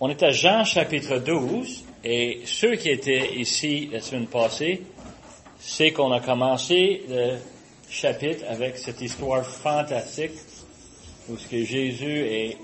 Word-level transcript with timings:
On 0.00 0.08
est 0.10 0.22
à 0.22 0.30
Jean 0.30 0.62
chapitre 0.62 1.18
12 1.18 1.82
et 2.04 2.42
ceux 2.44 2.76
qui 2.76 2.88
étaient 2.88 3.34
ici 3.34 3.88
la 3.92 3.98
semaine 4.00 4.28
passée, 4.28 4.82
c'est 5.58 5.90
qu'on 5.90 6.12
a 6.12 6.20
commencé 6.20 7.02
le 7.08 7.38
chapitre 7.90 8.44
avec 8.48 8.78
cette 8.78 9.00
histoire 9.00 9.44
fantastique 9.44 10.38
où 11.28 11.36
ce 11.36 11.48
que 11.48 11.64
Jésus 11.64 12.20
est 12.20 12.56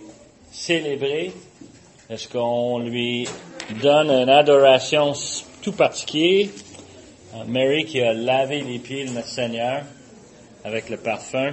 célébré, 0.52 1.32
est-ce 2.08 2.28
qu'on 2.28 2.78
lui 2.78 3.26
donne 3.82 4.10
une 4.10 4.28
adoration 4.28 5.12
tout 5.60 5.72
particulière, 5.72 6.50
Mary 7.48 7.84
qui 7.84 8.00
a 8.00 8.12
lavé 8.12 8.62
les 8.62 8.78
pieds 8.78 9.06
de 9.06 9.10
notre 9.10 9.26
Seigneur 9.26 9.82
avec 10.62 10.88
le 10.88 10.98
parfum. 10.98 11.50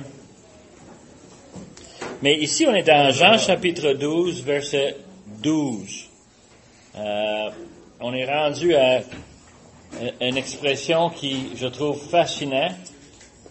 Mais 2.22 2.36
ici, 2.36 2.68
on 2.68 2.76
est 2.76 2.84
dans 2.84 3.12
Jean 3.12 3.40
chapitre 3.40 3.94
12, 3.94 4.44
verset 4.44 4.96
12. 5.42 6.10
Euh, 6.98 7.50
on 8.00 8.14
est 8.14 8.26
rendu 8.26 8.76
à 8.76 9.02
une 10.22 10.38
expression 10.38 11.10
qui, 11.10 11.50
je 11.56 11.68
trouve, 11.68 12.00
fascinante, 12.00 12.76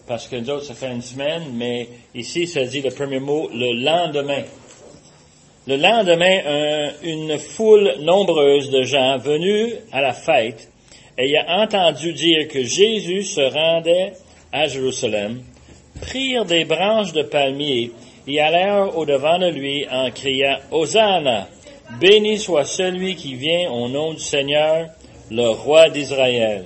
parce 0.07 0.27
que 0.27 0.35
nous 0.35 0.49
autres, 0.49 0.65
ça 0.65 0.73
fait 0.73 0.91
une 0.91 1.01
semaine, 1.01 1.43
mais 1.53 1.87
ici, 2.15 2.47
ça 2.47 2.65
dit 2.65 2.81
le 2.81 2.91
premier 2.91 3.19
mot, 3.19 3.49
le 3.53 3.83
lendemain. 3.83 4.43
Le 5.67 5.75
lendemain, 5.77 6.91
une 7.03 7.37
foule 7.37 7.97
nombreuse 8.01 8.71
de 8.71 8.81
gens 8.81 9.17
venus 9.19 9.75
à 9.91 10.01
la 10.01 10.13
fête 10.13 10.71
ayant 11.17 11.45
entendu 11.47 12.13
dire 12.13 12.47
que 12.47 12.63
Jésus 12.63 13.23
se 13.23 13.41
rendait 13.41 14.13
à 14.51 14.67
Jérusalem, 14.67 15.43
prirent 16.01 16.45
des 16.45 16.65
branches 16.65 17.13
de 17.13 17.23
palmier 17.23 17.91
et 18.27 18.39
allèrent 18.39 18.97
au-devant 18.97 19.39
de 19.39 19.47
lui 19.47 19.85
en 19.89 20.09
criant 20.11 20.57
Hosanna, 20.71 21.47
béni 21.99 22.37
soit 22.37 22.65
celui 22.65 23.15
qui 23.15 23.35
vient 23.35 23.71
au 23.71 23.89
nom 23.89 24.13
du 24.13 24.19
Seigneur, 24.19 24.89
le 25.29 25.49
roi 25.49 25.89
d'Israël. 25.89 26.65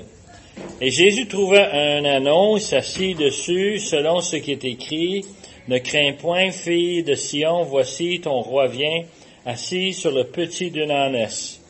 Et 0.81 0.89
Jésus 0.89 1.27
trouva 1.27 1.73
un 1.73 2.05
annonce 2.05 2.63
s'assit 2.63 3.17
dessus 3.17 3.79
selon 3.79 4.21
ce 4.21 4.37
qui 4.37 4.51
est 4.51 4.63
écrit, 4.65 5.25
Ne 5.67 5.79
crains 5.79 6.13
point, 6.13 6.51
fille 6.51 7.03
de 7.03 7.15
Sion, 7.15 7.63
voici 7.63 8.19
ton 8.21 8.41
roi 8.41 8.67
vient, 8.67 9.03
assis 9.45 9.93
sur 9.93 10.11
le 10.11 10.25
petit 10.25 10.71
d'une 10.71 10.91
ânesse. 10.91 11.61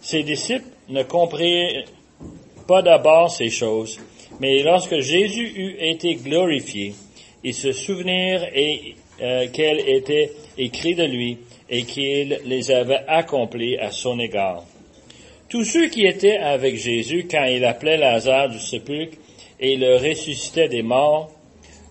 Ses 0.00 0.22
disciples 0.22 0.68
ne 0.88 1.02
comprirent 1.02 1.84
pas 2.66 2.82
d'abord 2.82 3.30
ces 3.30 3.50
choses, 3.50 3.98
mais 4.40 4.62
lorsque 4.62 4.98
Jésus 5.00 5.52
eut 5.54 5.76
été 5.80 6.14
glorifié, 6.14 6.94
ils 7.44 7.54
se 7.54 7.72
souvenirent 7.72 8.44
et 8.54 8.94
euh, 9.20 9.48
qu'elle 9.52 9.80
était 9.88 10.32
écrit 10.58 10.94
de 10.94 11.04
lui 11.04 11.38
et 11.72 11.84
qu'il 11.84 12.38
les 12.44 12.70
avait 12.70 13.00
accomplis 13.08 13.78
à 13.78 13.90
son 13.90 14.20
égard. 14.20 14.62
Tous 15.48 15.64
ceux 15.64 15.88
qui 15.88 16.06
étaient 16.06 16.36
avec 16.36 16.76
Jésus 16.76 17.26
quand 17.28 17.44
il 17.44 17.64
appelait 17.64 17.96
Lazare 17.96 18.50
du 18.50 18.60
sépulcre 18.60 19.16
et 19.58 19.76
le 19.76 19.96
ressuscitait 19.96 20.68
des 20.68 20.82
morts, 20.82 21.30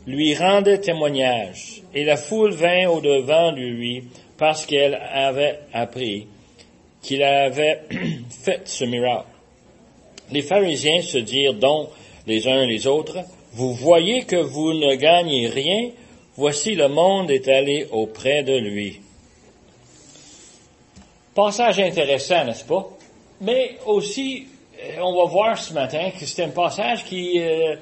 lui 0.08 0.34
rendaient 0.36 0.80
témoignage, 0.80 1.82
et 1.94 2.06
la 2.06 2.16
foule 2.16 2.54
vint 2.54 2.88
au-devant 2.88 3.52
de 3.52 3.62
lui 3.62 4.04
parce 4.38 4.66
qu'elle 4.66 4.96
avait 4.96 5.60
appris 5.74 6.28
qu'il 7.02 7.24
avait 7.24 7.82
fait 8.44 8.62
ce 8.66 8.86
miracle. 8.86 9.28
Les 10.32 10.42
pharisiens 10.44 11.02
se 11.02 11.18
dirent 11.18 11.56
donc 11.56 11.90
les 12.28 12.48
uns 12.48 12.66
les 12.66 12.88
autres, 12.88 13.18
vous 13.54 13.74
voyez 13.74 14.24
que 14.24 14.38
vous 14.38 14.74
ne 14.74 14.96
gagnez 14.96 15.48
rien, 15.48 15.90
Voici 16.38 16.76
le 16.76 16.88
monde 16.88 17.30
est 17.30 17.50
allé 17.50 17.88
auprès 17.92 18.42
de 18.44 18.58
lui. 18.58 19.02
Passage 21.34 21.80
intéressant, 21.80 22.44
n'est-ce 22.44 22.66
pas? 22.66 22.90
Mais 23.40 23.78
aussi, 23.86 24.48
euh, 24.84 25.00
on 25.02 25.16
va 25.16 25.32
voir 25.32 25.58
ce 25.58 25.74
matin 25.74 26.12
que 26.12 26.26
c'est 26.26 26.44
un 26.44 26.50
passage 26.50 27.06
qui, 27.06 27.40
euh, 27.40 27.76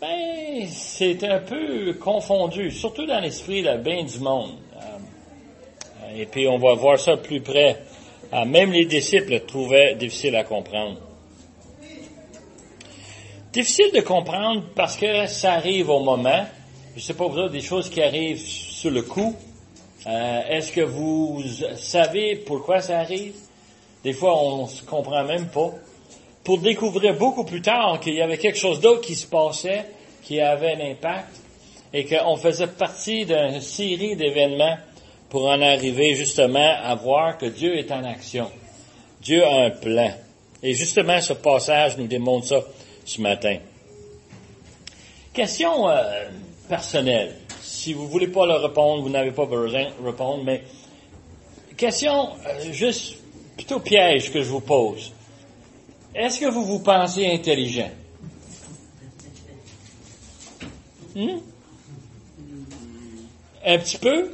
ben, 0.00 0.66
c'est 0.68 1.22
un 1.22 1.38
peu 1.38 1.94
confondu, 1.94 2.72
surtout 2.72 3.06
dans 3.06 3.20
l'esprit 3.20 3.62
de 3.62 3.76
bien 3.76 4.02
du 4.02 4.18
monde. 4.18 4.56
Euh, 4.74 6.20
et 6.20 6.26
puis 6.26 6.48
on 6.48 6.58
va 6.58 6.74
voir 6.74 6.98
ça 6.98 7.16
plus 7.16 7.40
près. 7.40 7.82
même 8.46 8.72
les 8.72 8.86
disciples 8.86 9.30
le 9.30 9.40
trouvaient 9.46 9.94
difficile 9.94 10.34
à 10.34 10.42
comprendre. 10.42 10.98
Difficile 13.52 13.92
de 13.94 14.00
comprendre 14.00 14.64
parce 14.74 14.96
que 14.96 15.26
ça 15.26 15.52
arrive 15.52 15.88
au 15.88 16.00
moment, 16.00 16.44
je 16.96 17.00
sais 17.00 17.14
pas, 17.14 17.26
vous 17.28 17.38
avez 17.38 17.50
des 17.50 17.64
choses 17.64 17.88
qui 17.88 18.02
arrivent 18.02 18.40
sur 18.40 18.90
le 18.90 19.02
coup. 19.02 19.36
Euh, 20.06 20.40
est-ce 20.48 20.70
que 20.70 20.82
vous 20.82 21.42
savez 21.76 22.36
pourquoi 22.36 22.80
ça 22.80 23.00
arrive? 23.00 23.34
Des 24.04 24.12
fois, 24.12 24.40
on 24.40 24.62
ne 24.62 24.68
se 24.68 24.82
comprend 24.84 25.24
même 25.24 25.48
pas. 25.48 25.72
Pour 26.44 26.58
découvrir 26.58 27.16
beaucoup 27.16 27.44
plus 27.44 27.60
tard 27.60 27.98
qu'il 27.98 28.14
y 28.14 28.22
avait 28.22 28.38
quelque 28.38 28.58
chose 28.58 28.80
d'autre 28.80 29.00
qui 29.00 29.16
se 29.16 29.26
passait, 29.26 29.84
qui 30.22 30.40
avait 30.40 30.74
un 30.74 30.92
impact, 30.92 31.28
et 31.92 32.04
qu'on 32.04 32.36
faisait 32.36 32.68
partie 32.68 33.26
d'une 33.26 33.60
série 33.60 34.14
d'événements 34.14 34.76
pour 35.28 35.46
en 35.46 35.60
arriver 35.60 36.14
justement 36.14 36.76
à 36.82 36.94
voir 36.94 37.36
que 37.36 37.46
Dieu 37.46 37.76
est 37.76 37.90
en 37.90 38.04
action. 38.04 38.48
Dieu 39.20 39.44
a 39.44 39.64
un 39.64 39.70
plan. 39.70 40.12
Et 40.62 40.74
justement, 40.74 41.20
ce 41.20 41.32
passage 41.32 41.96
nous 41.96 42.06
démontre 42.06 42.46
ça 42.46 42.60
ce 43.04 43.20
matin. 43.20 43.58
Question 45.32 45.88
euh, 45.88 46.28
personnel. 46.68 47.34
Si 47.66 47.92
vous 47.92 48.06
voulez 48.06 48.28
pas 48.28 48.46
le 48.46 48.54
répondre, 48.54 49.02
vous 49.02 49.08
n'avez 49.08 49.32
pas 49.32 49.44
besoin 49.44 49.86
de 50.00 50.06
répondre, 50.06 50.44
mais 50.44 50.62
question 51.76 52.30
euh, 52.46 52.72
juste 52.72 53.16
plutôt 53.56 53.80
piège 53.80 54.32
que 54.32 54.40
je 54.40 54.48
vous 54.48 54.60
pose. 54.60 55.12
Est-ce 56.14 56.38
que 56.38 56.46
vous 56.46 56.64
vous 56.64 56.78
pensez 56.78 57.26
intelligent? 57.26 57.90
Hmm? 61.16 61.38
Un 63.64 63.78
petit 63.78 63.98
peu? 63.98 64.32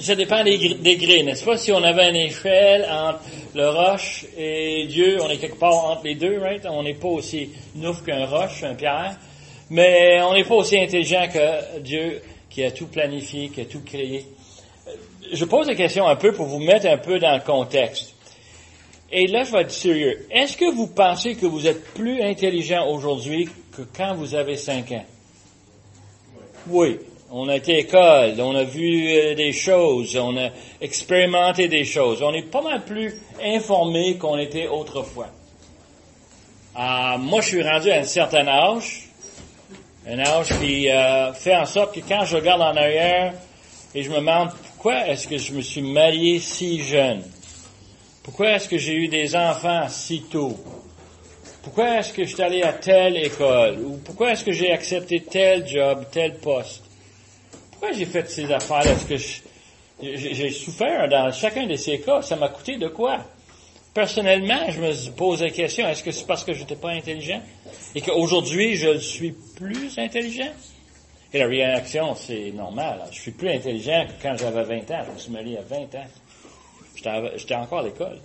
Ça 0.00 0.16
dépend 0.16 0.42
des 0.42 0.58
degrés, 0.58 1.22
n'est-ce 1.22 1.44
pas? 1.44 1.56
Si 1.56 1.70
on 1.70 1.82
avait 1.84 2.10
une 2.10 2.16
échelle 2.16 2.84
entre 2.90 3.20
le 3.54 3.70
roche 3.70 4.26
et 4.36 4.86
Dieu, 4.88 5.18
on 5.22 5.30
est 5.30 5.38
quelque 5.38 5.58
part 5.58 5.84
entre 5.84 6.04
les 6.04 6.16
deux, 6.16 6.38
right? 6.40 6.66
On 6.66 6.82
n'est 6.82 6.94
pas 6.94 7.08
aussi 7.08 7.50
nouf 7.76 8.04
qu'un 8.04 8.26
roche, 8.26 8.64
un 8.64 8.74
pierre. 8.74 9.16
Mais 9.70 10.20
on 10.22 10.34
n'est 10.34 10.44
pas 10.44 10.54
aussi 10.54 10.78
intelligent 10.78 11.26
que 11.32 11.80
Dieu 11.80 12.22
qui 12.48 12.64
a 12.64 12.70
tout 12.70 12.86
planifié, 12.86 13.50
qui 13.50 13.60
a 13.60 13.64
tout 13.64 13.82
créé. 13.84 14.26
Je 15.32 15.44
pose 15.44 15.66
la 15.66 15.74
question 15.74 16.06
un 16.06 16.16
peu 16.16 16.32
pour 16.32 16.46
vous 16.46 16.58
mettre 16.58 16.86
un 16.86 16.96
peu 16.96 17.18
dans 17.18 17.34
le 17.34 17.42
contexte. 17.42 18.14
Et 19.10 19.26
là, 19.26 19.44
je 19.44 19.52
vais 19.52 19.62
être 19.62 19.70
sérieux. 19.70 20.26
Est-ce 20.30 20.56
que 20.56 20.70
vous 20.70 20.86
pensez 20.86 21.34
que 21.34 21.46
vous 21.46 21.66
êtes 21.66 21.84
plus 21.94 22.22
intelligent 22.22 22.86
aujourd'hui 22.88 23.48
que 23.72 23.82
quand 23.96 24.14
vous 24.14 24.34
avez 24.34 24.56
cinq 24.56 24.92
ans? 24.92 25.04
Oui. 26.68 26.98
On 27.30 27.46
a 27.48 27.56
été 27.56 27.74
à 27.74 27.76
l'école, 27.76 28.40
on 28.40 28.54
a 28.54 28.64
vu 28.64 29.06
euh, 29.06 29.34
des 29.34 29.52
choses, 29.52 30.16
on 30.16 30.34
a 30.38 30.48
expérimenté 30.80 31.68
des 31.68 31.84
choses. 31.84 32.22
On 32.22 32.32
est 32.32 32.50
pas 32.50 32.62
mal 32.62 32.86
plus 32.86 33.20
informé 33.42 34.16
qu'on 34.16 34.38
était 34.38 34.66
autrefois. 34.66 35.28
Ah, 36.74 37.18
moi, 37.20 37.42
je 37.42 37.48
suis 37.48 37.62
rendu 37.62 37.90
à 37.90 37.98
un 37.98 38.04
certain 38.04 38.48
âge, 38.48 39.07
un 40.08 40.18
âge 40.18 40.56
qui 40.56 40.88
euh, 40.88 41.30
en 41.30 41.66
sorte 41.66 41.94
que 41.94 42.00
quand 42.00 42.24
je 42.24 42.36
regarde 42.36 42.62
en 42.62 42.74
arrière 42.76 43.34
et 43.94 44.02
je 44.02 44.10
me 44.10 44.16
demande 44.16 44.50
pourquoi 44.52 45.06
est-ce 45.06 45.28
que 45.28 45.36
je 45.36 45.52
me 45.52 45.60
suis 45.60 45.82
marié 45.82 46.38
si 46.40 46.82
jeune, 46.82 47.22
pourquoi 48.22 48.52
est-ce 48.52 48.68
que 48.68 48.78
j'ai 48.78 48.94
eu 48.94 49.08
des 49.08 49.36
enfants 49.36 49.86
si 49.88 50.22
tôt, 50.22 50.56
pourquoi 51.62 51.98
est-ce 51.98 52.14
que 52.14 52.24
je 52.24 52.34
suis 52.34 52.42
allé 52.42 52.62
à 52.62 52.72
telle 52.72 53.18
école, 53.18 53.80
ou 53.80 53.98
pourquoi 53.98 54.32
est-ce 54.32 54.44
que 54.44 54.52
j'ai 54.52 54.72
accepté 54.72 55.24
tel 55.24 55.66
job, 55.66 56.06
tel 56.10 56.38
poste, 56.38 56.84
pourquoi 57.70 57.92
j'ai 57.92 58.06
fait 58.06 58.28
ces 58.30 58.50
affaires 58.50 58.86
Est-ce 58.86 59.04
que 59.04 59.16
j'ai 60.00 60.50
souffert 60.50 61.06
dans 61.08 61.30
chacun 61.32 61.66
de 61.66 61.76
ces 61.76 62.00
cas? 62.00 62.22
Ça 62.22 62.36
m'a 62.36 62.48
coûté 62.48 62.76
de 62.76 62.88
quoi? 62.88 63.24
Personnellement, 63.98 64.70
je 64.70 64.80
me 64.80 65.10
pose 65.10 65.42
la 65.42 65.50
question, 65.50 65.88
est-ce 65.88 66.04
que 66.04 66.12
c'est 66.12 66.24
parce 66.24 66.44
que 66.44 66.52
je 66.52 66.60
n'étais 66.60 66.76
pas 66.76 66.90
intelligent? 66.90 67.42
Et 67.96 68.00
qu'aujourd'hui, 68.00 68.76
je 68.76 68.96
suis 68.98 69.34
plus 69.56 69.98
intelligent? 69.98 70.52
Et 71.32 71.40
la 71.40 71.48
réaction, 71.48 72.14
c'est 72.14 72.52
normal. 72.52 73.02
Je 73.10 73.20
suis 73.20 73.32
plus 73.32 73.50
intelligent 73.50 74.06
que 74.06 74.22
quand 74.22 74.36
j'avais 74.36 74.62
20 74.62 74.90
ans. 74.92 75.02
Je 75.04 75.12
me 75.14 75.18
suis 75.18 75.32
marié 75.32 75.58
à 75.58 75.62
20 75.62 75.76
ans. 75.96 76.06
J'étais 76.94 77.54
encore 77.56 77.80
à 77.80 77.82
l'école. 77.82 78.20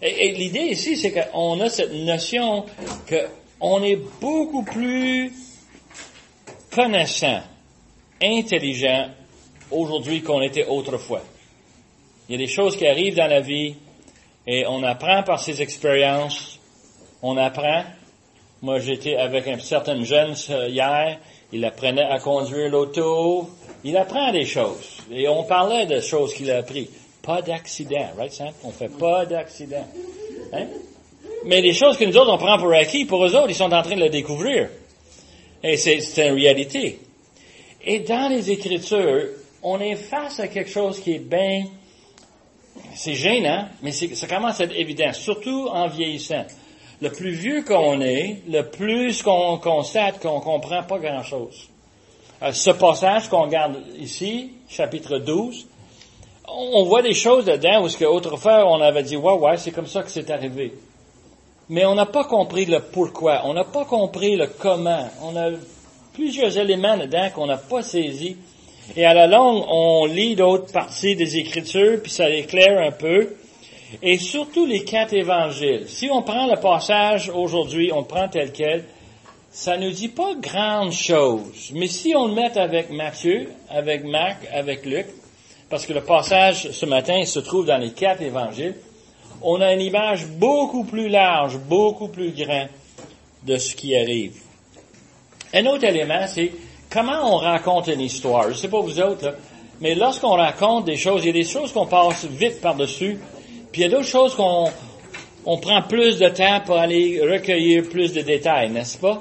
Et, 0.00 0.32
l'idée 0.32 0.68
ici, 0.70 0.96
c'est 0.96 1.12
qu'on 1.12 1.60
a 1.60 1.68
cette 1.68 1.92
notion 1.92 2.64
qu'on 3.60 3.82
est 3.82 4.00
beaucoup 4.18 4.64
plus 4.64 5.30
connaissant, 6.70 7.42
intelligent 8.22 9.10
aujourd'hui 9.70 10.22
qu'on 10.22 10.40
était 10.40 10.64
autrefois. 10.64 11.22
Il 12.30 12.32
y 12.32 12.34
a 12.36 12.38
des 12.38 12.50
choses 12.50 12.78
qui 12.78 12.86
arrivent 12.86 13.16
dans 13.16 13.26
la 13.26 13.40
vie 13.42 13.74
et 14.46 14.66
on 14.66 14.82
apprend 14.82 15.22
par 15.22 15.40
ses 15.40 15.62
expériences. 15.62 16.58
On 17.22 17.36
apprend. 17.36 17.84
Moi, 18.62 18.78
j'étais 18.78 19.16
avec 19.16 19.48
un 19.48 19.58
certain 19.58 20.02
jeune 20.04 20.34
hier. 20.68 21.18
Il 21.52 21.64
apprenait 21.64 22.02
à 22.04 22.18
conduire 22.18 22.70
l'auto. 22.70 23.48
Il 23.84 23.96
apprend 23.96 24.32
des 24.32 24.44
choses. 24.44 24.98
Et 25.10 25.28
on 25.28 25.44
parlait 25.44 25.86
de 25.86 26.00
choses 26.00 26.34
qu'il 26.34 26.50
a 26.50 26.58
appris. 26.58 26.90
Pas 27.22 27.40
d'accident, 27.40 28.10
right, 28.18 28.32
Sam? 28.32 28.52
On 28.64 28.70
fait 28.70 28.88
pas 28.88 29.24
d'accident. 29.24 29.86
Hein? 30.52 30.66
Mais 31.46 31.60
les 31.60 31.72
choses 31.72 31.96
que 31.96 32.04
nous 32.04 32.16
autres, 32.16 32.32
on 32.32 32.38
prend 32.38 32.58
pour 32.58 32.72
acquis, 32.72 33.04
pour 33.04 33.24
eux 33.24 33.34
autres, 33.34 33.50
ils 33.50 33.54
sont 33.54 33.72
en 33.72 33.82
train 33.82 33.96
de 33.96 34.00
le 34.00 34.10
découvrir. 34.10 34.68
Et 35.62 35.76
c'est 35.76 35.98
une 36.26 36.34
réalité. 36.34 37.00
Et 37.82 38.00
dans 38.00 38.28
les 38.28 38.50
Écritures, 38.50 39.28
on 39.62 39.80
est 39.80 39.96
face 39.96 40.40
à 40.40 40.48
quelque 40.48 40.70
chose 40.70 41.00
qui 41.00 41.14
est 41.14 41.18
bien, 41.18 41.64
c'est 42.94 43.14
gênant, 43.14 43.66
mais 43.82 43.92
ça 43.92 44.26
commence 44.26 44.60
à 44.60 44.64
être 44.64 44.76
évident, 44.76 45.12
surtout 45.12 45.68
en 45.68 45.88
vieillissant. 45.88 46.44
Le 47.00 47.10
plus 47.10 47.32
vieux 47.32 47.62
qu'on 47.62 48.00
est, 48.00 48.42
le 48.48 48.62
plus 48.62 49.22
qu'on 49.22 49.58
constate 49.58 50.20
qu'on 50.20 50.40
comprend 50.40 50.82
pas 50.84 50.98
grand-chose. 50.98 51.68
Euh, 52.42 52.52
ce 52.52 52.70
passage 52.70 53.28
qu'on 53.28 53.42
regarde 53.42 53.82
ici, 53.98 54.52
chapitre 54.68 55.18
12, 55.18 55.66
on 56.46 56.84
voit 56.84 57.02
des 57.02 57.14
choses 57.14 57.46
dedans 57.46 57.82
où 57.82 57.88
ce 57.88 58.04
autrefois 58.04 58.64
on 58.66 58.80
avait 58.80 59.02
dit 59.02 59.16
ouais 59.16 59.32
ouais 59.32 59.56
c'est 59.56 59.70
comme 59.70 59.86
ça 59.86 60.02
que 60.02 60.10
c'est 60.10 60.30
arrivé. 60.30 60.72
Mais 61.68 61.86
on 61.86 61.94
n'a 61.94 62.06
pas 62.06 62.24
compris 62.24 62.66
le 62.66 62.80
pourquoi, 62.80 63.42
on 63.44 63.54
n'a 63.54 63.64
pas 63.64 63.84
compris 63.86 64.36
le 64.36 64.46
comment. 64.46 65.08
On 65.22 65.34
a 65.36 65.50
plusieurs 66.12 66.56
éléments 66.58 66.96
dedans 66.96 67.30
qu'on 67.34 67.46
n'a 67.46 67.56
pas 67.56 67.82
saisis. 67.82 68.36
Et 68.96 69.04
à 69.04 69.14
la 69.14 69.26
longue, 69.26 69.64
on 69.68 70.06
lit 70.06 70.36
d'autres 70.36 70.72
parties 70.72 71.16
des 71.16 71.36
Écritures, 71.36 72.00
puis 72.02 72.12
ça 72.12 72.28
éclaire 72.28 72.80
un 72.80 72.92
peu. 72.92 73.34
Et 74.02 74.18
surtout 74.18 74.66
les 74.66 74.84
quatre 74.84 75.14
évangiles. 75.14 75.84
Si 75.88 76.08
on 76.10 76.22
prend 76.22 76.46
le 76.46 76.60
passage 76.60 77.30
aujourd'hui, 77.30 77.90
on 77.92 78.00
le 78.00 78.06
prend 78.06 78.28
tel 78.28 78.52
quel, 78.52 78.84
ça 79.50 79.76
ne 79.76 79.90
dit 79.90 80.08
pas 80.08 80.34
grande 80.34 80.92
chose. 80.92 81.70
Mais 81.74 81.86
si 81.86 82.14
on 82.16 82.26
le 82.26 82.34
met 82.34 82.58
avec 82.58 82.90
Matthieu, 82.90 83.48
avec 83.70 84.04
Marc, 84.04 84.46
avec 84.52 84.84
Luc, 84.84 85.06
parce 85.70 85.86
que 85.86 85.92
le 85.92 86.02
passage 86.02 86.70
ce 86.72 86.86
matin 86.86 87.24
se 87.24 87.38
trouve 87.38 87.66
dans 87.66 87.78
les 87.78 87.92
quatre 87.92 88.22
évangiles, 88.22 88.74
on 89.42 89.60
a 89.60 89.72
une 89.72 89.80
image 89.80 90.26
beaucoup 90.26 90.84
plus 90.84 91.08
large, 91.08 91.58
beaucoup 91.58 92.08
plus 92.08 92.32
grande 92.32 92.68
de 93.44 93.56
ce 93.56 93.74
qui 93.74 93.96
arrive. 93.96 94.34
Un 95.52 95.66
autre 95.66 95.84
élément, 95.84 96.26
c'est 96.26 96.50
comment 96.94 97.34
on 97.34 97.38
raconte 97.38 97.88
une 97.88 98.00
histoire? 98.00 98.44
Je 98.44 98.48
ne 98.50 98.54
sais 98.54 98.68
pas 98.68 98.80
vous 98.80 99.00
autres, 99.00 99.34
mais 99.80 99.96
lorsqu'on 99.96 100.36
raconte 100.36 100.84
des 100.84 100.96
choses, 100.96 101.24
il 101.24 101.26
y 101.26 101.30
a 101.30 101.32
des 101.32 101.48
choses 101.48 101.72
qu'on 101.72 101.86
passe 101.86 102.24
vite 102.24 102.60
par-dessus, 102.60 103.18
puis 103.72 103.82
il 103.82 103.84
y 103.84 103.86
a 103.86 103.90
d'autres 103.90 104.08
choses 104.08 104.36
qu'on 104.36 104.70
on 105.44 105.58
prend 105.58 105.82
plus 105.82 106.18
de 106.18 106.28
temps 106.28 106.60
pour 106.64 106.78
aller 106.78 107.20
recueillir 107.20 107.82
plus 107.90 108.12
de 108.12 108.22
détails, 108.22 108.70
n'est-ce 108.70 108.96
pas? 108.96 109.20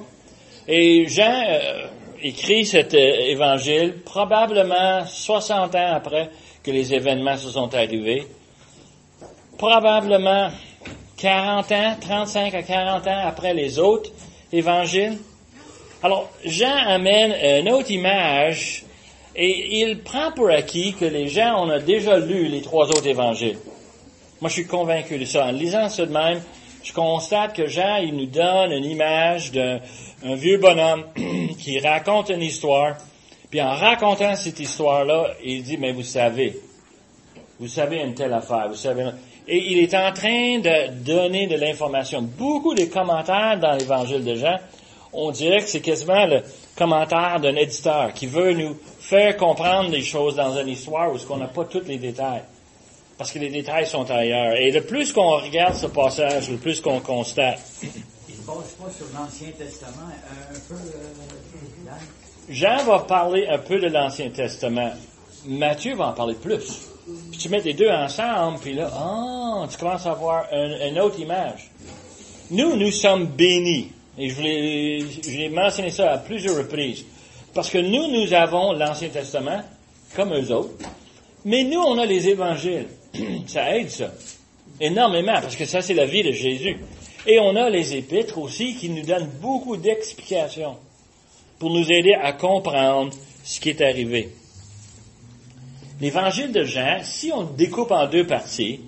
Et 0.67 1.07
Jean 1.07 1.43
euh, 1.49 1.87
écrit 2.21 2.63
cet 2.63 2.93
euh, 2.93 3.31
évangile 3.31 3.95
probablement 4.05 5.05
60 5.05 5.75
ans 5.75 5.93
après 5.95 6.29
que 6.63 6.71
les 6.71 6.93
événements 6.93 7.35
se 7.35 7.49
sont 7.49 7.73
arrivés. 7.73 8.25
Probablement 9.57 10.49
40 11.17 11.71
ans, 11.71 11.95
35 11.99 12.53
à 12.53 12.61
40 12.61 13.07
ans 13.07 13.21
après 13.25 13.53
les 13.53 13.79
autres 13.79 14.11
évangiles. 14.53 15.17
Alors, 16.03 16.29
Jean 16.45 16.75
amène 16.75 17.33
une 17.61 17.71
autre 17.71 17.89
image 17.91 18.83
et 19.35 19.79
il 19.81 19.99
prend 20.03 20.31
pour 20.31 20.49
acquis 20.49 20.93
que 20.93 21.05
les 21.05 21.29
gens, 21.29 21.63
on 21.65 21.69
a 21.69 21.79
déjà 21.79 22.19
lu 22.19 22.47
les 22.47 22.61
trois 22.61 22.87
autres 22.89 23.07
évangiles. 23.07 23.57
Moi, 24.41 24.49
je 24.49 24.53
suis 24.53 24.67
convaincu 24.67 25.17
de 25.17 25.25
ça. 25.25 25.45
En 25.45 25.51
lisant 25.51 25.89
ça 25.89 26.05
de 26.05 26.11
même, 26.11 26.41
je 26.83 26.93
constate 26.93 27.55
que 27.55 27.67
Jean, 27.67 27.95
il 27.97 28.15
nous 28.15 28.25
donne 28.25 28.73
une 28.73 28.85
image 28.85 29.51
d'un 29.51 29.79
vieux 30.23 30.57
bonhomme 30.57 31.05
qui 31.59 31.79
raconte 31.79 32.29
une 32.29 32.41
histoire 32.41 32.97
puis 33.53 33.61
en 33.61 33.75
racontant 33.75 34.35
cette 34.35 34.59
histoire-là, 34.59 35.27
il 35.43 35.61
dit, 35.61 35.77
mais 35.77 35.91
vous 35.91 36.01
savez, 36.01 36.59
vous 37.59 37.67
savez 37.67 38.01
une 38.01 38.15
telle 38.15 38.33
affaire, 38.33 38.67
vous 38.67 38.73
savez. 38.73 39.11
Et 39.47 39.71
il 39.73 39.77
est 39.77 39.93
en 39.93 40.11
train 40.11 40.57
de 40.57 41.03
donner 41.03 41.45
de 41.45 41.55
l'information. 41.57 42.23
Beaucoup 42.23 42.73
de 42.73 42.85
commentaires 42.85 43.59
dans 43.59 43.73
l'évangile 43.73 44.23
de 44.23 44.33
Jean, 44.33 44.57
on 45.13 45.31
dirait 45.31 45.61
que 45.61 45.69
c'est 45.69 45.81
quasiment 45.81 46.25
le 46.25 46.41
commentaire 46.75 47.39
d'un 47.39 47.55
éditeur 47.55 48.13
qui 48.13 48.27
veut 48.27 48.53
nous 48.53 48.75
faire 48.99 49.37
comprendre 49.37 49.91
des 49.91 50.01
choses 50.01 50.35
dans 50.35 50.57
une 50.57 50.69
histoire 50.69 51.13
où 51.13 51.17
on 51.29 51.37
n'a 51.37 51.47
pas 51.47 51.65
tous 51.65 51.83
les 51.85 51.97
détails. 51.97 52.43
Parce 53.17 53.31
que 53.31 53.39
les 53.39 53.49
détails 53.49 53.85
sont 53.85 54.09
ailleurs. 54.09 54.55
Et 54.55 54.71
le 54.71 54.81
plus 54.81 55.13
qu'on 55.13 55.37
regarde 55.39 55.75
ce 55.75 55.87
passage, 55.87 56.49
le 56.49 56.57
plus 56.57 56.81
qu'on 56.81 56.99
constate. 56.99 57.59
Il 57.81 57.89
ne 58.35 58.45
passe 58.45 58.71
pas 58.71 58.89
sur 58.89 59.05
l'Ancien 59.13 59.49
Testament 59.57 60.09
un, 60.49 60.59
peu, 60.67 60.73
euh, 60.73 61.91
Jean 62.49 62.83
va 62.85 62.99
parler 62.99 63.47
un 63.47 63.59
peu 63.59 63.79
de 63.79 63.87
l'Ancien 63.87 64.29
Testament. 64.29 64.91
Matthieu 65.45 65.95
va 65.95 66.07
en 66.07 66.13
parler 66.13 66.35
plus. 66.35 66.89
Puis 67.31 67.39
tu 67.39 67.49
mets 67.49 67.61
les 67.61 67.73
deux 67.73 67.89
ensemble, 67.89 68.59
puis 68.59 68.73
là, 68.73 68.89
ah, 68.93 69.65
tu 69.69 69.77
commences 69.77 70.05
à 70.05 70.13
voir 70.13 70.45
une 70.51 70.99
autre 70.99 71.19
image. 71.19 71.69
Nous, 72.49 72.75
nous 72.75 72.91
sommes 72.91 73.27
bénis. 73.27 73.91
Et 74.17 74.29
je 74.29 74.35
voulais, 74.35 74.99
je 75.23 75.37
l'ai 75.37 75.49
mentionné 75.49 75.89
ça 75.89 76.11
à 76.11 76.17
plusieurs 76.17 76.57
reprises. 76.57 77.05
Parce 77.53 77.69
que 77.69 77.77
nous, 77.77 78.07
nous 78.07 78.33
avons 78.33 78.73
l'Ancien 78.73 79.09
Testament, 79.09 79.61
comme 80.15 80.33
eux 80.33 80.51
autres. 80.51 80.89
Mais 81.45 81.63
nous, 81.63 81.79
on 81.79 81.97
a 81.97 82.05
les 82.05 82.29
évangiles. 82.29 82.87
ça 83.47 83.75
aide, 83.75 83.89
ça. 83.89 84.11
Énormément, 84.79 85.33
parce 85.33 85.55
que 85.55 85.65
ça, 85.65 85.81
c'est 85.81 85.93
la 85.93 86.05
vie 86.05 86.23
de 86.23 86.31
Jésus. 86.31 86.77
Et 87.25 87.39
on 87.39 87.55
a 87.55 87.69
les 87.69 87.95
épîtres 87.95 88.37
aussi 88.37 88.75
qui 88.75 88.89
nous 88.89 89.03
donnent 89.03 89.29
beaucoup 89.41 89.77
d'explications 89.77 90.77
pour 91.59 91.69
nous 91.69 91.89
aider 91.91 92.13
à 92.13 92.33
comprendre 92.33 93.13
ce 93.43 93.59
qui 93.59 93.69
est 93.69 93.81
arrivé. 93.81 94.29
L'évangile 96.01 96.51
de 96.51 96.63
Jean, 96.65 96.99
si 97.03 97.31
on 97.31 97.41
le 97.41 97.55
découpe 97.55 97.91
en 97.91 98.07
deux 98.07 98.27
parties, 98.27 98.81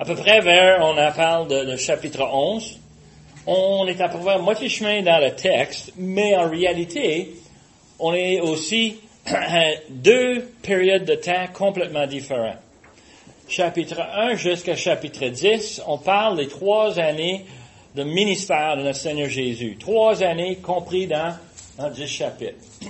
à 0.00 0.04
peu 0.04 0.14
près 0.14 0.40
vers, 0.40 0.80
on 0.80 0.98
en 0.98 1.12
parle 1.12 1.48
de, 1.48 1.76
chapitre 1.76 2.22
11, 2.22 2.78
on 3.50 3.86
est 3.86 3.98
à 4.00 4.10
peu 4.10 4.18
près 4.18 4.38
moitié 4.38 4.68
chemin 4.68 5.02
dans 5.02 5.18
le 5.18 5.34
texte, 5.34 5.92
mais 5.96 6.36
en 6.36 6.50
réalité, 6.50 7.32
on 7.98 8.12
est 8.12 8.40
aussi 8.40 8.96
à 9.26 9.70
deux 9.88 10.52
périodes 10.62 11.06
de 11.06 11.14
temps 11.14 11.46
complètement 11.54 12.06
différentes. 12.06 12.58
Chapitre 13.48 14.02
1 14.02 14.34
jusqu'à 14.34 14.76
chapitre 14.76 15.28
10, 15.28 15.82
on 15.86 15.96
parle 15.96 16.36
des 16.36 16.48
trois 16.48 16.98
années 16.98 17.46
de 17.94 18.04
ministère 18.04 18.76
de 18.76 18.82
notre 18.82 18.98
Seigneur 18.98 19.30
Jésus. 19.30 19.78
Trois 19.80 20.22
années 20.22 20.56
compris 20.56 21.06
dans 21.06 21.34
dans 21.78 21.88
10 21.88 22.06
chapitres. 22.06 22.58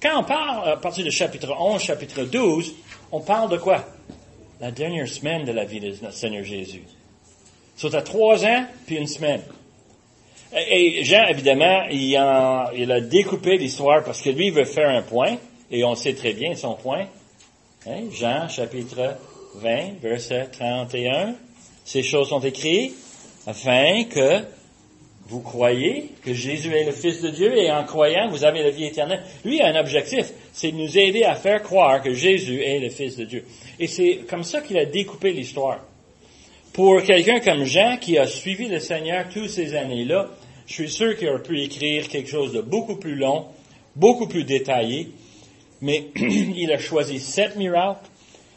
Quand 0.00 0.20
on 0.20 0.24
parle 0.24 0.68
à 0.68 0.76
partir 0.76 1.02
du 1.02 1.10
chapitre 1.10 1.52
11, 1.58 1.82
chapitre 1.82 2.22
12, 2.22 2.74
on 3.10 3.20
parle 3.22 3.50
de 3.50 3.56
quoi? 3.56 3.84
La 4.60 4.70
dernière 4.70 5.08
semaine 5.08 5.44
de 5.44 5.52
la 5.52 5.64
vie 5.64 5.80
de 5.80 5.88
notre 5.88 6.12
Seigneur 6.12 6.44
Jésus. 6.44 6.84
C'est 7.74 7.92
à 7.92 8.02
trois 8.02 8.44
ans, 8.44 8.66
puis 8.86 8.96
une 8.96 9.08
semaine. 9.08 9.40
Et 10.56 11.02
Jean, 11.02 11.26
évidemment, 11.26 11.84
il 11.90 12.16
a, 12.16 12.70
il 12.76 12.90
a 12.92 13.00
découpé 13.00 13.56
l'histoire 13.56 14.04
parce 14.04 14.22
que 14.22 14.30
lui, 14.30 14.50
veut 14.50 14.64
faire 14.64 14.88
un 14.88 15.02
point, 15.02 15.36
et 15.70 15.84
on 15.84 15.94
sait 15.94 16.14
très 16.14 16.32
bien 16.32 16.54
son 16.54 16.74
point. 16.74 17.06
Hein? 17.86 18.02
Jean, 18.12 18.48
chapitre 18.48 19.16
20, 19.56 20.00
verset 20.00 20.48
31. 20.52 21.34
Ces 21.84 22.02
choses 22.02 22.28
sont 22.28 22.40
écrites 22.40 22.94
afin 23.46 24.04
que 24.04 24.44
vous 25.26 25.40
croyez 25.40 26.10
que 26.22 26.34
Jésus 26.34 26.72
est 26.72 26.84
le 26.84 26.92
Fils 26.92 27.22
de 27.22 27.30
Dieu 27.30 27.56
et 27.56 27.70
en 27.70 27.84
croyant, 27.84 28.28
vous 28.28 28.44
avez 28.44 28.62
la 28.62 28.70
vie 28.70 28.84
éternelle. 28.84 29.22
Lui 29.44 29.60
a 29.60 29.68
un 29.68 29.80
objectif, 29.80 30.26
c'est 30.52 30.70
de 30.70 30.76
nous 30.76 30.98
aider 30.98 31.24
à 31.24 31.34
faire 31.34 31.62
croire 31.62 32.02
que 32.02 32.12
Jésus 32.12 32.62
est 32.62 32.78
le 32.78 32.90
Fils 32.90 33.16
de 33.16 33.24
Dieu. 33.24 33.44
Et 33.78 33.86
c'est 33.86 34.20
comme 34.28 34.44
ça 34.44 34.60
qu'il 34.60 34.78
a 34.78 34.84
découpé 34.84 35.32
l'histoire. 35.32 35.80
Pour 36.72 37.02
quelqu'un 37.02 37.40
comme 37.40 37.64
Jean 37.64 37.96
qui 37.98 38.18
a 38.18 38.26
suivi 38.26 38.68
le 38.68 38.80
Seigneur 38.80 39.26
toutes 39.32 39.48
ces 39.48 39.74
années-là, 39.74 40.28
je 40.66 40.72
suis 40.72 40.90
sûr 40.90 41.16
qu'il 41.16 41.28
aurait 41.28 41.42
pu 41.42 41.60
écrire 41.60 42.08
quelque 42.08 42.28
chose 42.28 42.52
de 42.52 42.60
beaucoup 42.60 42.96
plus 42.96 43.16
long, 43.16 43.46
beaucoup 43.96 44.26
plus 44.26 44.44
détaillé, 44.44 45.10
mais 45.80 46.06
il 46.16 46.72
a 46.72 46.78
choisi 46.78 47.20
sept 47.20 47.56
miracles, 47.56 48.08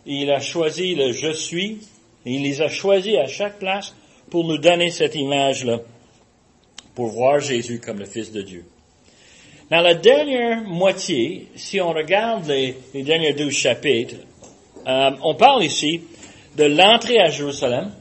il 0.05 0.31
a 0.31 0.39
choisi 0.39 0.95
le 0.95 1.11
je 1.11 1.33
suis, 1.33 1.79
et 2.25 2.33
il 2.33 2.43
les 2.43 2.61
a 2.61 2.69
choisis 2.69 3.15
à 3.15 3.25
chaque 3.25 3.59
place 3.59 3.95
pour 4.29 4.45
nous 4.45 4.57
donner 4.57 4.89
cette 4.89 5.15
image-là 5.15 5.79
pour 6.95 7.07
voir 7.07 7.39
Jésus 7.39 7.79
comme 7.79 7.99
le 7.99 8.05
Fils 8.05 8.31
de 8.31 8.41
Dieu. 8.41 8.65
Dans 9.69 9.81
la 9.81 9.95
dernière 9.95 10.61
moitié, 10.63 11.47
si 11.55 11.79
on 11.81 11.91
regarde 11.91 12.47
les, 12.47 12.75
derniers 13.03 13.33
douze 13.33 13.53
chapitres, 13.53 14.15
euh, 14.87 15.11
on 15.21 15.35
parle 15.35 15.63
ici 15.63 16.01
de 16.55 16.63
l'entrée 16.63 17.19
à 17.19 17.29
Jérusalem, 17.29 17.91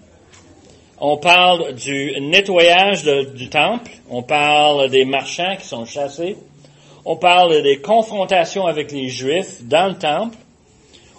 on 0.99 1.19
parle 1.19 1.75
du 1.75 2.21
nettoyage 2.21 3.05
du 3.35 3.49
temple, 3.49 3.91
on 4.09 4.23
parle 4.23 4.89
des 4.91 5.05
marchands 5.05 5.57
qui 5.59 5.67
sont 5.67 5.85
chassés, 5.85 6.37
on 7.05 7.17
parle 7.17 7.63
des 7.63 7.79
confrontations 7.81 8.67
avec 8.67 8.93
les 8.93 9.09
Juifs 9.09 9.63
dans 9.63 9.89
le 9.89 9.99
temple, 9.99 10.37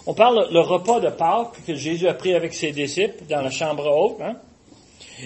on 0.06 0.14
parle 0.14 0.48
le 0.50 0.60
repas 0.60 1.00
de 1.00 1.10
Pâques 1.10 1.64
que 1.66 1.74
Jésus 1.74 2.08
a 2.08 2.14
pris 2.14 2.34
avec 2.34 2.54
ses 2.54 2.72
disciples 2.72 3.24
dans 3.28 3.42
la 3.42 3.50
chambre 3.50 3.86
haute, 3.86 4.20
hein? 4.20 4.36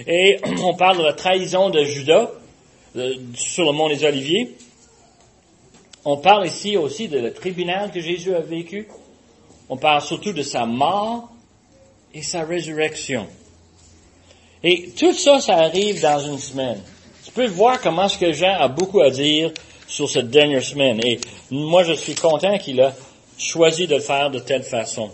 et 0.05 0.39
on 0.63 0.75
parle 0.75 0.97
de 0.99 1.03
la 1.03 1.13
trahison 1.13 1.69
de 1.69 1.83
Judas, 1.83 2.29
euh, 2.95 3.15
sur 3.33 3.65
le 3.65 3.71
mont 3.71 3.89
des 3.89 4.03
Oliviers. 4.05 4.55
On 6.05 6.17
parle 6.17 6.45
ici 6.45 6.77
aussi 6.77 7.07
de 7.07 7.17
le 7.17 7.33
tribunal 7.33 7.91
que 7.91 7.99
Jésus 7.99 8.35
a 8.35 8.41
vécu. 8.41 8.87
On 9.67 9.77
parle 9.77 10.01
surtout 10.01 10.33
de 10.33 10.43
sa 10.43 10.65
mort 10.65 11.29
et 12.13 12.21
sa 12.21 12.43
résurrection. 12.43 13.25
Et 14.63 14.89
tout 14.97 15.13
ça, 15.13 15.39
ça 15.39 15.57
arrive 15.57 16.01
dans 16.01 16.19
une 16.19 16.39
semaine. 16.39 16.81
Tu 17.25 17.31
peux 17.31 17.47
voir 17.47 17.81
comment 17.81 18.07
ce 18.07 18.17
que 18.17 18.31
Jean 18.31 18.57
a 18.59 18.67
beaucoup 18.67 19.01
à 19.01 19.09
dire 19.09 19.51
sur 19.87 20.09
cette 20.09 20.29
dernière 20.29 20.63
semaine. 20.63 20.99
Et 21.05 21.19
moi, 21.51 21.83
je 21.83 21.93
suis 21.93 22.15
content 22.15 22.57
qu'il 22.57 22.79
a 22.81 22.93
choisi 23.37 23.87
de 23.87 23.95
le 23.95 24.01
faire 24.01 24.31
de 24.31 24.39
telle 24.39 24.63
façon. 24.63 25.09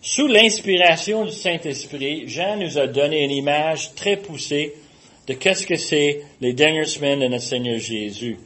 Sous 0.00 0.28
l'inspiration 0.28 1.24
du 1.24 1.32
Saint-Esprit, 1.32 2.28
Jean 2.28 2.56
nous 2.56 2.78
a 2.78 2.86
donné 2.86 3.24
une 3.24 3.32
image 3.32 3.94
très 3.94 4.16
poussée 4.16 4.74
de 5.26 5.34
qu'est-ce 5.34 5.66
que 5.66 5.76
c'est 5.76 6.22
les 6.40 6.52
dernières 6.52 6.88
semaines 6.88 7.20
de 7.20 7.26
notre 7.26 7.42
Seigneur 7.42 7.80
Jésus. 7.80 8.38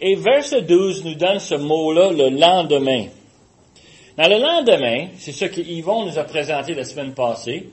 Et 0.00 0.14
verset 0.14 0.62
12 0.62 1.04
nous 1.04 1.14
donne 1.14 1.38
ce 1.38 1.54
mot-là, 1.54 2.10
le 2.12 2.30
lendemain. 2.30 3.06
Le 4.20 4.36
lendemain, 4.36 5.10
c'est 5.16 5.30
ce 5.30 5.44
qu'Yvon 5.44 6.04
nous 6.04 6.18
a 6.18 6.24
présenté 6.24 6.74
la 6.74 6.82
semaine 6.82 7.14
passée. 7.14 7.68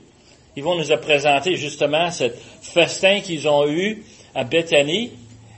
Yvon 0.56 0.76
nous 0.76 0.92
a 0.92 0.96
présenté 0.96 1.56
justement 1.56 2.12
ce 2.12 2.30
festin 2.62 3.18
qu'ils 3.18 3.48
ont 3.48 3.68
eu 3.68 4.04
à 4.32 4.44
Bethanie 4.44 5.10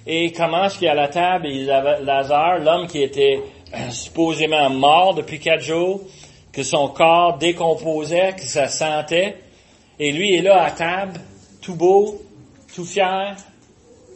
et 0.06 0.32
comment 0.32 0.64
est-ce 0.64 0.78
qu'à 0.78 0.94
la 0.94 1.08
table, 1.08 1.48
ils 1.50 1.70
avaient 1.70 2.02
Lazare, 2.02 2.60
l'homme 2.60 2.86
qui 2.86 3.02
était 3.02 3.38
euh, 3.74 3.90
supposément 3.90 4.70
mort 4.70 5.12
depuis 5.12 5.38
quatre 5.38 5.60
jours, 5.60 6.00
que 6.52 6.62
son 6.62 6.88
corps 6.88 7.36
décomposait, 7.36 8.32
que 8.32 8.44
ça 8.44 8.68
sentait, 8.68 9.36
et 9.98 10.10
lui 10.10 10.36
est 10.36 10.42
là 10.42 10.62
à 10.62 10.70
table, 10.70 11.20
tout 11.60 11.74
beau, 11.74 12.22
tout 12.74 12.86
fier, 12.86 13.36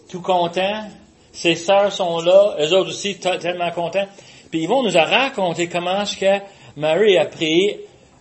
tout 0.08 0.22
content. 0.22 0.84
Ses 1.32 1.54
sœurs 1.54 1.92
sont 1.92 2.22
là, 2.22 2.56
eux 2.60 2.72
autres 2.72 2.88
aussi 2.88 3.18
tellement 3.18 3.70
contents. 3.72 4.06
Puis 4.50 4.62
Yvon 4.62 4.82
nous 4.82 4.96
a 4.96 5.04
raconté 5.04 5.68
comment 5.68 6.02
est-ce 6.02 6.16
Marie 6.76 7.18
a 7.18 7.26
pris 7.26 7.76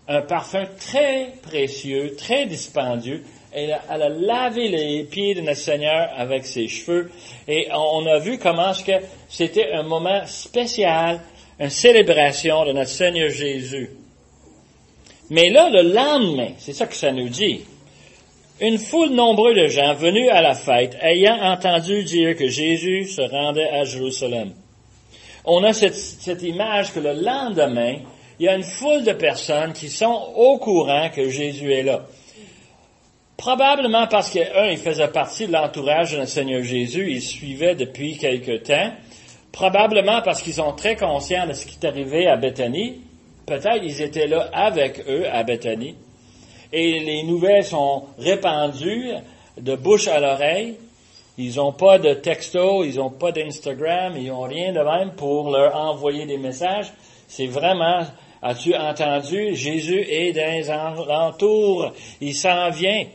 un 0.07 0.21
parfum 0.21 0.65
très 0.77 1.33
précieux, 1.41 2.15
très 2.17 2.45
dispendieux. 2.45 3.23
Elle 3.53 3.73
a, 3.73 3.81
elle 3.91 4.01
a, 4.01 4.09
lavé 4.09 4.67
les 4.69 5.03
pieds 5.03 5.35
de 5.35 5.41
notre 5.41 5.59
Seigneur 5.59 6.09
avec 6.17 6.45
ses 6.45 6.67
cheveux. 6.67 7.11
Et 7.47 7.67
on 7.73 8.05
a 8.07 8.19
vu 8.19 8.37
comment 8.37 8.73
ce 8.73 8.83
que 8.83 8.91
c'était 9.29 9.71
un 9.71 9.83
moment 9.83 10.25
spécial, 10.25 11.21
une 11.59 11.69
célébration 11.69 12.65
de 12.65 12.73
notre 12.73 12.89
Seigneur 12.89 13.29
Jésus. 13.29 13.91
Mais 15.29 15.49
là, 15.49 15.69
le 15.69 15.93
lendemain, 15.93 16.49
c'est 16.57 16.73
ça 16.73 16.87
que 16.87 16.95
ça 16.95 17.11
nous 17.11 17.29
dit. 17.29 17.61
Une 18.59 18.77
foule 18.77 19.11
nombreuse 19.11 19.57
de 19.57 19.67
gens 19.67 19.93
venus 19.93 20.29
à 20.29 20.41
la 20.41 20.53
fête, 20.53 20.97
ayant 21.01 21.41
entendu 21.41 22.03
dire 22.03 22.35
que 22.35 22.47
Jésus 22.47 23.05
se 23.05 23.21
rendait 23.21 23.69
à 23.69 23.85
Jérusalem. 23.85 24.53
On 25.45 25.63
a 25.63 25.73
cette, 25.73 25.95
cette 25.95 26.43
image 26.43 26.93
que 26.93 26.99
le 26.99 27.13
lendemain, 27.13 27.95
il 28.41 28.45
y 28.45 28.47
a 28.47 28.55
une 28.55 28.63
foule 28.63 29.03
de 29.03 29.13
personnes 29.13 29.71
qui 29.71 29.87
sont 29.87 30.33
au 30.35 30.57
courant 30.57 31.11
que 31.15 31.29
Jésus 31.29 31.71
est 31.73 31.83
là. 31.83 32.01
Probablement 33.37 34.07
parce 34.07 34.31
qu'un, 34.31 34.65
il 34.71 34.79
faisait 34.79 35.09
partie 35.09 35.45
de 35.45 35.51
l'entourage 35.51 36.17
notre 36.17 36.31
Seigneur 36.31 36.63
Jésus, 36.63 37.11
il 37.11 37.21
suivait 37.21 37.75
depuis 37.75 38.17
quelque 38.17 38.57
temps. 38.57 38.93
Probablement 39.51 40.23
parce 40.23 40.41
qu'ils 40.41 40.55
sont 40.55 40.71
très 40.71 40.95
conscients 40.95 41.45
de 41.45 41.53
ce 41.53 41.67
qui 41.67 41.77
est 41.79 41.87
arrivé 41.87 42.25
à 42.25 42.35
Bethanie. 42.35 43.01
Peut-être 43.45 43.83
ils 43.83 44.01
étaient 44.01 44.25
là 44.25 44.49
avec 44.53 45.07
eux 45.07 45.27
à 45.31 45.43
Bethanie. 45.43 45.93
Et 46.73 46.99
les 46.99 47.21
nouvelles 47.21 47.63
sont 47.63 48.05
répandues 48.17 49.11
de 49.59 49.75
bouche 49.75 50.07
à 50.07 50.19
l'oreille. 50.19 50.77
Ils 51.37 51.57
n'ont 51.57 51.73
pas 51.73 51.99
de 51.99 52.15
texto, 52.15 52.83
ils 52.85 52.95
n'ont 52.95 53.11
pas 53.11 53.31
d'Instagram, 53.31 54.15
ils 54.17 54.29
n'ont 54.29 54.47
rien 54.47 54.73
de 54.73 54.79
même 54.79 55.11
pour 55.11 55.51
leur 55.51 55.75
envoyer 55.75 56.25
des 56.25 56.39
messages. 56.39 56.91
C'est 57.27 57.47
vraiment 57.47 58.01
As-tu 58.41 58.75
entendu? 58.75 59.55
Jésus 59.55 60.03
est 60.09 60.31
dans 60.31 60.51
les 60.51 60.69
alentours. 60.69 61.93
Il 62.19 62.33
s'en 62.33 62.69
vient. 62.69 63.05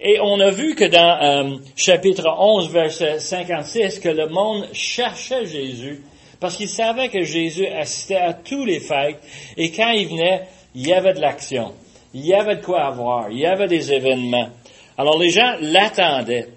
Et 0.00 0.18
on 0.20 0.38
a 0.40 0.50
vu 0.50 0.74
que 0.74 0.84
dans 0.84 1.18
euh, 1.22 1.56
chapitre 1.74 2.26
11, 2.38 2.70
verset 2.70 3.18
56, 3.18 3.98
que 3.98 4.08
le 4.08 4.28
monde 4.28 4.68
cherchait 4.72 5.46
Jésus 5.46 6.02
parce 6.40 6.56
qu'il 6.56 6.68
savait 6.68 7.08
que 7.08 7.22
Jésus 7.22 7.66
assistait 7.66 8.16
à 8.16 8.32
tous 8.32 8.64
les 8.64 8.78
fêtes 8.78 9.20
et 9.56 9.72
quand 9.72 9.90
il 9.90 10.06
venait, 10.06 10.42
il 10.74 10.86
y 10.86 10.92
avait 10.92 11.14
de 11.14 11.20
l'action. 11.20 11.72
Il 12.14 12.24
y 12.24 12.32
avait 12.32 12.56
de 12.56 12.64
quoi 12.64 12.84
avoir. 12.84 13.30
Il 13.30 13.38
y 13.38 13.46
avait 13.46 13.66
des 13.66 13.92
événements. 13.92 14.50
Alors 14.96 15.18
les 15.18 15.30
gens 15.30 15.56
l'attendaient. 15.60 16.48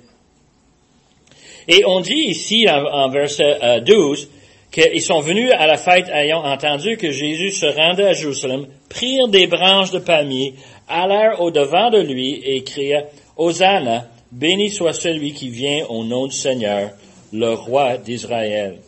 Et 1.67 1.83
on 1.85 1.99
dit 2.01 2.25
ici 2.27 2.67
en, 2.69 3.09
verset 3.09 3.81
12, 3.81 4.23
euh, 4.23 4.40
qu'ils 4.71 5.01
sont 5.01 5.19
venus 5.19 5.51
à 5.51 5.67
la 5.67 5.77
fête 5.77 6.07
ayant 6.09 6.43
entendu 6.43 6.97
que 6.97 7.11
Jésus 7.11 7.51
se 7.51 7.65
rendait 7.65 8.07
à 8.07 8.13
Jérusalem, 8.13 8.67
prirent 8.89 9.27
des 9.27 9.47
branches 9.47 9.91
de 9.91 9.99
palmier, 9.99 10.55
allèrent 10.87 11.41
au 11.41 11.51
devant 11.51 11.89
de 11.89 11.99
lui 11.99 12.41
et 12.45 12.63
crièrent, 12.63 13.07
Hosanna, 13.35 14.07
béni 14.31 14.69
soit 14.69 14.93
celui 14.93 15.33
qui 15.33 15.49
vient 15.49 15.85
au 15.87 16.03
nom 16.05 16.27
du 16.27 16.35
Seigneur, 16.35 16.91
le 17.33 17.53
roi 17.53 17.97
d'Israël. 17.97 18.79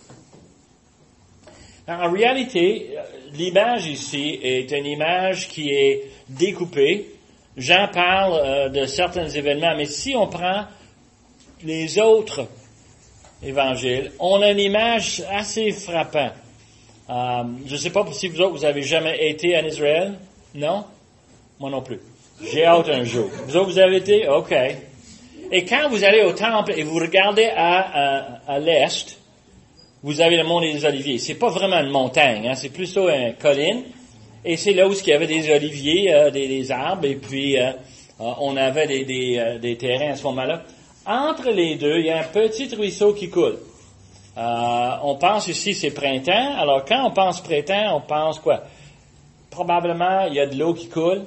En 1.88 2.10
réalité, 2.10 2.92
l'image 3.34 3.88
ici 3.88 4.40
est 4.42 4.72
une 4.72 4.86
image 4.86 5.50
qui 5.50 5.70
est 5.70 6.04
découpée. 6.30 7.08
Jean 7.58 7.90
parle 7.94 8.40
euh, 8.42 8.70
de 8.70 8.86
certains 8.86 9.28
événements, 9.28 9.76
mais 9.76 9.86
si 9.86 10.16
on 10.16 10.28
prend 10.28 10.64
les 11.64 12.00
autres 12.00 12.48
on 14.20 14.42
a 14.42 14.52
une 14.52 14.60
image 14.60 15.24
assez 15.30 15.72
frappante. 15.72 16.34
Euh, 17.10 17.44
je 17.66 17.74
ne 17.74 17.78
sais 17.78 17.90
pas 17.90 18.06
si 18.12 18.28
vous 18.30 18.40
autres, 18.40 18.58
vous 18.58 18.66
avez 18.66 18.82
jamais 18.82 19.30
été 19.30 19.58
en 19.58 19.66
Israël. 19.66 20.14
Non? 20.56 20.86
Moi 21.60 21.70
non 21.70 21.82
plus. 21.82 22.00
J'ai 22.42 22.66
hâte 22.66 22.90
un 22.90 23.04
jour. 23.04 23.30
Vous 23.46 23.58
autres, 23.58 23.72
vous 23.72 23.80
avez 23.80 23.98
été? 23.98 24.28
OK. 24.28 24.54
Et 25.52 25.66
quand 25.66 25.90
vous 25.90 26.04
allez 26.04 26.22
au 26.22 26.32
temple 26.32 26.74
et 26.76 26.84
vous 26.84 26.96
regardez 26.96 27.50
à, 27.56 28.40
à, 28.48 28.60
l'est, 28.60 29.20
vous 30.02 30.22
avez 30.22 30.38
le 30.38 30.44
mont 30.44 30.62
des 30.62 30.84
Oliviers. 30.86 31.20
C'est 31.20 31.36
pas 31.36 31.50
vraiment 31.50 31.80
une 31.80 31.92
montagne, 31.92 32.48
hein, 32.48 32.56
c'est 32.56 32.70
plutôt 32.70 33.10
une 33.10 33.36
colline. 33.36 33.84
Et 34.46 34.58
c'est 34.58 34.74
là 34.74 34.88
où 34.88 34.94
il 34.94 35.08
y 35.08 35.14
avait 35.14 35.28
des 35.28 35.50
oliviers, 35.52 36.14
euh, 36.14 36.30
des, 36.30 36.72
arbres, 36.72 37.06
et 37.06 37.16
puis 37.16 37.58
euh, 37.58 37.72
on 38.20 38.58
avait 38.58 38.88
des, 38.88 39.06
des, 39.06 39.58
des 39.62 39.78
terrains 39.78 40.12
à 40.12 40.16
ce 40.16 40.24
moment-là. 40.24 40.64
Entre 41.06 41.50
les 41.50 41.76
deux, 41.76 42.00
il 42.00 42.06
y 42.06 42.10
a 42.10 42.20
un 42.20 42.24
petit 42.24 42.74
ruisseau 42.74 43.14
qui 43.14 43.30
coule. 43.30 43.58
Euh, 44.38 44.90
on 45.04 45.16
pense 45.16 45.48
ici 45.48 45.76
c'est 45.76 45.92
printemps. 45.92 46.56
Alors 46.58 46.86
quand 46.86 47.06
on 47.06 47.12
pense 47.12 47.42
printemps, 47.42 47.98
on 47.98 48.02
pense 48.02 48.40
quoi? 48.40 48.64
Probablement 49.50 50.26
il 50.28 50.36
y 50.36 50.40
a 50.40 50.48
de 50.48 50.58
l'eau 50.58 50.74
qui 50.74 50.88
coule. 50.88 51.24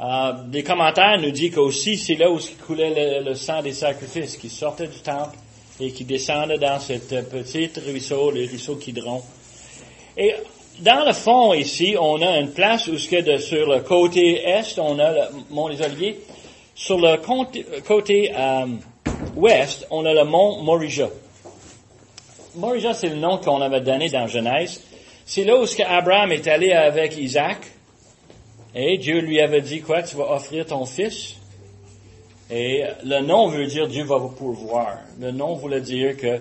Euh, 0.00 0.32
des 0.48 0.62
commentaires 0.62 1.18
nous 1.20 1.30
disent 1.30 1.54
qu'aussi 1.54 1.96
c'est 1.96 2.16
là 2.16 2.30
où 2.30 2.38
coulait 2.66 3.20
le, 3.20 3.34
sang 3.34 3.62
des 3.62 3.72
sacrifices 3.72 4.36
qui 4.36 4.50
sortait 4.50 4.88
du 4.88 4.98
temple 4.98 5.36
et 5.80 5.92
qui 5.92 6.04
descendait 6.04 6.58
dans 6.58 6.78
cette 6.80 7.30
petite 7.30 7.80
ruisseau, 7.86 8.30
le 8.30 8.40
ruisseau 8.40 8.76
Kidron. 8.76 9.22
Et 10.16 10.34
dans 10.80 11.06
le 11.06 11.12
fond 11.12 11.54
ici, 11.54 11.96
on 11.98 12.20
a 12.20 12.38
une 12.38 12.50
place 12.50 12.88
où 12.88 12.98
ce 12.98 13.08
que 13.08 13.38
sur 13.38 13.66
le 13.66 13.80
côté 13.80 14.42
est, 14.46 14.78
on 14.78 14.98
a 14.98 15.12
le 15.12 15.20
mont 15.50 15.68
des 15.68 15.80
Oliviers. 15.80 16.18
Sur 16.74 16.98
le 16.98 17.16
côté 17.82 18.32
euh, 18.34 18.66
ouest, 19.36 19.86
on 19.90 20.04
a 20.06 20.14
le 20.14 20.24
mont 20.24 20.62
Morija. 20.62 21.08
Morija, 22.54 22.94
c'est 22.94 23.08
le 23.08 23.16
nom 23.16 23.38
qu'on 23.38 23.60
avait 23.60 23.80
donné 23.80 24.08
dans 24.08 24.26
Genèse. 24.26 24.82
C'est 25.24 25.44
là 25.44 25.60
où 25.60 25.64
Abraham 25.86 26.32
est 26.32 26.46
allé 26.48 26.72
avec 26.72 27.16
Isaac. 27.16 27.58
Et 28.74 28.96
Dieu 28.98 29.20
lui 29.20 29.40
avait 29.40 29.60
dit 29.60 29.82
quoi? 29.82 30.02
Tu 30.02 30.16
vas 30.16 30.32
offrir 30.32 30.66
ton 30.66 30.86
fils. 30.86 31.36
Et 32.50 32.84
le 33.04 33.20
nom 33.20 33.48
veut 33.48 33.66
dire 33.66 33.86
Dieu 33.86 34.04
va 34.04 34.16
vous 34.16 34.30
pourvoir. 34.30 34.98
Le 35.20 35.30
nom 35.30 35.54
voulait 35.54 35.80
dire 35.80 36.16
que 36.16 36.40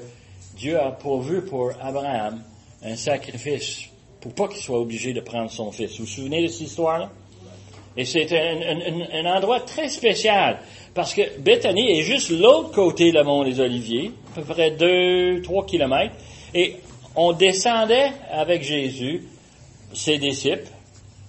Dieu 0.55 0.79
a 0.79 0.91
pourvu 0.91 1.41
pour 1.41 1.71
Abraham 1.81 2.41
un 2.83 2.95
sacrifice 2.95 3.89
pour 4.21 4.33
pas 4.33 4.47
qu'il 4.47 4.61
soit 4.61 4.79
obligé 4.79 5.13
de 5.13 5.21
prendre 5.21 5.49
son 5.49 5.71
fils. 5.71 5.91
Vous 5.97 6.05
vous 6.05 6.11
souvenez 6.11 6.43
de 6.43 6.47
cette 6.47 6.67
histoire-là? 6.67 7.09
Et 7.97 8.05
c'est 8.05 8.27
un, 8.31 9.25
endroit 9.25 9.59
très 9.61 9.89
spécial 9.89 10.59
parce 10.93 11.13
que 11.13 11.39
Bethany 11.39 11.99
est 11.99 12.03
juste 12.03 12.29
l'autre 12.29 12.71
côté 12.71 13.11
le 13.11 13.23
mont 13.23 13.43
des 13.43 13.59
Oliviers, 13.59 14.11
à 14.31 14.41
peu 14.41 14.53
près 14.53 14.71
2-3 14.71 15.65
kilomètres. 15.65 16.15
Et 16.53 16.77
on 17.15 17.33
descendait 17.33 18.11
avec 18.31 18.63
Jésus, 18.63 19.23
ses 19.93 20.17
disciples, 20.17 20.69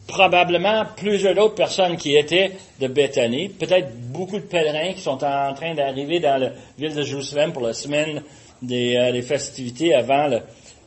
probablement 0.06 0.84
plusieurs 0.96 1.36
autres 1.38 1.54
personnes 1.54 1.96
qui 1.96 2.16
étaient 2.16 2.52
de 2.80 2.86
Bethany, 2.86 3.48
peut-être 3.48 3.88
beaucoup 4.12 4.38
de 4.38 4.44
pèlerins 4.44 4.92
qui 4.92 5.00
sont 5.00 5.22
en 5.24 5.54
train 5.54 5.74
d'arriver 5.74 6.20
dans 6.20 6.40
la 6.40 6.50
ville 6.78 6.94
de 6.94 7.02
Jérusalem 7.02 7.52
pour 7.52 7.62
la 7.62 7.72
semaine 7.72 8.22
des, 8.60 8.96
euh, 8.96 9.22
festivités 9.22 9.94
avant 9.94 10.28
le, 10.28 10.40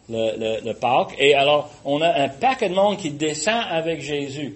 le, 0.09 0.65
le 0.65 0.73
Pâques. 0.73 1.15
Et 1.17 1.33
alors, 1.33 1.69
on 1.83 2.01
a 2.01 2.13
un 2.13 2.29
paquet 2.29 2.69
de 2.69 2.75
monde 2.75 2.97
qui 2.97 3.11
descend 3.11 3.61
avec 3.69 4.01
Jésus. 4.01 4.55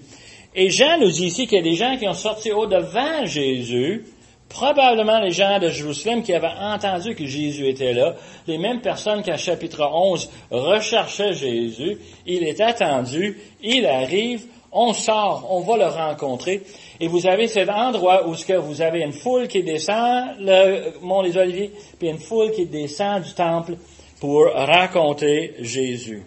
Et 0.56 0.70
Jean 0.70 0.98
nous 1.00 1.12
dit 1.12 1.28
ici 1.28 1.46
qu'il 1.46 1.58
y 1.58 1.62
a 1.62 1.64
des 1.64 1.76
gens 1.76 1.96
qui 1.98 2.08
ont 2.08 2.14
sorti 2.14 2.52
au-devant 2.52 3.26
Jésus, 3.26 4.06
probablement 4.50 5.20
les 5.20 5.30
gens 5.30 5.60
de 5.60 5.70
Jérusalem 5.70 6.24
qui 6.24 6.34
avaient 6.34 6.48
entendu 6.60 7.14
que 7.14 7.26
Jésus 7.26 7.68
était 7.68 7.94
là, 7.94 8.16
les 8.48 8.58
mêmes 8.58 8.82
personnes 8.82 9.22
qu'à 9.22 9.38
chapitre 9.38 9.88
11 9.94 10.30
recherchaient 10.50 11.34
Jésus, 11.34 12.00
il 12.26 12.44
est 12.44 12.60
attendu, 12.62 13.38
il 13.62 13.86
arrive, 13.86 14.42
On 14.72 14.94
sort, 14.94 15.48
on 15.50 15.62
va 15.62 15.78
le 15.78 15.88
rencontrer. 15.88 16.62
Et 17.00 17.08
vous 17.08 17.26
avez 17.26 17.48
cet 17.48 17.70
endroit 17.70 18.28
où 18.28 18.36
vous 18.62 18.82
avez 18.82 19.02
une 19.02 19.14
foule 19.14 19.48
qui 19.48 19.64
descend 19.64 20.36
le 20.40 21.00
mont 21.02 21.24
des 21.24 21.38
Oliviers, 21.38 21.72
puis 21.98 22.10
une 22.10 22.20
foule 22.20 22.52
qui 22.52 22.68
descend 22.68 23.24
du 23.24 23.34
temple 23.34 23.78
pour 24.20 24.46
raconter 24.54 25.56
Jésus. 25.60 26.24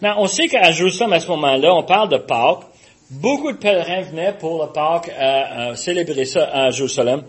Maintenant, 0.00 0.22
on 0.22 0.26
sait 0.26 0.48
qu'à 0.48 0.70
Jérusalem, 0.72 1.14
à 1.14 1.20
ce 1.20 1.28
moment-là, 1.28 1.74
on 1.74 1.82
parle 1.82 2.10
de 2.10 2.18
Pâques. 2.18 2.64
Beaucoup 3.10 3.52
de 3.52 3.56
pèlerins 3.56 4.02
venaient 4.02 4.36
pour 4.36 4.62
le 4.62 4.72
Pâques 4.72 5.10
à, 5.18 5.74
célébrer 5.76 6.24
ça 6.24 6.48
à 6.52 6.70
Jérusalem. 6.70 7.22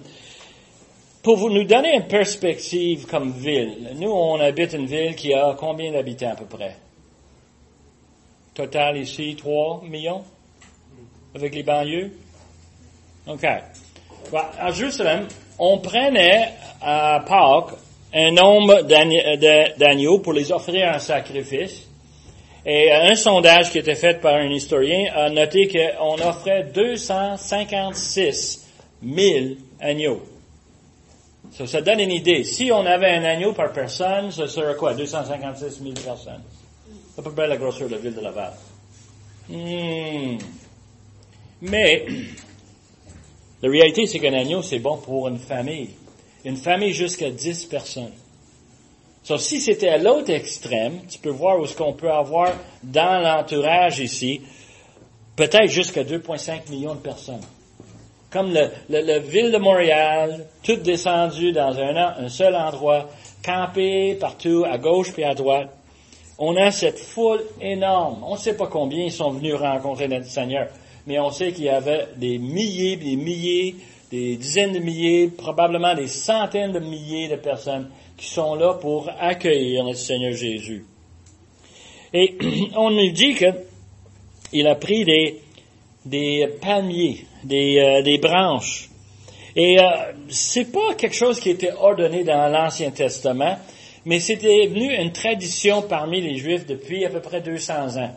Pour 1.24 1.38
vous 1.38 1.50
nous 1.50 1.64
donner 1.64 1.96
une 1.96 2.08
perspective 2.08 3.06
comme 3.06 3.32
ville, 3.32 3.92
nous, 3.96 4.10
on 4.12 4.40
habite 4.40 4.74
une 4.74 4.86
ville 4.86 5.16
qui 5.16 5.34
a 5.34 5.56
combien 5.58 5.92
d'habitants 5.92 6.32
à 6.32 6.36
peu 6.36 6.46
près? 6.46 6.76
Total 8.54 8.98
ici, 8.98 9.36
3 9.38 9.84
millions? 9.84 10.24
Avec 11.36 11.54
les 11.54 11.64
banlieues? 11.64 12.12
OK. 13.28 13.44
à 13.44 14.72
Jérusalem, 14.72 15.28
on 15.60 15.80
prenait 15.80 16.54
à 16.82 17.24
Pâques 17.28 17.78
un 18.14 18.32
nombre 18.32 18.82
d'agneaux 18.82 20.20
pour 20.20 20.34
les 20.34 20.52
offrir 20.52 20.94
en 20.96 21.00
sacrifice. 21.00 21.87
Et 22.70 22.92
un 22.92 23.16
sondage 23.16 23.72
qui 23.72 23.78
était 23.78 23.96
fait 23.96 24.20
par 24.20 24.36
un 24.36 24.50
historien 24.50 25.10
a 25.16 25.30
noté 25.30 25.70
qu'on 25.70 26.16
offrait 26.16 26.66
256 26.74 28.68
000 29.02 29.46
agneaux. 29.80 30.22
Ça, 31.54 31.66
ça 31.66 31.80
donne 31.80 32.02
une 32.02 32.12
idée. 32.12 32.44
Si 32.44 32.70
on 32.74 32.86
avait 32.86 33.12
un 33.12 33.24
agneau 33.24 33.54
par 33.54 33.72
personne, 33.72 34.32
ce 34.32 34.48
serait 34.48 34.76
quoi? 34.76 34.94
256 34.94 35.82
000 35.82 35.94
personnes. 36.04 36.44
À 37.18 37.22
peu 37.22 37.32
près 37.32 37.48
la 37.48 37.56
grosseur 37.56 37.88
de 37.88 37.96
la 37.96 38.02
ville 38.02 38.14
de 38.14 38.20
Laval. 38.20 38.52
Hmm. 39.48 40.38
Mais, 41.62 42.06
la 43.64 43.70
réalité, 43.70 44.08
c'est 44.08 44.20
qu'un 44.20 44.34
agneau, 44.34 44.62
c'est 44.62 44.80
bon 44.80 44.98
pour 44.98 45.30
une 45.30 45.40
famille. 45.40 45.92
Une 46.44 46.58
famille 46.58 46.92
jusqu'à 46.92 47.30
10 47.30 47.64
personnes. 47.68 48.12
So, 49.28 49.38
si 49.38 49.60
c'était 49.60 49.90
à 49.90 49.98
l'autre 49.98 50.30
extrême, 50.30 51.02
tu 51.10 51.20
peux 51.20 51.32
voir 51.32 51.60
où 51.60 51.66
ce 51.66 51.76
qu'on 51.76 51.92
peut 51.92 52.10
avoir 52.10 52.54
dans 52.82 53.22
l'entourage 53.22 54.00
ici, 54.00 54.40
peut-être 55.36 55.68
jusqu'à 55.68 56.06
2,5 56.06 56.70
millions 56.70 56.96
de 56.96 57.02
personnes. 57.02 57.42
Comme 58.32 58.54
le, 58.54 58.70
le, 58.90 59.20
ville 59.20 59.52
de 59.52 59.58
Montréal, 59.58 60.46
tout 60.64 60.78
descendu 60.78 61.52
dans 61.52 61.78
un, 61.78 62.24
un 62.24 62.30
seul 62.30 62.56
endroit, 62.56 63.10
campé 63.44 64.16
partout, 64.16 64.64
à 64.66 64.78
gauche 64.78 65.12
puis 65.12 65.26
à 65.26 65.34
droite. 65.34 65.76
On 66.38 66.56
a 66.56 66.72
cette 66.72 67.00
foule 67.00 67.44
énorme. 67.60 68.24
On 68.26 68.36
ne 68.36 68.40
sait 68.40 68.56
pas 68.56 68.68
combien 68.68 69.04
ils 69.04 69.12
sont 69.12 69.32
venus 69.32 69.56
rencontrer 69.56 70.08
notre 70.08 70.28
Seigneur, 70.28 70.70
mais 71.06 71.20
on 71.20 71.32
sait 71.32 71.52
qu'il 71.52 71.66
y 71.66 71.70
avait 71.70 72.08
des 72.16 72.38
milliers, 72.38 72.96
des 72.96 73.18
milliers, 73.18 73.76
des 74.10 74.38
dizaines 74.38 74.72
de 74.72 74.80
milliers, 74.80 75.28
probablement 75.28 75.96
des 75.96 76.08
centaines 76.08 76.72
de 76.72 76.80
milliers 76.80 77.28
de 77.28 77.36
personnes 77.36 77.90
qui 78.18 78.28
sont 78.28 78.56
là 78.56 78.74
pour 78.74 79.10
accueillir 79.20 79.84
notre 79.84 80.00
Seigneur 80.00 80.34
Jésus. 80.34 80.86
Et 82.14 82.36
on 82.76 82.90
nous 82.90 83.12
dit 83.12 83.36
qu'il 83.36 84.68
a 84.68 84.76
pris 84.76 85.06
des, 85.06 85.40
des 86.06 86.48
palmiers, 86.62 87.26
des, 87.44 87.80
euh, 87.80 88.02
des 88.02 88.18
branches. 88.18 88.90
Et 89.56 89.80
euh, 89.80 89.84
c'est 90.30 90.72
pas 90.72 90.96
quelque 90.96 91.16
chose 91.16 91.40
qui 91.40 91.52
était 91.52 91.72
ordonné 91.72 92.24
dans 92.24 92.48
l'Ancien 92.48 92.92
Testament, 92.92 93.58
mais 94.06 94.20
c'était 94.20 94.68
devenu 94.68 94.96
une 94.96 95.12
tradition 95.12 95.82
parmi 95.82 96.22
les 96.22 96.38
Juifs 96.38 96.66
depuis 96.66 97.06
à 97.06 97.10
peu 97.10 97.22
près 97.22 97.42
200 97.42 97.98
ans. 97.98 98.12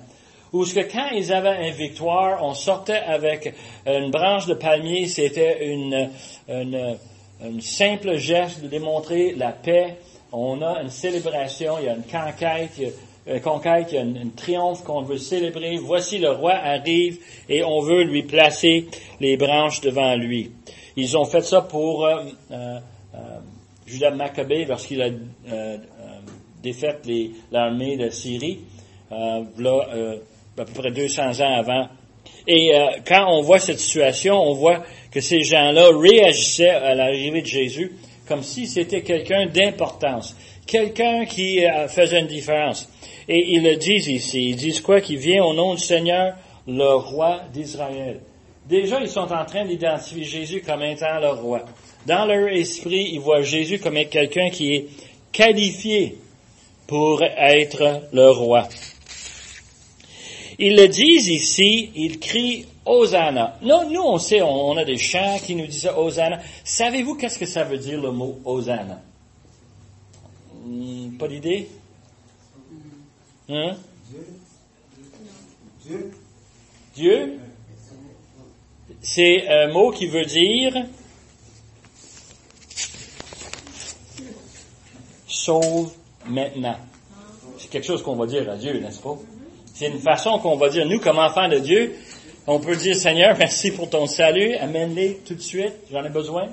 Où 0.53 0.65
ce 0.65 0.75
que 0.75 0.81
quand 0.81 1.11
ils 1.15 1.33
avaient 1.33 1.69
une 1.69 1.75
victoire, 1.75 2.45
on 2.45 2.55
sortait 2.55 2.99
avec 3.07 3.55
une 3.87 4.11
branche 4.11 4.47
de 4.47 4.55
palmier, 4.55 5.07
c'était 5.07 5.67
une, 5.67 6.11
une 6.49 6.99
un 7.43 7.61
simple 7.61 8.17
geste 8.17 8.63
de 8.63 8.69
démontrer 8.69 9.35
la 9.35 9.53
paix. 9.53 9.97
On 10.33 10.63
a 10.63 10.83
une 10.83 10.91
célébration, 10.91 11.79
il 11.79 11.87
y 11.87 11.89
a 11.89 11.95
une 11.95 12.03
conquête, 12.03 12.71
il 12.79 12.85
y 12.85 13.31
a 13.31 13.35
une 13.35 13.41
conquête, 13.41 13.89
il 13.93 13.95
y 13.95 13.99
a 13.99 14.03
un 14.03 14.29
triomphe 14.37 14.85
qu'on 14.85 15.03
veut 15.03 15.19
célébrer. 15.19 15.77
Voici 15.79 16.19
le 16.19 16.31
roi 16.31 16.53
arrive 16.53 17.19
et 17.49 17.65
on 17.65 17.81
veut 17.81 18.05
lui 18.05 18.23
placer 18.23 18.87
les 19.21 19.37
branches 19.37 19.81
devant 19.81 20.15
lui. 20.17 20.53
Ils 20.97 21.17
ont 21.17 21.25
fait 21.25 21.43
ça 21.43 21.63
pour 21.63 22.05
euh, 22.05 22.25
euh, 22.51 22.79
euh 23.15 23.19
Judas 23.87 24.13
Maccabée 24.13 24.67
lorsqu'il 24.67 25.03
a 25.03 25.07
euh, 25.07 25.11
euh 25.51 25.77
défait 26.63 27.01
l'armée 27.51 27.97
de 27.97 28.11
Syrie, 28.11 28.61
là, 29.11 29.81
à 30.59 30.65
peu 30.65 30.73
près 30.75 30.91
200 30.91 31.41
ans 31.41 31.55
avant. 31.59 31.89
Et 32.47 32.73
quand 33.07 33.27
on 33.29 33.43
voit 33.43 33.59
cette 33.59 33.79
situation, 33.79 34.35
on 34.35 34.55
voit 34.55 34.83
que 35.13 35.21
ces 35.21 35.43
gens-là 35.43 35.91
réagissaient 35.97 36.71
à 36.71 36.95
l'arrivée 36.95 37.43
de 37.43 37.47
Jésus 37.47 37.93
comme 38.31 38.45
si 38.45 38.69
c'était 38.69 39.03
quelqu'un 39.03 39.47
d'importance, 39.47 40.37
quelqu'un 40.65 41.25
qui 41.25 41.67
euh, 41.67 41.89
faisait 41.89 42.21
une 42.21 42.29
différence. 42.29 42.89
Et 43.29 43.55
ils 43.55 43.63
le 43.65 43.75
disent 43.75 44.07
ici, 44.07 44.51
ils 44.51 44.57
disent 44.57 44.81
quoi? 44.81 45.01
Qu'il 45.01 45.19
vient 45.19 45.45
au 45.45 45.53
nom 45.53 45.75
du 45.75 45.81
Seigneur, 45.81 46.37
le 46.69 46.95
roi 46.95 47.41
d'Israël. 47.53 48.21
Déjà, 48.69 49.01
ils 49.01 49.09
sont 49.09 49.33
en 49.33 49.45
train 49.45 49.65
d'identifier 49.65 50.23
Jésus 50.23 50.63
comme 50.65 50.83
étant 50.83 51.19
le 51.19 51.31
roi. 51.31 51.65
Dans 52.07 52.25
leur 52.25 52.47
esprit, 52.47 53.11
ils 53.13 53.19
voient 53.19 53.43
Jésus 53.43 53.81
comme 53.81 53.99
quelqu'un 54.05 54.49
qui 54.51 54.77
est 54.77 54.87
qualifié 55.33 56.17
pour 56.87 57.21
être 57.25 58.03
le 58.13 58.31
roi. 58.31 58.69
Ils 60.63 60.77
le 60.77 60.89
disent 60.89 61.29
ici, 61.29 61.91
ils 61.95 62.21
crient 62.21 62.67
Hosanna. 62.85 63.57
Nous, 63.63 63.91
nous, 63.91 64.03
on 64.03 64.19
sait, 64.19 64.43
on, 64.43 64.77
a 64.77 64.85
des 64.85 64.99
chants 64.99 65.39
qui 65.39 65.55
nous 65.55 65.67
disent 65.67 65.91
Hosanna. 65.97 66.39
Savez-vous 66.65 67.15
qu'est-ce 67.15 67.39
que 67.39 67.47
ça 67.47 67.65
veut 67.65 67.79
dire 67.79 67.99
le 67.99 68.13
mot 68.13 68.39
Hosanna? 68.45 69.01
Hmm, 70.63 71.17
pas 71.17 71.29
d'idée? 71.29 71.67
Hein? 73.49 73.75
Dieu? 75.83 76.11
Dieu? 76.95 77.41
C'est 79.01 79.49
un 79.49 79.73
mot 79.73 79.91
qui 79.93 80.09
veut 80.09 80.27
dire 80.27 80.75
sauve 85.27 85.91
maintenant. 86.27 86.77
C'est 87.57 87.71
quelque 87.71 87.87
chose 87.87 88.03
qu'on 88.03 88.17
va 88.17 88.27
dire 88.27 88.51
à 88.51 88.57
Dieu, 88.57 88.79
n'est-ce 88.79 89.01
pas? 89.01 89.17
C'est 89.81 89.87
une 89.87 89.99
façon 89.99 90.39
qu'on 90.41 90.57
va 90.57 90.69
dire, 90.69 90.85
nous, 90.85 91.01
comme 91.01 91.19
enfants 91.19 91.49
de 91.49 91.59
Dieu, 91.59 91.95
on 92.47 92.61
peut 92.61 92.77
dire, 92.77 92.95
Seigneur, 92.95 93.35
merci 93.39 93.71
pour 93.71 93.89
ton 93.89 94.05
salut, 94.05 94.55
amène-les 94.57 95.21
tout 95.27 95.35
de 95.35 95.41
suite, 95.41 95.73
j'en 95.91 96.05
ai 96.05 96.11
besoin. 96.11 96.49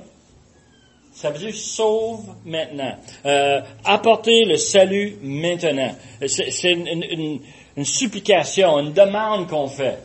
Ça 1.12 1.32
veut 1.32 1.38
dire 1.38 1.54
sauve 1.54 2.24
maintenant. 2.46 2.96
Euh, 3.26 3.60
apporter 3.84 4.46
le 4.46 4.56
salut 4.56 5.18
maintenant. 5.22 5.94
C'est 6.26 6.72
une, 6.72 7.42
supplication, 7.84 8.80
une 8.80 8.94
demande 8.94 9.50
qu'on 9.50 9.68
fait. 9.68 10.00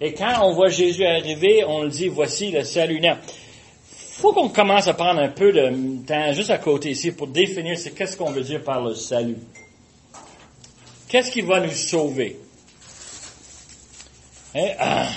Et 0.00 0.14
quand 0.14 0.44
on 0.44 0.54
voit 0.54 0.68
Jésus 0.68 1.04
arriver, 1.04 1.64
on 1.66 1.82
le 1.82 1.88
dit, 1.88 2.06
voici 2.06 2.52
le 2.52 2.62
salut. 2.62 3.00
Il 3.02 3.16
faut 3.88 4.32
qu'on 4.32 4.48
commence 4.48 4.86
à 4.86 4.94
prendre 4.94 5.18
un 5.18 5.30
peu 5.30 5.50
de 5.50 6.06
temps 6.06 6.32
juste 6.32 6.50
à 6.50 6.58
côté 6.58 6.90
ici 6.90 7.10
pour 7.10 7.26
définir 7.26 7.76
ce 7.76 7.88
qu'est-ce 7.88 8.16
qu'on 8.16 8.30
veut 8.30 8.42
dire 8.42 8.62
par 8.62 8.80
le 8.80 8.94
salut. 8.94 9.38
Qu'est-ce 11.08 11.32
qui 11.32 11.40
va 11.40 11.58
nous 11.58 11.72
sauver? 11.72 12.43
Ah. 14.56 15.08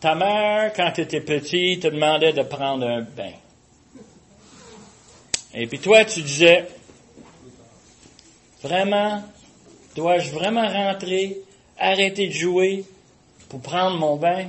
Ta 0.00 0.14
mère, 0.14 0.72
quand 0.74 0.90
tu 0.92 1.02
étais 1.02 1.20
petit, 1.20 1.78
te 1.78 1.88
demandait 1.88 2.32
de 2.32 2.42
prendre 2.42 2.86
un 2.86 3.02
bain. 3.02 3.32
Et 5.52 5.66
puis 5.66 5.78
toi, 5.78 6.04
tu 6.06 6.22
disais, 6.22 6.66
vraiment, 8.62 9.22
dois-je 9.94 10.30
vraiment 10.30 10.66
rentrer, 10.66 11.36
arrêter 11.78 12.28
de 12.28 12.32
jouer 12.32 12.84
pour 13.50 13.60
prendre 13.60 13.98
mon 13.98 14.16
bain? 14.16 14.46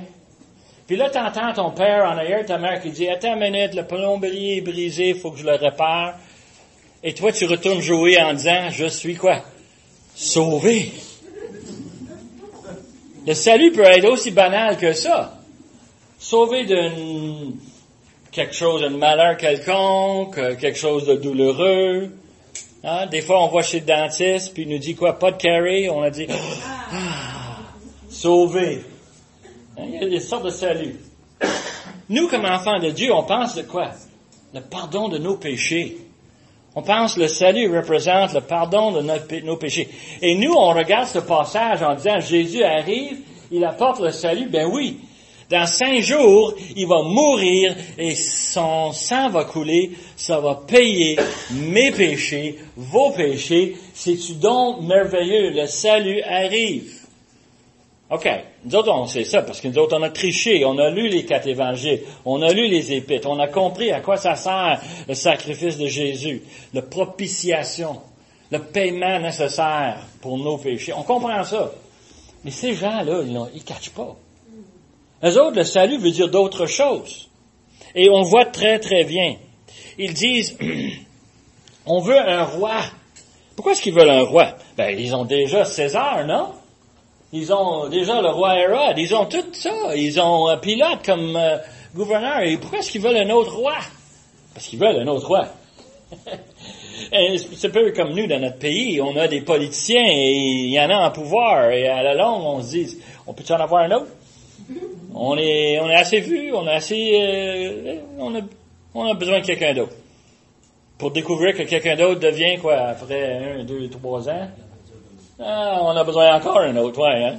Puis 0.86 0.96
là, 0.96 1.10
tu 1.10 1.54
ton 1.54 1.70
père 1.72 2.06
en 2.06 2.16
ailleurs, 2.16 2.46
ta 2.46 2.56
mère 2.56 2.80
qui 2.80 2.90
dit, 2.90 3.08
attends 3.08 3.34
une 3.34 3.50
minute, 3.52 3.74
le 3.74 3.86
plombier 3.86 4.58
est 4.58 4.60
brisé, 4.62 5.10
il 5.10 5.14
faut 5.16 5.30
que 5.30 5.38
je 5.38 5.44
le 5.44 5.54
répare. 5.54 6.18
Et 7.02 7.12
toi, 7.12 7.32
tu 7.32 7.44
retournes 7.44 7.80
jouer 7.80 8.20
en 8.22 8.32
disant, 8.32 8.70
je 8.70 8.86
suis 8.86 9.16
quoi? 9.16 9.42
Sauvé. 10.14 10.92
Le 13.24 13.34
salut 13.34 13.70
peut 13.70 13.84
être 13.84 14.08
aussi 14.10 14.32
banal 14.32 14.76
que 14.76 14.92
ça. 14.92 15.38
Sauver 16.18 16.64
d'une 16.64 17.56
quelque 18.32 18.54
chose, 18.54 18.80
d'un 18.80 18.90
malheur 18.90 19.36
quelconque, 19.36 20.38
euh, 20.38 20.56
quelque 20.56 20.78
chose 20.78 21.06
de 21.06 21.14
douloureux. 21.14 22.10
Hein? 22.82 23.06
Des 23.06 23.20
fois, 23.20 23.44
on 23.44 23.48
voit 23.48 23.62
chez 23.62 23.80
le 23.80 23.86
dentiste, 23.86 24.54
puis 24.54 24.62
il 24.62 24.70
nous 24.70 24.78
dit 24.78 24.96
quoi? 24.96 25.18
Pas 25.18 25.30
de 25.30 25.36
carré? 25.36 25.88
On 25.88 26.02
a 26.02 26.10
dit, 26.10 26.26
ah, 26.30 27.58
sauvé. 28.08 28.82
Hein? 29.76 29.84
Il 29.86 29.94
y 29.94 30.04
a 30.04 30.08
des 30.08 30.20
sortes 30.20 30.46
de 30.46 30.50
salut. 30.50 30.96
Nous, 32.08 32.26
comme 32.28 32.44
enfants 32.44 32.80
de 32.80 32.90
Dieu, 32.90 33.12
on 33.12 33.22
pense 33.22 33.54
de 33.54 33.62
quoi? 33.62 33.90
Le 34.52 34.60
pardon 34.60 35.08
de 35.08 35.18
nos 35.18 35.36
péchés. 35.36 35.98
On 36.74 36.82
pense 36.82 37.14
que 37.14 37.20
le 37.20 37.28
salut 37.28 37.74
représente 37.76 38.32
le 38.32 38.40
pardon 38.40 38.92
de 38.92 39.40
nos 39.42 39.56
péchés. 39.56 39.88
Et 40.22 40.34
nous, 40.34 40.52
on 40.52 40.70
regarde 40.70 41.06
ce 41.06 41.18
passage 41.18 41.82
en 41.82 41.94
disant, 41.94 42.20
Jésus 42.20 42.64
arrive, 42.64 43.18
il 43.50 43.64
apporte 43.64 44.00
le 44.00 44.10
salut. 44.10 44.48
Ben 44.48 44.66
oui, 44.72 44.98
dans 45.50 45.66
cinq 45.66 46.00
jours, 46.00 46.54
il 46.74 46.86
va 46.86 47.02
mourir 47.02 47.76
et 47.98 48.14
son 48.14 48.92
sang 48.92 49.28
va 49.28 49.44
couler. 49.44 49.90
Ça 50.16 50.40
va 50.40 50.62
payer 50.66 51.18
mes 51.50 51.90
péchés, 51.90 52.58
vos 52.74 53.10
péchés. 53.10 53.76
C'est-tu 53.92 54.32
donc 54.34 54.80
merveilleux? 54.80 55.50
Le 55.50 55.66
salut 55.66 56.22
arrive. 56.22 57.01
OK. 58.12 58.28
Nous 58.64 58.76
autres, 58.76 58.92
on 58.92 59.06
sait 59.06 59.24
ça 59.24 59.40
parce 59.40 59.62
que 59.62 59.68
nous 59.68 59.78
autres, 59.78 59.96
on 59.98 60.02
a 60.02 60.10
triché, 60.10 60.66
on 60.66 60.76
a 60.76 60.90
lu 60.90 61.08
les 61.08 61.24
quatre 61.24 61.48
évangiles, 61.48 62.02
on 62.26 62.42
a 62.42 62.52
lu 62.52 62.68
les 62.68 62.92
épîtres, 62.92 63.26
on 63.26 63.38
a 63.38 63.48
compris 63.48 63.90
à 63.90 64.00
quoi 64.00 64.18
ça 64.18 64.36
sert 64.36 64.82
le 65.08 65.14
sacrifice 65.14 65.78
de 65.78 65.86
Jésus, 65.86 66.42
la 66.74 66.82
propitiation, 66.82 68.00
le 68.50 68.58
paiement 68.58 69.18
nécessaire 69.18 69.96
pour 70.20 70.36
nos 70.36 70.58
péchés. 70.58 70.92
On 70.92 71.04
comprend 71.04 71.42
ça. 71.42 71.72
Mais 72.44 72.50
ces 72.50 72.74
gens-là, 72.74 73.22
ils 73.24 73.32
ne 73.32 73.64
cachent 73.64 73.90
pas. 73.90 74.14
Les 75.22 75.38
autres, 75.38 75.56
le 75.56 75.64
salut 75.64 75.96
veut 75.96 76.10
dire 76.10 76.28
d'autres 76.28 76.66
choses. 76.66 77.30
Et 77.94 78.10
on 78.10 78.22
voit 78.22 78.44
très, 78.44 78.78
très 78.78 79.04
bien. 79.04 79.36
Ils 79.96 80.12
disent, 80.12 80.58
on 81.86 82.00
veut 82.00 82.18
un 82.18 82.44
roi. 82.44 82.76
Pourquoi 83.56 83.72
est-ce 83.72 83.80
qu'ils 83.80 83.94
veulent 83.94 84.10
un 84.10 84.24
roi? 84.24 84.54
Ben, 84.76 84.98
ils 84.98 85.14
ont 85.14 85.24
déjà 85.24 85.64
César, 85.64 86.26
non? 86.26 86.52
Ils 87.32 87.52
ont 87.52 87.88
déjà 87.88 88.20
le 88.20 88.28
roi 88.28 88.58
Hérode. 88.58 88.98
Ils 88.98 89.14
ont 89.14 89.24
tout 89.24 89.44
ça. 89.52 89.96
Ils 89.96 90.20
ont 90.20 90.48
un 90.48 90.58
Pilate 90.58 91.04
comme 91.04 91.34
euh, 91.34 91.56
gouverneur. 91.94 92.40
Et 92.40 92.58
pourquoi 92.58 92.80
est-ce 92.80 92.90
qu'ils 92.90 93.00
veulent 93.00 93.16
un 93.16 93.30
autre 93.30 93.56
roi? 93.56 93.76
Parce 94.52 94.66
qu'ils 94.66 94.78
veulent 94.78 95.00
un 95.00 95.06
autre 95.06 95.26
roi. 95.26 95.48
C'est 97.56 97.72
peu 97.72 97.90
comme 97.92 98.14
nous 98.14 98.26
dans 98.26 98.38
notre 98.38 98.58
pays. 98.58 99.00
On 99.00 99.16
a 99.16 99.28
des 99.28 99.40
politiciens 99.40 100.04
et 100.06 100.30
il 100.30 100.72
y 100.72 100.80
en 100.80 100.90
a 100.90 101.08
en 101.08 101.10
pouvoir. 101.10 101.70
Et 101.70 101.88
à 101.88 102.02
la 102.02 102.14
longue, 102.14 102.42
on 102.44 102.62
se 102.62 102.70
dit, 102.70 102.98
on 103.26 103.32
peut-tu 103.32 103.52
en 103.52 103.60
avoir 103.60 103.84
un 103.84 103.92
autre? 103.92 104.08
On 105.14 105.36
est, 105.36 105.78
on 105.80 105.88
est 105.88 105.96
assez 105.96 106.20
vu, 106.20 106.52
on 106.54 106.66
a 106.66 106.72
assez, 106.72 107.18
euh, 107.20 107.96
on, 108.18 108.34
a, 108.34 108.40
on 108.94 109.04
a 109.04 109.14
besoin 109.14 109.40
de 109.40 109.46
quelqu'un 109.46 109.74
d'autre. 109.74 109.92
Pour 110.96 111.10
découvrir 111.10 111.54
que 111.54 111.64
quelqu'un 111.64 111.96
d'autre 111.96 112.20
devient 112.20 112.58
quoi, 112.60 112.76
après 112.76 113.58
un, 113.58 113.64
deux, 113.64 113.88
trois 113.90 114.28
ans, 114.28 114.48
ah, 115.38 115.80
on 115.82 115.96
a 115.96 116.04
besoin 116.04 116.34
encore 116.34 116.58
un 116.58 116.76
autre, 116.76 117.00
ouais, 117.00 117.24
hein? 117.24 117.38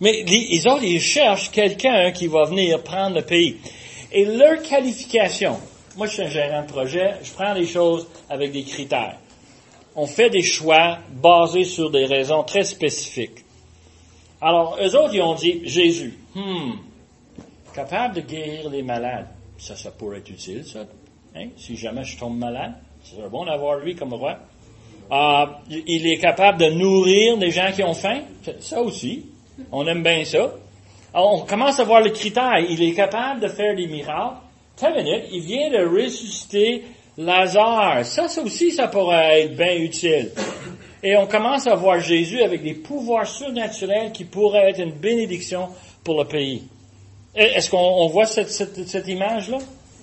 Mais 0.00 0.24
les, 0.24 0.66
autres, 0.66 0.84
ils 0.84 1.00
cherchent 1.00 1.50
quelqu'un 1.50 2.12
qui 2.12 2.26
va 2.26 2.44
venir 2.44 2.82
prendre 2.82 3.16
le 3.16 3.22
pays. 3.22 3.56
Et 4.12 4.24
leur 4.24 4.62
qualification, 4.62 5.58
moi 5.96 6.06
je 6.06 6.12
suis 6.12 6.22
un 6.22 6.28
gérant 6.28 6.62
de 6.62 6.66
projet, 6.70 7.14
je 7.22 7.32
prends 7.32 7.54
les 7.54 7.66
choses 7.66 8.06
avec 8.28 8.52
des 8.52 8.62
critères. 8.62 9.18
On 9.94 10.06
fait 10.06 10.28
des 10.28 10.42
choix 10.42 10.98
basés 11.10 11.64
sur 11.64 11.90
des 11.90 12.04
raisons 12.04 12.42
très 12.44 12.64
spécifiques. 12.64 13.44
Alors, 14.40 14.78
eux 14.82 14.94
autres, 14.94 15.14
ils 15.14 15.22
ont 15.22 15.34
dit, 15.34 15.62
Jésus, 15.64 16.18
hmm, 16.34 16.72
capable 17.74 18.16
de 18.16 18.20
guérir 18.20 18.68
les 18.68 18.82
malades. 18.82 19.28
Ça, 19.58 19.74
ça 19.74 19.90
pourrait 19.90 20.18
être 20.18 20.28
utile, 20.28 20.64
ça. 20.66 20.84
Hein? 21.34 21.48
Si 21.56 21.76
jamais 21.76 22.04
je 22.04 22.18
tombe 22.18 22.36
malade, 22.36 22.74
c'est 23.02 23.30
bon 23.30 23.46
d'avoir 23.46 23.78
lui 23.78 23.94
comme 23.94 24.12
roi. 24.12 24.38
Ah, 25.10 25.60
il 25.70 26.06
est 26.06 26.18
capable 26.18 26.58
de 26.58 26.70
nourrir 26.70 27.38
des 27.38 27.50
gens 27.50 27.70
qui 27.74 27.82
ont 27.82 27.94
faim. 27.94 28.22
Ça 28.60 28.80
aussi. 28.80 29.26
On 29.72 29.86
aime 29.86 30.02
bien 30.02 30.24
ça. 30.24 30.52
On 31.14 31.40
commence 31.40 31.80
à 31.80 31.84
voir 31.84 32.02
le 32.02 32.10
critère. 32.10 32.58
Il 32.68 32.82
est 32.82 32.92
capable 32.92 33.40
de 33.40 33.48
faire 33.48 33.74
des 33.74 33.86
miracles. 33.86 34.36
Il 35.32 35.40
vient 35.40 35.70
de 35.70 35.86
ressusciter 35.86 36.84
Lazare. 37.16 38.04
Ça, 38.04 38.28
ça 38.28 38.42
aussi, 38.42 38.72
ça 38.72 38.88
pourrait 38.88 39.42
être 39.42 39.56
bien 39.56 39.74
utile. 39.76 40.30
Et 41.02 41.16
on 41.16 41.26
commence 41.26 41.66
à 41.66 41.74
voir 41.74 42.00
Jésus 42.00 42.42
avec 42.42 42.62
des 42.62 42.74
pouvoirs 42.74 43.26
surnaturels 43.26 44.12
qui 44.12 44.24
pourraient 44.24 44.70
être 44.70 44.80
une 44.80 44.92
bénédiction 44.92 45.68
pour 46.02 46.18
le 46.18 46.28
pays. 46.28 46.64
Est-ce 47.34 47.70
qu'on 47.70 48.06
voit 48.08 48.26
cette, 48.26 48.50
cette, 48.50 49.08
image-là? 49.08 49.58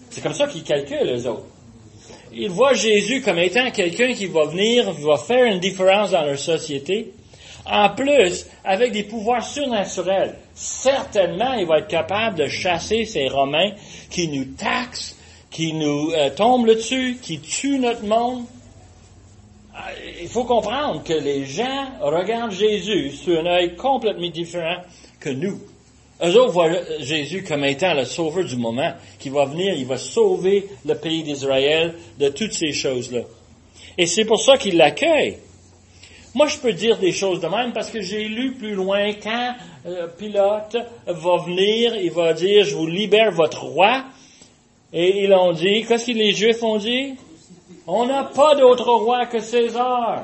C'est 0.10 0.22
comme 0.22 0.34
ça 0.34 0.48
qu'ils 0.48 0.64
calculent, 0.64 1.06
les 1.06 1.26
autres. 1.26 1.46
Ils 2.36 2.50
voient 2.50 2.74
Jésus 2.74 3.22
comme 3.22 3.38
étant 3.38 3.70
quelqu'un 3.72 4.14
qui 4.14 4.26
va 4.26 4.46
venir, 4.46 4.96
qui 4.96 5.04
va 5.04 5.18
faire 5.18 5.46
une 5.46 5.60
différence 5.60 6.12
dans 6.12 6.26
leur 6.26 6.40
société. 6.40 7.12
En 7.66 7.90
plus, 7.90 8.48
avec 8.64 8.92
des 8.92 9.04
pouvoirs 9.04 9.44
surnaturels, 9.44 10.36
certainement, 10.54 11.54
il 11.54 11.66
va 11.66 11.80
être 11.80 11.88
capable 11.88 12.38
de 12.38 12.48
chasser 12.48 13.06
ces 13.06 13.28
Romains 13.28 13.72
qui 14.10 14.28
nous 14.28 14.46
taxent, 14.56 15.18
qui 15.50 15.74
nous 15.74 16.12
euh, 16.12 16.30
tombent 16.32 16.68
dessus, 16.68 17.18
qui 17.22 17.40
tuent 17.40 17.80
notre 17.80 18.04
monde. 18.04 18.44
Ah, 19.76 19.90
il 20.22 20.28
faut 20.28 20.44
comprendre 20.44 21.04
que 21.04 21.14
les 21.14 21.46
gens 21.46 21.88
regardent 22.02 22.52
Jésus 22.52 23.12
sur 23.12 23.40
un 23.40 23.46
œil 23.46 23.76
complètement 23.76 24.30
différent 24.30 24.82
que 25.20 25.30
nous. 25.30 25.60
Eux 26.22 26.38
autres 26.38 26.52
voient 26.52 26.72
Jésus 27.00 27.44
comme 27.44 27.66
étant 27.66 27.94
le 27.94 28.06
sauveur 28.06 28.46
du 28.46 28.56
moment, 28.56 28.94
qui 29.20 29.30
va 29.30 29.46
venir, 29.46 29.74
il 29.74 29.86
va 29.86 29.98
sauver 29.98 30.68
le 30.86 30.96
pays 30.96 31.24
d'Israël 31.24 31.96
de 32.20 32.30
toutes 32.30 32.54
ces 32.54 32.72
choses-là. 32.72 33.22
Et 33.98 34.06
c'est 34.06 34.26
pour 34.26 34.40
ça 34.40 34.58
qu'ils 34.58 34.78
l'accueillent. 34.78 35.38
Moi, 36.36 36.48
je 36.48 36.58
peux 36.58 36.74
dire 36.74 36.98
des 36.98 37.12
choses 37.12 37.40
de 37.42 37.48
même 37.48 37.74
parce 37.74 37.92
que 37.92 38.02
j'ai 38.02 38.28
lu 38.28 38.54
plus 38.54 38.74
loin 38.74 39.12
quand 39.22 39.54
euh, 39.86 40.08
Pilate 40.18 40.78
va 41.06 41.38
venir, 41.46 41.96
il 41.96 42.12
va 42.12 42.34
dire, 42.34 42.66
je 42.66 42.76
vous 42.76 42.88
libère 42.88 43.32
votre 43.32 43.66
roi. 43.66 44.04
Et 44.92 45.24
ils 45.24 45.34
ont 45.34 45.52
dit, 45.52 45.86
qu'est-ce 45.88 46.08
que 46.08 46.12
les 46.12 46.32
Juifs 46.32 46.64
ont 46.64 46.78
dit? 46.78 47.14
On 47.86 48.06
n'a 48.06 48.24
pas 48.24 48.56
d'autre 48.56 48.92
roi 48.92 49.28
que 49.28 49.40
César. 49.40 50.24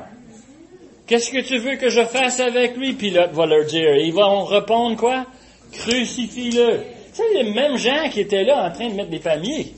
Qu'est-ce 1.06 1.30
que 1.30 1.42
tu 1.42 1.58
veux 1.58 1.76
que 1.76 1.90
je 1.90 2.04
fasse 2.04 2.40
avec 2.40 2.76
lui? 2.76 2.94
Pilate 2.94 3.32
va 3.32 3.46
leur 3.46 3.66
dire. 3.66 3.96
Ils 3.96 4.12
vont 4.12 4.44
répondre 4.44 4.96
quoi? 4.96 5.26
Crucifie-le. 5.72 6.80
C'est 7.12 7.34
les 7.34 7.52
mêmes 7.52 7.76
gens 7.76 8.08
qui 8.10 8.20
étaient 8.20 8.44
là 8.44 8.68
en 8.68 8.72
train 8.72 8.88
de 8.88 8.94
mettre 8.94 9.10
des 9.10 9.18
palmiers. 9.18 9.74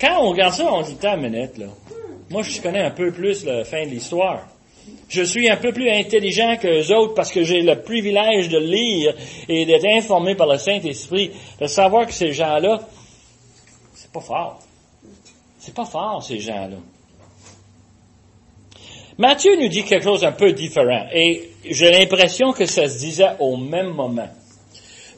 Quand 0.00 0.22
on 0.22 0.30
regarde 0.30 0.54
ça, 0.54 0.72
on 0.72 0.82
dit, 0.82 0.96
t'as 1.00 1.16
minute, 1.16 1.58
là. 1.58 1.66
Moi, 2.30 2.42
je 2.42 2.60
connais 2.60 2.82
un 2.82 2.90
peu 2.90 3.10
plus 3.10 3.44
la 3.44 3.64
fin 3.64 3.84
de 3.84 3.90
l'histoire. 3.90 4.46
Je 5.08 5.22
suis 5.22 5.50
un 5.50 5.56
peu 5.56 5.72
plus 5.72 5.90
intelligent 5.90 6.56
que 6.56 6.68
les 6.68 6.92
autres 6.92 7.14
parce 7.14 7.32
que 7.32 7.42
j'ai 7.42 7.62
le 7.62 7.80
privilège 7.82 8.48
de 8.48 8.58
lire 8.58 9.14
et 9.48 9.64
d'être 9.64 9.86
informé 9.86 10.34
par 10.34 10.46
le 10.46 10.58
Saint-Esprit, 10.58 11.30
de 11.60 11.66
savoir 11.66 12.06
que 12.06 12.12
ces 12.12 12.32
gens-là, 12.32 12.80
c'est 13.94 14.12
pas 14.12 14.20
fort. 14.20 14.60
C'est 15.58 15.74
pas 15.74 15.86
fort, 15.86 16.22
ces 16.22 16.38
gens-là. 16.38 16.76
Matthieu 19.18 19.56
nous 19.60 19.68
dit 19.68 19.82
quelque 19.82 20.04
chose 20.04 20.24
un 20.24 20.32
peu 20.32 20.52
différent 20.52 21.08
et 21.12 21.50
j'ai 21.68 21.90
l'impression 21.90 22.52
que 22.52 22.66
ça 22.66 22.88
se 22.88 22.98
disait 22.98 23.30
au 23.40 23.56
même 23.56 23.88
moment. 23.88 24.28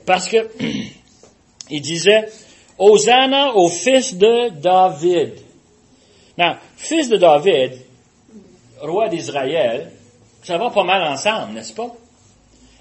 Parce 0.06 0.26
que 0.28 0.48
il 1.70 1.82
disait 1.82 2.26
Hosanna 2.78 3.54
au 3.54 3.68
fils 3.68 4.14
de 4.14 4.48
David. 4.58 5.34
Non, 6.38 6.54
fils 6.78 7.10
de 7.10 7.18
David, 7.18 7.72
roi 8.80 9.10
d'Israël, 9.10 9.92
ça 10.42 10.56
va 10.56 10.70
pas 10.70 10.84
mal 10.84 11.02
ensemble, 11.02 11.52
n'est-ce 11.52 11.74
pas? 11.74 11.94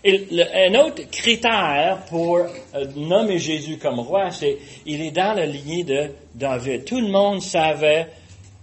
Et 0.01 0.25
un 0.53 0.73
autre 0.75 1.03
critère 1.11 2.05
pour 2.07 2.37
euh, 2.37 2.47
nommer 2.95 3.37
Jésus 3.37 3.77
comme 3.77 3.99
roi, 3.99 4.31
c'est 4.31 4.57
il 4.85 5.01
est 5.01 5.11
dans 5.11 5.33
la 5.33 5.45
lignée 5.45 5.83
de 5.83 6.11
David. 6.33 6.85
Tout 6.85 7.01
le 7.01 7.09
monde 7.09 7.41
savait 7.41 8.07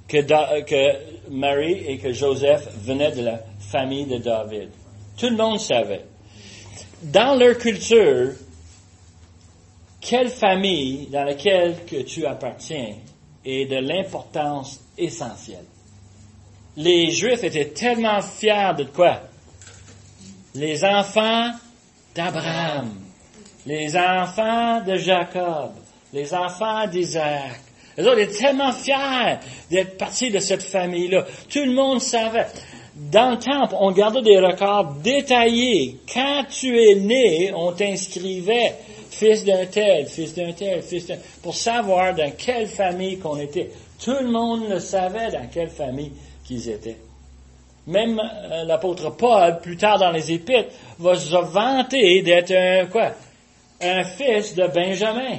que, 0.09 0.23
que 0.62 1.15
Marie 1.30 1.84
et 1.86 1.98
que 1.98 2.12
Joseph 2.12 2.68
venaient 2.82 3.12
de 3.12 3.22
la 3.22 3.40
famille 3.58 4.06
de 4.06 4.18
David. 4.18 4.70
Tout 5.16 5.30
le 5.30 5.36
monde 5.36 5.58
savait. 5.58 6.04
Dans 7.02 7.38
leur 7.38 7.58
culture, 7.58 8.32
quelle 10.00 10.28
famille 10.28 11.08
dans 11.08 11.24
laquelle 11.24 11.84
que 11.84 12.02
tu 12.02 12.26
appartiens 12.26 12.94
est 13.44 13.66
de 13.66 13.76
l'importance 13.76 14.80
essentielle? 14.96 15.64
Les 16.76 17.10
Juifs 17.10 17.42
étaient 17.44 17.70
tellement 17.70 18.20
fiers 18.20 18.72
de 18.76 18.84
quoi? 18.84 19.20
les 20.56 20.84
enfants 20.84 21.50
d'Abraham, 22.14 22.90
les 23.66 23.96
enfants 23.96 24.80
de 24.80 24.96
Jacob, 24.96 25.72
les 26.12 26.32
enfants 26.32 26.86
d'Isaac. 26.86 27.60
Les 27.96 28.06
autres 28.06 28.18
étaient 28.18 28.38
tellement 28.38 28.72
fiers 28.72 29.38
d'être 29.70 29.96
partis 29.96 30.30
de 30.30 30.38
cette 30.38 30.62
famille-là. 30.62 31.24
Tout 31.48 31.64
le 31.64 31.72
monde 31.72 32.00
savait. 32.00 32.46
Dans 32.94 33.30
le 33.30 33.38
temple, 33.38 33.74
on 33.78 33.92
gardait 33.92 34.22
des 34.22 34.38
records 34.38 34.94
détaillés. 35.02 35.98
Quand 36.12 36.44
tu 36.48 36.80
es 36.80 36.94
né, 36.94 37.52
on 37.54 37.72
t'inscrivait 37.72 38.74
fils 39.11 39.44
d'un 39.44 39.66
tel, 39.66 40.06
fils 40.06 40.35
d'un 40.35 40.52
tel, 40.52 40.82
fils 40.82 41.06
d'un 41.06 41.16
pour 41.42 41.54
savoir 41.54 42.14
dans 42.14 42.30
quelle 42.37 42.66
famille 42.66 43.18
qu'on 43.18 43.38
était. 43.38 43.70
Tout 44.02 44.16
le 44.20 44.28
monde 44.28 44.68
le 44.68 44.78
savait 44.78 45.30
dans 45.30 45.46
quelle 45.52 45.70
famille 45.70 46.12
qu'ils 46.44 46.68
étaient. 46.68 46.96
Même 47.87 48.18
euh, 48.18 48.64
l'apôtre 48.64 49.11
Paul, 49.11 49.61
plus 49.61 49.76
tard 49.76 49.98
dans 49.98 50.11
les 50.11 50.32
Épîtres, 50.32 50.70
va 50.98 51.14
se 51.14 51.37
vanter 51.37 52.22
d'être 52.22 52.52
un 52.52 52.87
quoi? 52.87 53.12
Un 53.80 54.02
fils 54.04 54.54
de 54.54 54.66
Benjamin. 54.66 55.38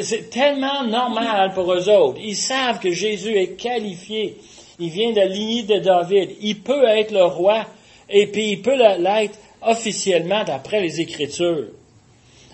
C'est 0.00 0.30
tellement 0.30 0.84
normal 0.84 1.52
pour 1.54 1.72
eux 1.72 1.88
autres. 1.88 2.18
Ils 2.20 2.36
savent 2.36 2.80
que 2.80 2.90
Jésus 2.90 3.36
est 3.36 3.56
qualifié. 3.56 4.36
Il 4.80 4.90
vient 4.90 5.12
de 5.12 5.20
lignée 5.20 5.62
de 5.62 5.78
David. 5.78 6.30
Il 6.40 6.60
peut 6.60 6.84
être 6.84 7.12
le 7.12 7.24
roi 7.24 7.64
et 8.10 8.26
puis 8.26 8.50
il 8.50 8.62
peut 8.62 8.76
l'être 8.76 9.38
officiellement 9.62 10.44
d'après 10.44 10.80
les 10.80 11.00
Écritures. 11.00 11.68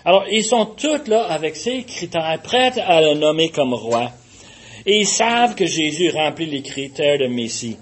Alors, 0.03 0.25
ils 0.29 0.43
sont 0.43 0.65
tous 0.65 1.07
là 1.07 1.23
avec 1.23 1.55
ces 1.55 1.81
critères, 1.83 2.39
prêts 2.43 2.79
à 2.79 3.01
le 3.01 3.15
nommer 3.15 3.49
comme 3.49 3.73
roi. 3.73 4.11
Et 4.85 4.99
ils 4.99 5.07
savent 5.07 5.55
que 5.55 5.65
Jésus 5.65 6.11
remplit 6.11 6.45
les 6.45 6.61
critères 6.61 7.17
de 7.17 7.25
Messie. 7.25 7.77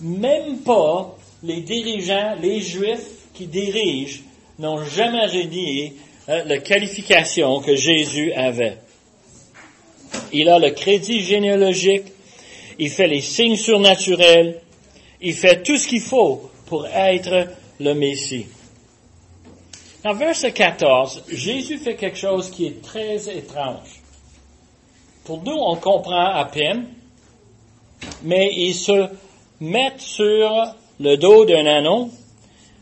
Même 0.00 0.60
pas 0.64 1.14
les 1.42 1.60
dirigeants, 1.60 2.36
les 2.40 2.60
Juifs 2.60 3.28
qui 3.34 3.46
dirigent, 3.46 4.22
n'ont 4.58 4.82
jamais 4.84 5.26
renié 5.26 5.92
euh, 6.28 6.44
la 6.44 6.58
qualification 6.58 7.60
que 7.60 7.74
Jésus 7.74 8.32
avait. 8.32 8.78
Il 10.32 10.48
a 10.48 10.58
le 10.58 10.70
crédit 10.70 11.20
généalogique, 11.20 12.04
il 12.78 12.90
fait 12.90 13.08
les 13.08 13.20
signes 13.20 13.56
surnaturels, 13.56 14.60
il 15.20 15.34
fait 15.34 15.62
tout 15.62 15.76
ce 15.76 15.88
qu'il 15.88 16.00
faut 16.00 16.50
pour 16.66 16.86
être 16.86 17.48
le 17.80 17.94
Messie. 17.94 18.46
Dans 20.04 20.14
verset 20.14 20.52
14, 20.52 21.24
Jésus 21.28 21.78
fait 21.78 21.96
quelque 21.96 22.18
chose 22.18 22.50
qui 22.50 22.66
est 22.66 22.82
très 22.82 23.36
étrange. 23.36 24.00
Pour 25.24 25.42
nous, 25.42 25.56
on 25.56 25.76
comprend 25.76 26.26
à 26.26 26.44
peine, 26.44 26.86
mais 28.22 28.50
il 28.54 28.74
se 28.74 29.08
met 29.60 29.92
sur 29.98 30.74
le 31.00 31.16
dos 31.16 31.44
d'un 31.44 31.66
anon, 31.66 32.10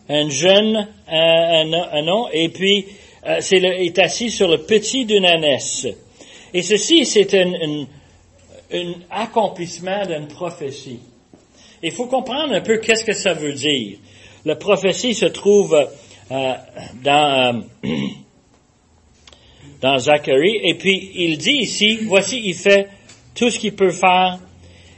un 0.08 0.28
jeune 0.28 0.88
anon, 1.08 2.28
et 2.32 2.48
puis 2.50 2.86
euh, 3.26 3.38
c'est 3.40 3.56
est 3.56 3.98
assis 3.98 4.30
sur 4.30 4.48
le 4.48 4.58
petit 4.58 5.04
d'une 5.04 5.24
ânesse. 5.24 5.86
Et 6.54 6.62
ceci, 6.62 7.04
c'est 7.04 7.34
un, 7.34 7.52
un, 8.72 8.92
accomplissement 9.10 10.06
d'une 10.06 10.28
prophétie. 10.28 11.00
Il 11.82 11.92
faut 11.92 12.06
comprendre 12.06 12.54
un 12.54 12.60
peu 12.60 12.78
qu'est-ce 12.78 13.04
que 13.04 13.12
ça 13.12 13.32
veut 13.32 13.52
dire. 13.52 13.98
La 14.44 14.54
prophétie 14.54 15.14
se 15.14 15.26
trouve 15.26 15.74
euh, 16.30 16.54
dans, 17.02 17.64
euh, 17.84 17.88
dans 19.80 19.98
Zacharie, 19.98 20.60
et 20.62 20.74
puis 20.74 21.10
il 21.14 21.36
dit 21.38 21.58
ici, 21.62 21.98
voici, 22.06 22.40
il 22.44 22.54
fait 22.54 22.88
tout 23.34 23.50
ce 23.50 23.58
qu'il 23.58 23.74
peut 23.74 23.90
faire. 23.90 24.38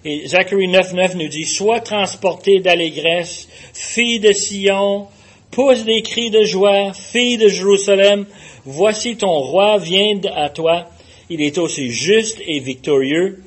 Et 0.05 0.27
Zacharie 0.27 0.69
9.9 0.69 1.17
nous 1.17 1.29
dit, 1.29 1.47
sois 1.47 1.81
transporté 1.81 2.61
d'allégresse, 2.61 3.49
fille 3.73 4.21
de 4.21 4.33
Sion, 4.33 5.09
pousse 5.51 5.85
des 5.85 6.03
cris 6.03 6.31
de 6.31 6.45
joie, 6.45 6.93
fille 6.93 7.37
de 7.37 7.49
Jérusalem, 7.49 8.27
voici 8.65 9.17
ton 9.17 9.39
roi 9.39 9.79
vient 9.79 10.21
à 10.35 10.51
toi, 10.51 10.89
il 11.31 11.43
est 11.43 11.59
aussi 11.59 11.91
juste 11.91 12.41
et 12.47 12.61
victorieux, 12.61 13.43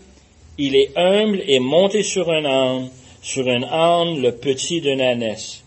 il 0.57 0.75
est 0.75 0.91
humble 0.95 1.41
et 1.47 1.59
monté 1.59 2.03
sur 2.03 2.29
un 2.29 2.45
âne, 2.45 2.89
sur 3.21 3.47
un 3.47 3.63
âne 3.63 4.21
le 4.21 4.31
petit 4.33 4.81
d'une 4.81 5.01
ânesse. 5.01 5.63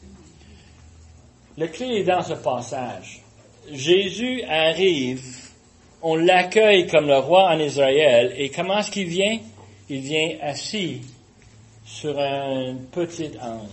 Le 1.56 1.66
clé 1.68 2.00
est 2.00 2.04
dans 2.04 2.22
ce 2.22 2.34
passage. 2.34 3.22
Jésus 3.72 4.42
arrive, 4.42 5.22
on 6.02 6.16
l'accueille 6.16 6.86
comme 6.86 7.06
le 7.06 7.18
roi 7.18 7.48
en 7.48 7.58
Israël, 7.58 8.34
et 8.36 8.50
comment 8.50 8.78
est-ce 8.78 8.90
qu'il 8.90 9.06
vient? 9.06 9.38
Il 9.88 10.00
vient 10.00 10.30
assis 10.42 11.00
sur 11.84 12.18
un 12.18 12.74
petit 12.92 13.30
âne. 13.40 13.68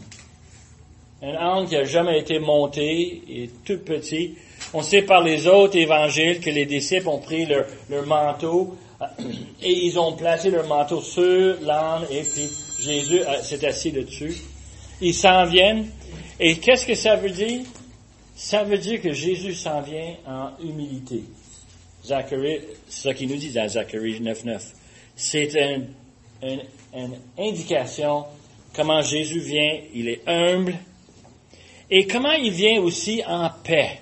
Un 1.24 1.36
âne 1.36 1.68
qui 1.68 1.76
n'a 1.76 1.84
jamais 1.84 2.20
été 2.20 2.40
monté 2.40 3.22
et 3.30 3.50
tout 3.64 3.80
petit. 3.80 4.36
On 4.74 4.82
sait 4.82 5.04
par 5.04 5.22
les 5.22 5.48
autres 5.48 5.78
évangiles 5.78 6.40
que 6.40 6.50
les 6.50 6.66
disciples 6.66 7.10
ont 7.10 7.20
pris 7.20 7.46
leur, 7.46 7.68
manteau 8.08 8.76
et 9.62 9.72
ils 9.72 10.00
ont 10.00 10.14
placé 10.14 10.50
leur 10.50 10.68
manteau 10.68 11.02
sur 11.02 11.58
l'âne 11.62 12.06
et 12.10 12.22
puis 12.22 12.50
Jésus 12.80 13.22
s'est 13.44 13.66
assis 13.66 13.92
dessus. 13.92 14.36
Ils 15.00 15.14
s'en 15.14 15.46
viennent. 15.46 15.88
Et 16.40 16.56
qu'est-ce 16.58 16.88
que 16.88 16.96
ça 16.96 17.16
veut 17.16 17.30
dire? 17.30 17.62
Ça 18.36 18.64
veut 18.64 18.78
dire 18.78 19.02
que 19.02 19.12
Jésus 19.12 19.54
s'en 19.54 19.82
vient 19.82 20.16
en 20.26 20.50
humilité. 20.64 21.24
Zacharie, 22.04 22.62
c'est 22.88 23.10
ça 23.10 23.14
qu'il 23.14 23.30
nous 23.30 23.36
dit 23.36 23.52
dans 23.52 23.68
Zacharie 23.68 24.20
9.9. 24.20 24.60
C'est 25.16 25.52
une 26.42 27.18
indication 27.38 28.26
comment 28.74 29.02
Jésus 29.02 29.40
vient, 29.40 29.80
il 29.94 30.08
est 30.08 30.22
humble, 30.28 30.76
et 31.92 32.08
comment 32.08 32.32
il 32.32 32.52
vient 32.52 32.82
aussi 32.82 33.22
en 33.28 33.50
paix? 33.64 34.00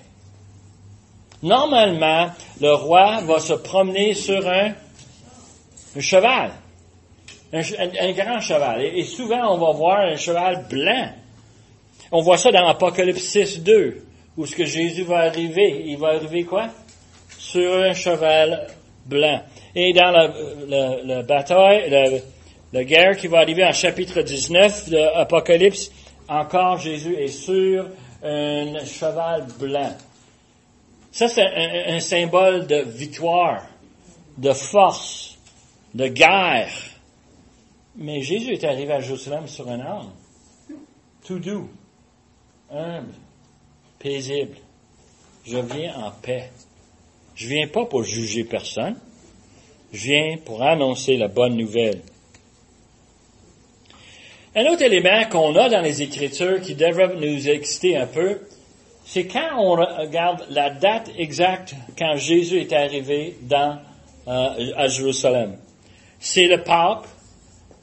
Normalement, 1.42 2.30
le 2.60 2.72
roi 2.74 3.20
va 3.22 3.40
se 3.40 3.54
promener 3.54 4.14
sur 4.14 4.46
un, 4.48 4.72
cheval, 5.98 6.52
un, 7.52 8.12
grand 8.12 8.40
cheval. 8.40 8.84
Et, 8.84 9.04
souvent, 9.04 9.54
on 9.54 9.58
va 9.58 9.72
voir 9.72 10.00
un 10.00 10.16
cheval 10.16 10.66
blanc. 10.70 11.08
On 12.12 12.20
voit 12.20 12.36
ça 12.36 12.52
dans 12.52 12.66
Apocalypse 12.68 13.22
6, 13.22 13.62
2, 13.62 14.04
où 14.36 14.46
ce 14.46 14.54
que 14.54 14.64
Jésus 14.64 15.02
va 15.02 15.20
arriver. 15.20 15.84
Il 15.86 15.98
va 15.98 16.08
arriver 16.08 16.44
quoi? 16.44 16.68
Sur 17.38 17.82
un 17.82 17.94
cheval 17.94 18.68
blanc. 19.06 19.42
Et 19.74 19.92
dans 19.92 20.10
la, 20.10 21.22
bataille, 21.22 21.90
la, 22.72 22.84
guerre 22.84 23.16
qui 23.16 23.26
va 23.26 23.38
arriver 23.38 23.64
en 23.64 23.72
chapitre 23.72 24.22
19 24.22 24.90
de 24.90 24.98
Apocalypse, 25.16 25.90
encore 26.30 26.78
Jésus 26.78 27.14
est 27.16 27.28
sur 27.28 27.88
un 28.22 28.84
cheval 28.84 29.46
blanc. 29.58 29.96
Ça, 31.12 31.28
c'est 31.28 31.42
un, 31.42 31.98
symbole 31.98 32.66
de 32.68 32.82
victoire, 32.82 33.66
de 34.38 34.52
force, 34.52 35.36
de 35.92 36.06
guerre. 36.06 36.70
Mais 37.96 38.22
Jésus 38.22 38.52
est 38.52 38.64
arrivé 38.64 38.92
à 38.92 39.00
Jérusalem 39.00 39.48
sur 39.48 39.68
un 39.68 39.80
âne, 39.80 40.10
tout 41.26 41.40
doux, 41.40 41.68
humble, 42.70 43.12
paisible. 43.98 44.56
Je 45.44 45.58
viens 45.58 45.96
en 45.96 46.12
paix. 46.12 46.50
Je 47.34 47.48
viens 47.48 47.66
pas 47.66 47.86
pour 47.86 48.04
juger 48.04 48.44
personne. 48.44 48.96
Je 49.92 50.04
viens 50.04 50.36
pour 50.44 50.62
annoncer 50.62 51.16
la 51.16 51.26
bonne 51.26 51.56
nouvelle. 51.56 52.02
Un 54.56 54.66
autre 54.66 54.82
élément 54.82 55.24
qu'on 55.30 55.54
a 55.54 55.68
dans 55.68 55.80
les 55.80 56.02
Écritures 56.02 56.60
qui 56.60 56.74
devrait 56.74 57.14
nous 57.14 57.48
exciter 57.48 57.96
un 57.96 58.06
peu, 58.06 58.40
c'est 59.04 59.26
quand 59.26 59.58
on 59.58 59.76
regarde 59.76 60.44
la 60.50 60.70
date 60.70 61.08
exacte 61.16 61.74
quand 61.96 62.16
Jésus 62.16 62.60
est 62.60 62.72
arrivé 62.72 63.36
dans, 63.42 63.78
euh, 64.26 64.72
à 64.76 64.88
Jérusalem. 64.88 65.56
C'est 66.18 66.48
le 66.48 66.62
Pâques. 66.62 67.06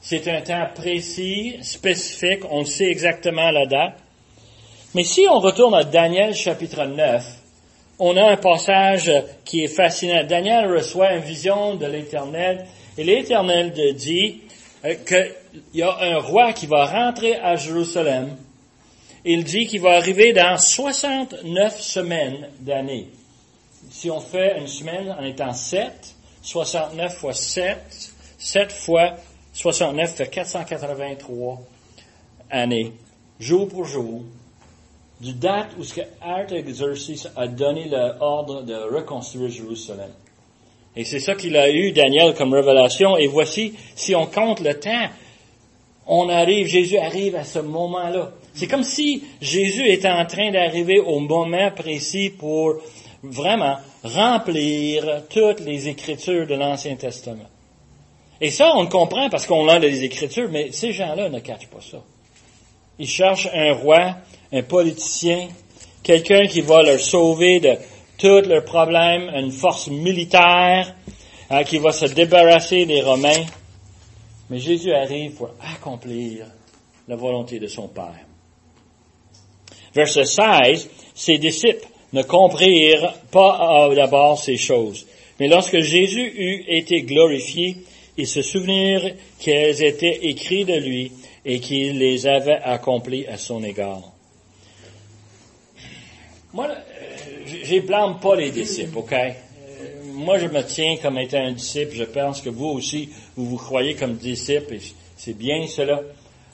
C'est 0.00 0.28
un 0.28 0.42
temps 0.42 0.66
précis, 0.74 1.56
spécifique. 1.62 2.44
On 2.50 2.64
sait 2.66 2.90
exactement 2.90 3.50
la 3.50 3.64
date. 3.64 3.94
Mais 4.94 5.04
si 5.04 5.26
on 5.28 5.40
retourne 5.40 5.74
à 5.74 5.84
Daniel 5.84 6.34
chapitre 6.34 6.84
9, 6.84 7.24
on 7.98 8.14
a 8.16 8.30
un 8.30 8.36
passage 8.36 9.10
qui 9.44 9.64
est 9.64 9.74
fascinant. 9.74 10.22
Daniel 10.24 10.70
reçoit 10.70 11.14
une 11.14 11.22
vision 11.22 11.76
de 11.76 11.86
l'Éternel 11.86 12.66
et 12.98 13.04
l'Éternel 13.04 13.72
dit 13.96 14.42
euh, 14.84 14.94
qu'il 15.50 15.80
y 15.80 15.82
a 15.82 15.96
un 16.00 16.18
roi 16.18 16.52
qui 16.52 16.66
va 16.66 16.86
rentrer 16.86 17.36
à 17.36 17.56
Jérusalem. 17.56 18.36
Il 19.24 19.44
dit 19.44 19.66
qu'il 19.66 19.80
va 19.80 19.96
arriver 19.96 20.32
dans 20.32 20.56
69 20.56 21.80
semaines 21.80 22.48
d'année. 22.60 23.08
Si 23.90 24.10
on 24.10 24.20
fait 24.20 24.58
une 24.58 24.66
semaine 24.66 25.14
en 25.18 25.24
étant 25.24 25.52
7, 25.52 26.14
69 26.42 27.14
fois 27.14 27.32
7, 27.32 27.78
7 28.38 28.72
fois 28.72 29.14
69 29.52 30.14
fait 30.14 30.30
483 30.30 31.60
années, 32.50 32.92
jour 33.40 33.68
pour 33.68 33.84
jour, 33.84 34.22
du 35.20 35.32
date 35.32 35.70
où 35.78 35.82
ce 35.82 35.94
que 35.94 36.00
Artaxerxes 36.20 37.28
a 37.34 37.48
donné 37.48 37.88
l'ordre 37.88 38.62
de 38.62 38.74
reconstruire 38.74 39.50
Jérusalem. 39.50 40.10
Et 40.94 41.04
c'est 41.04 41.20
ça 41.20 41.34
qu'il 41.34 41.56
a 41.56 41.70
eu, 41.70 41.92
Daniel, 41.92 42.34
comme 42.34 42.54
révélation. 42.54 43.16
Et 43.16 43.26
voici, 43.26 43.74
si 43.94 44.14
on 44.14 44.26
compte 44.26 44.60
le 44.60 44.78
temps, 44.78 45.08
on 46.08 46.28
arrive, 46.30 46.66
Jésus 46.66 46.98
arrive 46.98 47.36
à 47.36 47.44
ce 47.44 47.58
moment-là. 47.58 48.32
C'est 48.54 48.66
comme 48.66 48.82
si 48.82 49.22
Jésus 49.40 49.86
était 49.86 50.10
en 50.10 50.24
train 50.24 50.50
d'arriver 50.50 50.98
au 51.00 51.20
moment 51.20 51.70
précis 51.70 52.30
pour 52.30 52.76
vraiment 53.22 53.76
remplir 54.02 55.22
toutes 55.28 55.60
les 55.60 55.88
Écritures 55.88 56.46
de 56.46 56.54
l'Ancien 56.54 56.96
Testament. 56.96 57.48
Et 58.40 58.50
ça, 58.50 58.72
on 58.74 58.82
le 58.82 58.88
comprend 58.88 59.28
parce 59.28 59.46
qu'on 59.46 59.68
a 59.68 59.78
les 59.78 60.04
Écritures, 60.04 60.48
mais 60.50 60.72
ces 60.72 60.92
gens-là 60.92 61.28
ne 61.28 61.40
cachent 61.40 61.68
pas 61.68 61.80
ça. 61.80 61.98
Ils 62.98 63.08
cherchent 63.08 63.48
un 63.52 63.74
roi, 63.74 64.16
un 64.52 64.62
politicien, 64.62 65.48
quelqu'un 66.02 66.46
qui 66.46 66.62
va 66.62 66.82
leur 66.82 67.00
sauver 67.00 67.60
de 67.60 67.74
tous 68.16 68.48
leurs 68.48 68.64
problèmes, 68.64 69.30
une 69.34 69.52
force 69.52 69.88
militaire 69.88 70.94
hein, 71.50 71.64
qui 71.64 71.78
va 71.78 71.92
se 71.92 72.06
débarrasser 72.06 72.86
des 72.86 73.02
Romains. 73.02 73.44
Mais 74.50 74.58
Jésus 74.58 74.92
arrive 74.92 75.32
pour 75.32 75.50
accomplir 75.60 76.46
la 77.06 77.16
volonté 77.16 77.58
de 77.58 77.66
son 77.66 77.88
Père. 77.88 78.26
Verset 79.94 80.24
16, 80.24 80.90
ses 81.14 81.38
disciples 81.38 81.86
ne 82.12 82.22
comprirent 82.22 83.14
pas 83.30 83.88
euh, 83.88 83.94
d'abord 83.94 84.38
ces 84.38 84.56
choses. 84.56 85.06
Mais 85.40 85.48
lorsque 85.48 85.80
Jésus 85.80 86.32
eut 86.36 86.64
été 86.68 87.02
glorifié, 87.02 87.76
ils 88.16 88.26
se 88.26 88.42
souvenirent 88.42 89.14
qu'elles 89.38 89.82
étaient 89.82 90.26
écrites 90.26 90.68
de 90.68 90.78
lui 90.78 91.12
et 91.44 91.60
qu'il 91.60 91.98
les 91.98 92.26
avait 92.26 92.60
accomplies 92.62 93.26
à 93.26 93.36
son 93.36 93.62
égard. 93.62 94.12
Moi, 96.52 96.68
euh, 96.68 96.76
je 97.62 97.80
blâme 97.80 98.18
pas 98.20 98.36
les 98.36 98.50
disciples, 98.50 98.98
OK? 98.98 99.14
Moi, 100.18 100.38
je 100.38 100.46
me 100.46 100.62
tiens 100.62 100.96
comme 101.00 101.16
étant 101.18 101.38
un 101.38 101.52
disciple. 101.52 101.94
Je 101.94 102.02
pense 102.02 102.40
que 102.40 102.50
vous 102.50 102.70
aussi, 102.70 103.08
vous 103.36 103.46
vous 103.50 103.56
croyez 103.56 103.94
comme 103.94 104.14
disciple, 104.14 104.74
et 104.74 104.80
c'est 105.16 105.38
bien 105.38 105.64
cela. 105.68 106.00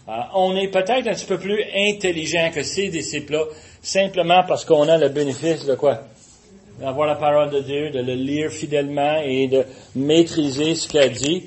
Euh, 0.06 0.12
on 0.34 0.54
est 0.54 0.68
peut-être 0.68 1.08
un 1.08 1.14
petit 1.14 1.24
peu 1.24 1.38
plus 1.38 1.64
intelligent 1.74 2.50
que 2.54 2.62
ces 2.62 2.90
disciples-là, 2.90 3.44
simplement 3.80 4.42
parce 4.46 4.66
qu'on 4.66 4.86
a 4.86 4.98
le 4.98 5.08
bénéfice 5.08 5.64
de 5.64 5.76
quoi? 5.76 6.00
D'avoir 6.78 7.06
la 7.06 7.14
parole 7.14 7.48
de 7.52 7.60
Dieu, 7.60 7.90
de 7.90 8.00
le 8.00 8.12
lire 8.12 8.50
fidèlement 8.50 9.22
et 9.24 9.46
de 9.46 9.64
maîtriser 9.96 10.74
ce 10.74 10.86
qu'il 10.86 11.12
dit. 11.12 11.44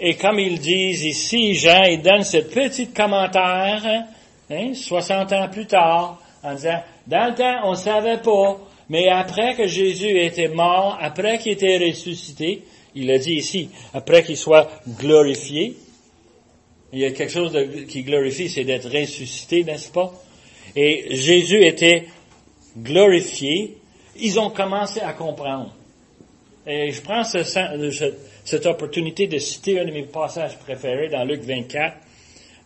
Et 0.00 0.16
comme 0.16 0.40
ils 0.40 0.58
disent 0.58 1.04
ici, 1.04 1.54
Jean, 1.54 1.84
il 1.84 2.02
donne 2.02 2.24
ce 2.24 2.38
petit 2.38 2.88
commentaire, 2.88 4.04
hein, 4.50 4.74
60 4.74 5.32
ans 5.34 5.48
plus 5.48 5.66
tard, 5.66 6.20
en 6.42 6.54
disant, 6.54 6.82
dans 7.06 7.28
le 7.28 7.34
temps, 7.36 7.60
on 7.62 7.70
ne 7.70 7.76
savait 7.76 8.18
pas, 8.18 8.58
mais 8.88 9.08
après 9.08 9.54
que 9.54 9.66
Jésus 9.66 10.18
était 10.20 10.48
mort, 10.48 10.96
après 11.00 11.38
qu'il 11.38 11.52
était 11.52 11.78
ressuscité, 11.78 12.62
il 12.94 13.10
a 13.10 13.18
dit 13.18 13.34
ici, 13.34 13.68
après 13.92 14.22
qu'il 14.22 14.36
soit 14.36 14.68
glorifié, 14.98 15.76
il 16.92 17.00
y 17.00 17.04
a 17.04 17.10
quelque 17.10 17.32
chose 17.32 17.56
qui 17.88 18.02
glorifie, 18.02 18.48
c'est 18.48 18.64
d'être 18.64 18.88
ressuscité, 18.88 19.62
n'est-ce 19.62 19.92
pas? 19.92 20.12
Et 20.74 21.14
Jésus 21.16 21.64
était 21.64 22.06
glorifié. 22.76 23.76
Ils 24.16 24.40
ont 24.40 24.50
commencé 24.50 25.00
à 25.00 25.12
comprendre. 25.12 25.74
Et 26.66 26.90
je 26.92 27.02
prends 27.02 27.24
cette 27.24 28.66
opportunité 28.66 29.26
de 29.26 29.38
citer 29.38 29.80
un 29.80 29.84
de 29.84 29.90
mes 29.90 30.04
passages 30.04 30.58
préférés 30.58 31.08
dans 31.08 31.24
Luc 31.24 31.42
24. 31.42 31.96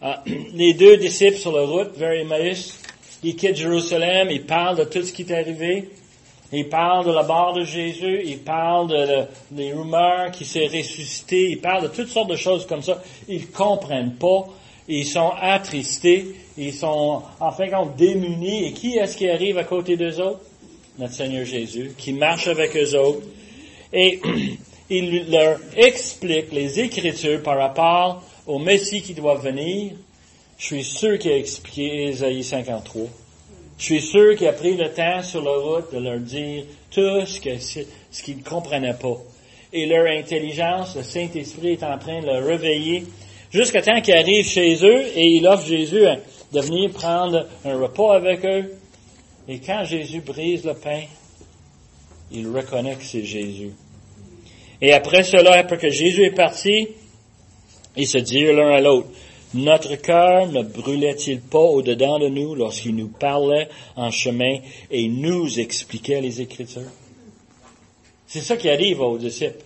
Ah, 0.00 0.24
les 0.54 0.74
deux 0.74 0.96
disciples 0.96 1.36
sur 1.36 1.52
la 1.52 1.62
route 1.62 1.96
vers 1.96 2.12
Emmaüs, 2.12 2.80
ils 3.22 3.36
quittent 3.36 3.56
Jérusalem, 3.56 4.28
ils 4.30 4.44
parlent 4.44 4.78
de 4.78 4.84
tout 4.84 5.02
ce 5.02 5.12
qui 5.12 5.22
est 5.22 5.32
arrivé. 5.32 5.88
Ils 6.52 6.68
parlent 6.68 7.06
de 7.06 7.12
la 7.12 7.22
mort 7.22 7.54
de 7.54 7.64
Jésus, 7.64 8.22
ils 8.26 8.38
parlent 8.38 8.88
de, 8.88 9.24
des 9.50 9.72
rumeurs 9.72 10.30
qui 10.30 10.44
s'est 10.44 10.66
ressuscité, 10.66 11.50
ils 11.50 11.60
parlent 11.60 11.84
de 11.84 11.88
toutes 11.88 12.08
sortes 12.08 12.28
de 12.28 12.36
choses 12.36 12.66
comme 12.66 12.82
ça. 12.82 13.02
Ils 13.26 13.50
comprennent 13.50 14.16
pas, 14.16 14.46
ils 14.86 15.06
sont 15.06 15.32
attristés, 15.40 16.34
ils 16.58 16.74
sont 16.74 17.22
en 17.40 17.52
fin 17.52 17.66
de 17.66 17.70
compte 17.70 17.96
démunis. 17.96 18.66
Et 18.66 18.72
qui 18.72 18.98
est-ce 18.98 19.16
qui 19.16 19.30
arrive 19.30 19.56
à 19.56 19.64
côté 19.64 19.96
d'eux 19.96 20.20
autres? 20.20 20.40
Notre 20.98 21.14
Seigneur 21.14 21.46
Jésus, 21.46 21.94
qui 21.96 22.12
marche 22.12 22.48
avec 22.48 22.76
eux 22.76 22.98
autres. 22.98 23.26
Et 23.94 24.20
il 24.90 25.30
leur 25.30 25.58
explique 25.74 26.52
les 26.52 26.80
Écritures 26.80 27.42
par 27.42 27.56
rapport 27.56 28.22
au 28.46 28.58
Messie 28.58 29.00
qui 29.00 29.14
doit 29.14 29.36
venir. 29.36 29.92
Je 30.58 30.66
suis 30.66 30.84
sûr 30.84 31.18
qu'il 31.18 31.32
a 31.32 31.38
expliqué 31.38 32.10
Isaïe 32.10 32.44
53. 32.44 33.21
Je 33.78 33.84
suis 33.84 34.00
sûr 34.00 34.36
qu'il 34.36 34.46
a 34.46 34.52
pris 34.52 34.76
le 34.76 34.92
temps 34.92 35.22
sur 35.22 35.42
la 35.42 35.52
route 35.52 35.92
de 35.92 35.98
leur 35.98 36.18
dire 36.18 36.64
tout 36.90 37.24
ce 37.26 37.40
qu'ils 38.22 38.36
ne 38.36 38.42
comprenaient 38.42 38.94
pas. 38.94 39.18
Et 39.72 39.86
leur 39.86 40.06
intelligence, 40.06 40.96
le 40.96 41.02
Saint-Esprit 41.02 41.72
est 41.72 41.82
en 41.82 41.98
train 41.98 42.20
de 42.20 42.26
le 42.26 42.44
réveiller 42.44 43.04
jusqu'à 43.50 43.82
temps 43.82 44.00
qu'ils 44.00 44.14
arrivent 44.14 44.46
chez 44.46 44.74
eux 44.84 45.02
et 45.14 45.26
il 45.36 45.46
offre 45.46 45.66
Jésus 45.66 46.04
de 46.52 46.60
venir 46.60 46.90
prendre 46.92 47.46
un 47.64 47.78
repas 47.78 48.14
avec 48.14 48.44
eux. 48.44 48.72
Et 49.48 49.58
quand 49.58 49.84
Jésus 49.84 50.20
brise 50.20 50.64
le 50.64 50.74
pain, 50.74 51.02
il 52.30 52.48
reconnaît 52.48 52.94
que 52.94 53.02
c'est 53.02 53.24
Jésus. 53.24 53.72
Et 54.80 54.92
après 54.92 55.22
cela, 55.22 55.58
après 55.58 55.78
que 55.78 55.90
Jésus 55.90 56.24
est 56.24 56.34
parti, 56.34 56.88
ils 57.96 58.06
se 58.06 58.18
dirent 58.18 58.54
l'un 58.54 58.70
à 58.70 58.80
l'autre, 58.80 59.08
notre 59.54 59.96
cœur 59.96 60.46
ne 60.48 60.62
brûlait-il 60.62 61.40
pas 61.40 61.58
au-dedans 61.58 62.18
de 62.18 62.28
nous 62.28 62.54
lorsqu'il 62.54 62.96
nous 62.96 63.08
parlait 63.08 63.68
en 63.96 64.10
chemin 64.10 64.58
et 64.90 65.08
nous 65.08 65.60
expliquait 65.60 66.20
les 66.20 66.40
Écritures? 66.40 66.90
C'est 68.26 68.40
ça 68.40 68.56
qui 68.56 68.70
arrive 68.70 69.00
aux 69.00 69.18
disciples. 69.18 69.62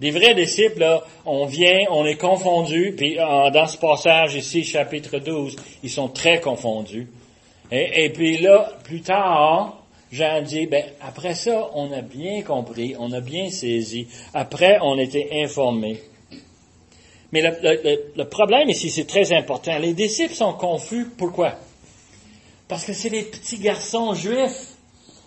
Des 0.00 0.10
vrais 0.10 0.34
disciples, 0.34 0.80
là, 0.80 1.04
on 1.24 1.46
vient, 1.46 1.84
on 1.90 2.04
est 2.04 2.16
confondu, 2.16 2.94
puis 2.96 3.14
dans 3.14 3.66
ce 3.66 3.78
passage 3.78 4.34
ici, 4.34 4.64
chapitre 4.64 5.18
12, 5.18 5.56
ils 5.84 5.90
sont 5.90 6.08
très 6.08 6.40
confondus. 6.40 7.08
Et, 7.70 8.04
et 8.04 8.10
puis 8.10 8.38
là, 8.38 8.72
plus 8.82 9.02
tard, 9.02 9.84
Jean 10.10 10.42
dit, 10.42 10.66
ben, 10.66 10.84
après 11.00 11.34
ça, 11.34 11.70
on 11.74 11.90
a 11.92 12.00
bien 12.00 12.42
compris, 12.42 12.94
on 12.98 13.12
a 13.12 13.20
bien 13.20 13.50
saisi. 13.50 14.06
Après, 14.32 14.78
on 14.82 14.98
était 14.98 15.28
informés. 15.32 16.00
Mais 17.34 17.42
le, 17.42 18.24
problème 18.26 18.70
ici, 18.70 18.90
c'est 18.90 19.08
très 19.08 19.32
important. 19.32 19.76
Les 19.78 19.92
disciples 19.92 20.34
sont 20.34 20.52
confus. 20.52 21.06
Pourquoi? 21.18 21.54
Parce 22.68 22.84
que 22.84 22.92
c'est 22.92 23.10
des 23.10 23.24
petits 23.24 23.58
garçons 23.58 24.14
juifs. 24.14 24.68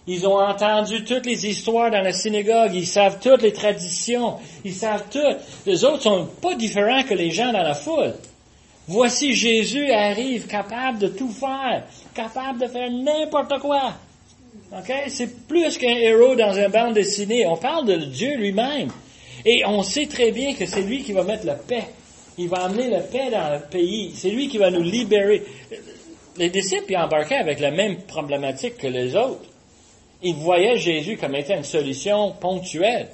Ils 0.08 0.26
ont 0.26 0.40
entendu 0.40 1.04
toutes 1.04 1.26
les 1.26 1.46
histoires 1.46 1.92
dans 1.92 2.00
la 2.00 2.14
synagogue. 2.14 2.74
Ils 2.74 2.88
savent 2.88 3.20
toutes 3.22 3.42
les 3.42 3.52
traditions. 3.52 4.36
Ils 4.64 4.74
savent 4.74 5.04
tout. 5.12 5.36
Les 5.66 5.84
autres 5.84 6.04
sont 6.04 6.30
pas 6.42 6.56
différents 6.56 7.04
que 7.04 7.14
les 7.14 7.30
gens 7.30 7.52
dans 7.52 7.62
la 7.62 7.74
foule. 7.74 8.14
Voici 8.88 9.34
Jésus 9.34 9.92
arrive 9.92 10.48
capable 10.48 11.00
de 11.00 11.08
tout 11.10 11.32
faire, 11.32 11.84
capable 12.16 12.62
de 12.62 12.68
faire 12.68 12.90
n'importe 12.90 13.60
quoi. 13.60 13.96
OK? 14.72 14.94
C'est 15.10 15.46
plus 15.46 15.78
qu'un 15.78 15.98
héros 15.98 16.36
dans 16.38 16.58
un 16.58 16.70
bande 16.70 16.94
dessinée. 16.94 17.46
On 17.46 17.58
parle 17.58 17.86
de 17.86 17.96
Dieu 17.98 18.38
lui-même. 18.38 18.94
Et 19.44 19.66
on 19.66 19.84
sait 19.84 20.06
très 20.06 20.32
bien 20.32 20.54
que 20.54 20.66
c'est 20.66 20.84
lui 20.84 21.04
qui 21.04 21.12
va 21.12 21.24
mettre 21.24 21.46
la 21.46 21.56
paix. 21.56 21.84
Il 22.38 22.50
va 22.50 22.66
amener 22.66 22.90
la 22.90 23.00
paix 23.00 23.30
dans 23.32 23.54
le 23.54 23.62
pays. 23.70 24.12
C'est 24.16 24.30
lui 24.30 24.48
qui 24.48 24.58
va 24.58 24.70
nous 24.70 24.84
libérer. 24.84 25.44
Les 26.38 26.50
disciples 26.50 26.92
y 26.92 26.98
embarquaient 26.98 27.38
avec 27.38 27.60
la 27.60 27.72
même 27.72 27.98
problématique 28.04 28.78
que 28.78 28.88
les 28.88 29.16
autres. 29.16 29.46
Ils 30.22 30.36
voyaient 30.36 30.78
Jésus 30.78 31.18
comme 31.18 31.36
étant 31.36 31.56
une 31.56 31.64
solution 31.64 32.34
ponctuelle. 32.40 33.10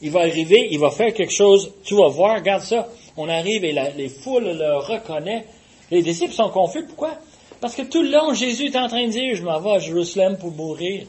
Il 0.00 0.10
va 0.10 0.20
arriver, 0.20 0.68
il 0.70 0.78
va 0.78 0.90
faire 0.90 1.12
quelque 1.14 1.32
chose, 1.32 1.72
tu 1.84 1.94
vas 1.94 2.08
voir, 2.08 2.36
regarde 2.36 2.62
ça. 2.62 2.88
On 3.16 3.28
arrive 3.28 3.64
et 3.64 3.74
les 3.96 4.08
foules 4.08 4.44
le 4.44 4.78
reconnaissent. 4.78 5.44
Les 5.90 6.02
disciples 6.02 6.32
sont 6.32 6.48
confus. 6.48 6.84
Pourquoi? 6.86 7.18
Parce 7.60 7.74
que 7.74 7.82
tout 7.82 8.02
le 8.02 8.10
long, 8.10 8.34
Jésus 8.34 8.66
est 8.66 8.76
en 8.76 8.88
train 8.88 9.06
de 9.06 9.12
dire, 9.12 9.36
je 9.36 9.42
m'en 9.42 9.60
vais 9.60 9.72
à 9.72 9.78
Jérusalem 9.78 10.38
pour 10.38 10.50
mourir. 10.50 11.06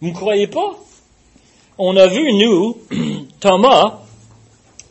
Vous 0.00 0.08
ne 0.08 0.14
croyez 0.14 0.46
pas? 0.46 0.78
On 1.76 1.96
a 1.96 2.06
vu, 2.06 2.32
nous, 2.32 2.78
Thomas, 3.40 4.00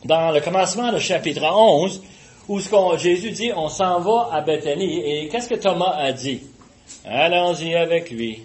dans 0.04 0.30
le 0.30 0.40
commencement 0.40 0.92
du 0.92 1.00
chapitre 1.00 1.42
11, 1.44 2.02
où 2.48 2.60
ce 2.60 2.98
Jésus 2.98 3.30
dit, 3.30 3.52
on 3.54 3.68
s'en 3.68 4.00
va 4.00 4.30
à 4.32 4.40
Bethanie. 4.40 5.00
Et 5.04 5.28
qu'est-ce 5.28 5.48
que 5.48 5.56
Thomas 5.56 5.94
a 5.96 6.12
dit? 6.12 6.42
Allons-y 7.04 7.74
avec 7.74 8.10
lui. 8.10 8.42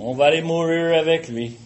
On 0.00 0.12
va 0.12 0.26
aller 0.26 0.42
mourir 0.42 0.98
avec 0.98 1.28
lui. 1.28 1.56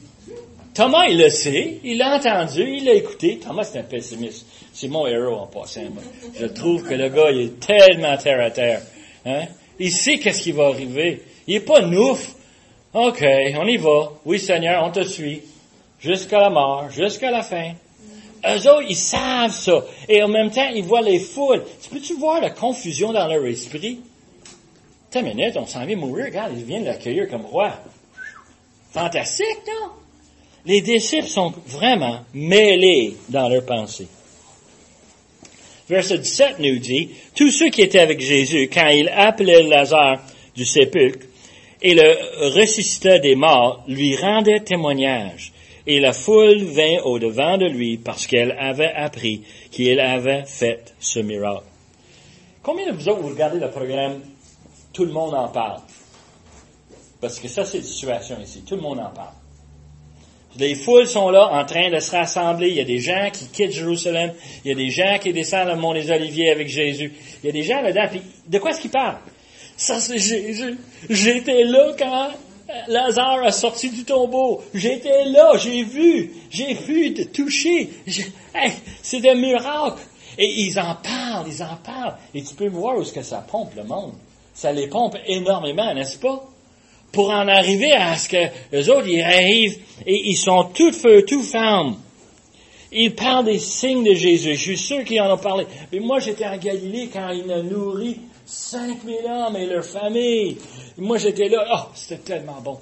Thomas, 0.74 1.06
il 1.06 1.18
le 1.18 1.28
sait, 1.28 1.80
il 1.84 1.98
l'a 1.98 2.16
entendu, 2.16 2.62
il 2.62 2.84
l'a 2.84 2.94
écouté. 2.94 3.38
Thomas, 3.38 3.64
c'est 3.64 3.78
un 3.78 3.82
pessimiste. 3.82 4.46
C'est 4.72 4.88
mon 4.88 5.06
héros 5.06 5.36
en 5.36 5.46
passant. 5.46 5.82
Je 6.38 6.46
trouve 6.46 6.82
que 6.82 6.94
le 6.94 7.10
gars, 7.10 7.30
il 7.30 7.40
est 7.42 7.60
tellement 7.60 8.16
terre 8.16 8.42
à 8.42 8.50
terre. 8.50 8.80
Hein? 9.26 9.44
Il 9.78 9.92
sait 9.92 10.18
qu'est-ce 10.18 10.42
qui 10.42 10.52
va 10.52 10.68
arriver. 10.68 11.22
Il 11.46 11.56
est 11.56 11.60
pas 11.60 11.82
nouf. 11.82 12.34
OK, 12.94 13.24
on 13.58 13.66
y 13.66 13.76
va. 13.76 14.12
Oui, 14.24 14.38
Seigneur, 14.38 14.82
on 14.84 14.90
te 14.90 15.02
suit 15.02 15.42
jusqu'à 16.00 16.40
la 16.40 16.50
mort, 16.50 16.90
jusqu'à 16.90 17.30
la 17.30 17.42
fin. 17.42 17.72
Eux 18.44 18.68
autres, 18.68 18.86
ils 18.88 18.96
savent 18.96 19.52
ça. 19.52 19.84
Et 20.08 20.22
en 20.22 20.28
même 20.28 20.50
temps, 20.50 20.68
ils 20.74 20.84
voient 20.84 21.02
les 21.02 21.20
foules. 21.20 21.62
Tu 21.80 21.90
peux-tu 21.90 22.14
voir 22.14 22.40
la 22.40 22.50
confusion 22.50 23.12
dans 23.12 23.26
leur 23.26 23.44
esprit? 23.46 24.00
T'as 25.10 25.20
une 25.20 25.34
minute, 25.34 25.56
on 25.56 25.66
s'en 25.66 25.84
vient 25.84 25.96
mourir. 25.96 26.26
Regarde, 26.26 26.52
ils 26.56 26.64
viennent 26.64 26.84
l'accueillir 26.84 27.28
comme 27.28 27.46
roi. 27.46 27.72
Fantastique, 28.92 29.58
non? 29.66 29.90
Les 30.64 30.80
disciples 30.80 31.28
sont 31.28 31.52
vraiment 31.66 32.20
mêlés 32.34 33.16
dans 33.28 33.48
leurs 33.48 33.66
pensées. 33.66 34.08
Verset 35.88 36.18
17 36.18 36.58
nous 36.60 36.78
dit, 36.78 37.10
tous 37.34 37.50
ceux 37.50 37.68
qui 37.68 37.82
étaient 37.82 37.98
avec 37.98 38.20
Jésus, 38.20 38.70
quand 38.72 38.88
il 38.88 39.08
appelait 39.08 39.64
Lazare 39.64 40.20
du 40.54 40.64
sépulcre 40.64 41.26
et 41.80 41.94
le 41.94 42.50
ressuscita 42.54 43.18
des 43.18 43.34
morts, 43.34 43.84
lui 43.88 44.16
rendaient 44.16 44.60
témoignage 44.60 45.52
et 45.86 46.00
la 46.00 46.12
foule 46.12 46.64
vint 46.64 46.98
au-devant 47.04 47.58
de 47.58 47.66
lui 47.66 47.96
parce 47.96 48.26
qu'elle 48.26 48.52
avait 48.52 48.92
appris 48.92 49.42
qu'il 49.70 49.98
avait 50.00 50.44
fait 50.44 50.94
ce 51.00 51.20
miracle. 51.20 51.64
Combien 52.62 52.86
de 52.86 52.92
vous 52.92 53.08
autres, 53.08 53.20
vous 53.20 53.30
regardez 53.30 53.58
le 53.58 53.70
programme 53.70 54.20
Tout 54.92 55.04
le 55.04 55.12
monde 55.12 55.34
en 55.34 55.48
parle? 55.48 55.80
Parce 57.20 57.38
que 57.38 57.48
ça, 57.48 57.64
c'est 57.64 57.78
la 57.78 57.84
situation 57.84 58.36
ici. 58.40 58.62
Tout 58.66 58.76
le 58.76 58.82
monde 58.82 59.00
en 59.00 59.10
parle. 59.10 59.34
Les 60.58 60.74
foules 60.74 61.06
sont 61.06 61.30
là 61.30 61.48
en 61.50 61.64
train 61.64 61.90
de 61.90 61.98
se 61.98 62.10
rassembler. 62.10 62.68
Il 62.68 62.74
y 62.74 62.80
a 62.80 62.84
des 62.84 62.98
gens 62.98 63.30
qui 63.32 63.46
quittent 63.46 63.72
Jérusalem. 63.72 64.32
Il 64.64 64.68
y 64.68 64.72
a 64.72 64.74
des 64.74 64.90
gens 64.90 65.18
qui 65.20 65.32
descendent 65.32 65.68
le 65.68 65.76
mont 65.76 65.94
des 65.94 66.10
Oliviers 66.10 66.50
avec 66.50 66.68
Jésus. 66.68 67.12
Il 67.42 67.46
y 67.46 67.48
a 67.48 67.52
des 67.52 67.62
gens 67.62 67.80
là-dedans. 67.80 68.20
De 68.46 68.58
quoi 68.58 68.70
est-ce 68.72 68.80
qu'ils 68.80 68.90
parlent? 68.90 69.18
Ça, 69.76 69.98
c'est 69.98 70.18
Jésus. 70.18 70.78
J'étais 71.08 71.64
là 71.64 71.92
quand 71.98 72.28
Lazare 72.88 73.46
a 73.46 73.52
sorti 73.52 73.90
du 73.90 74.04
tombeau. 74.04 74.62
J'étais 74.74 75.24
là, 75.26 75.56
j'ai 75.56 75.84
vu, 75.84 76.32
j'ai 76.50 76.74
vu, 76.74 77.14
touché. 77.32 77.90
Hey, 78.54 78.72
c'est 79.02 79.28
un 79.28 79.34
miracle. 79.34 80.02
Et 80.38 80.46
ils 80.62 80.78
en 80.78 80.94
parlent, 80.94 81.46
ils 81.46 81.62
en 81.62 81.76
parlent. 81.76 82.16
Et 82.34 82.42
tu 82.42 82.54
peux 82.54 82.68
voir 82.68 82.96
où 82.96 83.02
est-ce 83.02 83.12
que 83.12 83.22
ça 83.22 83.44
pompe 83.48 83.74
le 83.76 83.84
monde. 83.84 84.12
Ça 84.54 84.72
les 84.72 84.88
pompe 84.88 85.16
énormément, 85.26 85.94
n'est-ce 85.94 86.18
pas? 86.18 86.44
Pour 87.12 87.30
en 87.30 87.46
arriver 87.48 87.92
à 87.92 88.16
ce 88.16 88.28
que 88.28 88.48
les 88.72 88.88
autres, 88.88 89.06
ils 89.06 89.22
arrivent 89.22 89.78
et 90.06 90.30
ils 90.30 90.36
sont 90.36 90.64
tout 90.74 90.92
feu, 90.92 91.24
tout 91.26 91.42
femme. 91.42 91.96
Ils 92.90 93.14
parlent 93.14 93.44
des 93.44 93.58
signes 93.58 94.04
de 94.04 94.14
Jésus. 94.14 94.54
Je 94.54 94.60
suis 94.60 94.78
sûr 94.78 95.04
qu'ils 95.04 95.20
en 95.20 95.32
ont 95.32 95.38
parlé. 95.38 95.66
Mais 95.92 96.00
moi, 96.00 96.18
j'étais 96.20 96.46
en 96.46 96.56
Galilée 96.56 97.08
quand 97.12 97.28
il 97.30 97.50
a 97.50 97.62
nourri 97.62 98.18
5000 98.52 99.16
hommes 99.26 99.56
et 99.56 99.66
leurs 99.66 99.84
familles. 99.84 100.58
Moi, 100.98 101.16
j'étais 101.16 101.48
là. 101.48 101.64
Oh, 101.74 101.88
c'était 101.94 102.18
tellement 102.22 102.60
bon. 102.60 102.78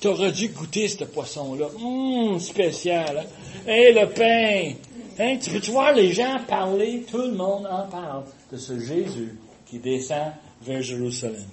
Tu 0.00 0.08
aurais 0.08 0.32
dû 0.32 0.48
goûter 0.48 0.88
ce 0.88 1.04
poisson-là. 1.04 1.66
Hum, 1.78 2.40
spécial. 2.40 3.18
Hein? 3.18 3.70
Et 3.70 3.92
le 3.92 4.08
pain. 4.08 4.72
Hein? 5.18 5.36
Tu 5.36 5.50
peux-tu 5.50 5.72
voir 5.72 5.92
les 5.92 6.12
gens 6.12 6.38
parler? 6.48 7.04
Tout 7.08 7.18
le 7.18 7.32
monde 7.32 7.66
en 7.66 7.86
parle 7.88 8.24
de 8.50 8.56
ce 8.56 8.78
Jésus 8.80 9.38
qui 9.68 9.78
descend 9.78 10.32
vers 10.62 10.80
Jérusalem. 10.80 11.46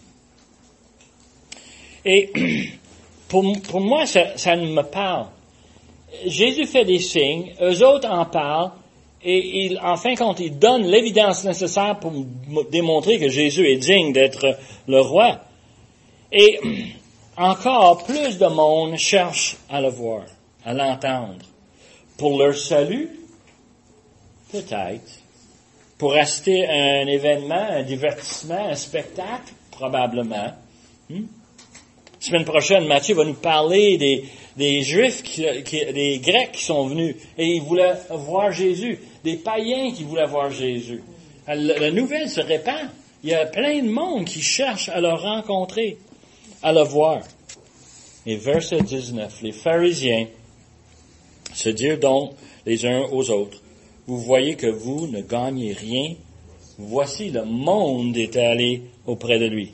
Et 2.06 2.32
pour, 3.28 3.44
moi, 3.82 4.06
ça, 4.06 4.38
ça 4.38 4.56
me 4.56 4.82
parle. 4.82 5.28
Jésus 6.26 6.66
fait 6.68 6.86
des 6.86 7.00
signes, 7.00 7.54
eux 7.62 7.86
autres 7.86 8.10
en 8.10 8.26
parlent, 8.26 8.72
et 9.30 9.66
il, 9.66 9.78
en 9.84 9.98
fin 9.98 10.14
de 10.14 10.18
compte, 10.18 10.40
il 10.40 10.58
donne 10.58 10.84
l'évidence 10.84 11.44
nécessaire 11.44 12.00
pour 12.00 12.14
démontrer 12.72 13.20
que 13.20 13.28
Jésus 13.28 13.68
est 13.68 13.76
digne 13.76 14.14
d'être 14.14 14.58
le 14.88 15.02
roi. 15.02 15.42
Et 16.32 16.58
encore 17.38 18.06
plus 18.06 18.38
de 18.38 18.46
monde 18.46 18.96
cherche 18.96 19.58
à 19.70 19.82
le 19.82 19.90
voir, 19.90 20.24
à 20.64 20.74
l'entendre. 20.74 21.44
Pour 22.18 22.40
leur 22.40 22.56
salut, 22.56 23.20
peut-être. 24.50 25.12
Pour 25.98 26.16
assister 26.16 26.66
à 26.66 27.02
un 27.02 27.08
événement, 27.08 27.68
un 27.70 27.84
divertissement, 27.84 28.70
un 28.70 28.76
spectacle, 28.76 29.52
probablement. 29.72 30.54
Hmm? 31.10 31.26
Semaine 32.28 32.44
prochaine, 32.44 32.86
Matthieu 32.88 33.16
va 33.16 33.24
nous 33.24 33.36
parler 33.36 33.98
des, 34.58 34.82
Juifs, 34.82 35.24
des 35.40 36.20
Grecs 36.22 36.52
qui 36.52 36.66
sont 36.66 36.86
venus 36.88 37.16
et 37.38 37.46
ils 37.46 37.62
voulaient 37.62 37.94
voir 38.10 38.52
Jésus, 38.52 39.00
des 39.24 39.38
païens 39.38 39.94
qui 39.94 40.04
voulaient 40.04 40.28
voir 40.28 40.52
Jésus. 40.52 41.02
La, 41.48 41.90
nouvelle 41.90 42.28
se 42.28 42.42
répand. 42.42 42.90
Il 43.24 43.30
y 43.30 43.34
a 43.34 43.46
plein 43.46 43.82
de 43.82 43.88
monde 43.88 44.26
qui 44.26 44.42
cherche 44.42 44.90
à 44.90 45.00
le 45.00 45.08
rencontrer, 45.08 46.00
à 46.62 46.74
le 46.74 46.82
voir. 46.82 47.22
Et 48.26 48.36
verset 48.36 48.82
19, 48.82 49.44
les 49.44 49.54
pharisiens 49.54 50.28
se 51.54 51.70
dirent 51.70 52.00
donc 52.00 52.34
les 52.66 52.86
uns 52.86 53.04
aux 53.10 53.30
autres, 53.30 53.62
vous 54.06 54.18
voyez 54.18 54.56
que 54.56 54.68
vous 54.68 55.08
ne 55.08 55.22
gagnez 55.22 55.72
rien, 55.72 56.16
voici 56.78 57.30
le 57.30 57.46
monde 57.46 58.18
est 58.18 58.36
allé 58.36 58.82
auprès 59.06 59.40
de 59.40 59.46
lui. 59.46 59.72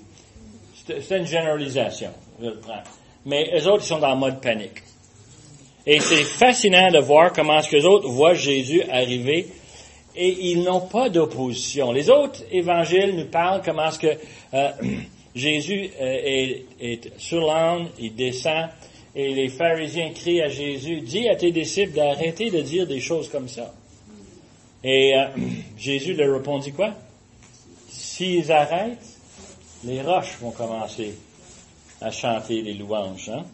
C'est 0.86 1.18
une 1.18 1.26
généralisation, 1.26 2.12
mais 3.26 3.50
eux 3.56 3.68
autres, 3.68 3.84
ils 3.84 3.88
sont 3.88 4.00
dans 4.00 4.14
le 4.14 4.20
mode 4.20 4.42
panique. 4.42 4.84
Et 5.86 6.00
c'est 6.00 6.24
fascinant 6.24 6.92
de 6.92 7.00
voir 7.00 7.34
comment 7.34 7.60
est-ce 7.60 7.70
que 7.70 7.76
les 7.76 7.86
autres 7.86 8.08
voient 8.08 8.34
Jésus 8.34 8.84
arriver 8.84 9.48
et 10.16 10.52
ils 10.52 10.64
n'ont 10.64 10.82
pas 10.82 11.10
d'opposition. 11.10 11.92
Les 11.92 12.10
autres 12.10 12.44
évangiles 12.52 13.16
nous 13.16 13.26
parlent 13.26 13.62
comment 13.64 13.88
est-ce 13.88 14.00
que 14.00 14.18
euh, 14.54 14.72
Jésus 15.36 15.90
euh, 16.00 16.22
est, 16.24 16.66
est, 16.80 17.20
sur 17.20 17.46
l'âne, 17.46 17.88
il 18.00 18.16
descend, 18.16 18.70
et 19.16 19.34
les 19.34 19.50
pharisiens 19.50 20.12
crient 20.12 20.42
à 20.42 20.50
Jésus, 20.50 21.02
dis 21.02 21.28
à 21.28 21.36
tes 21.36 21.52
disciples 21.52 21.94
d'arrêter 21.94 22.52
de 22.52 22.62
dire 22.62 22.86
des 22.86 23.00
choses 23.00 23.30
comme 23.30 23.48
ça. 23.48 23.74
Et 24.84 25.14
euh, 25.16 25.26
Jésus 25.78 26.14
leur 26.14 26.38
répondit 26.38 26.72
quoi? 26.72 26.94
S'ils 27.90 28.52
arrêtent, 28.52 29.18
les 29.84 30.02
roches 30.02 30.38
vont 30.40 30.52
commencer 30.52 31.14
à 32.04 32.12
chanter 32.12 32.62
les 32.62 32.74
louanges. 32.74 33.30
Hein? 33.30 33.46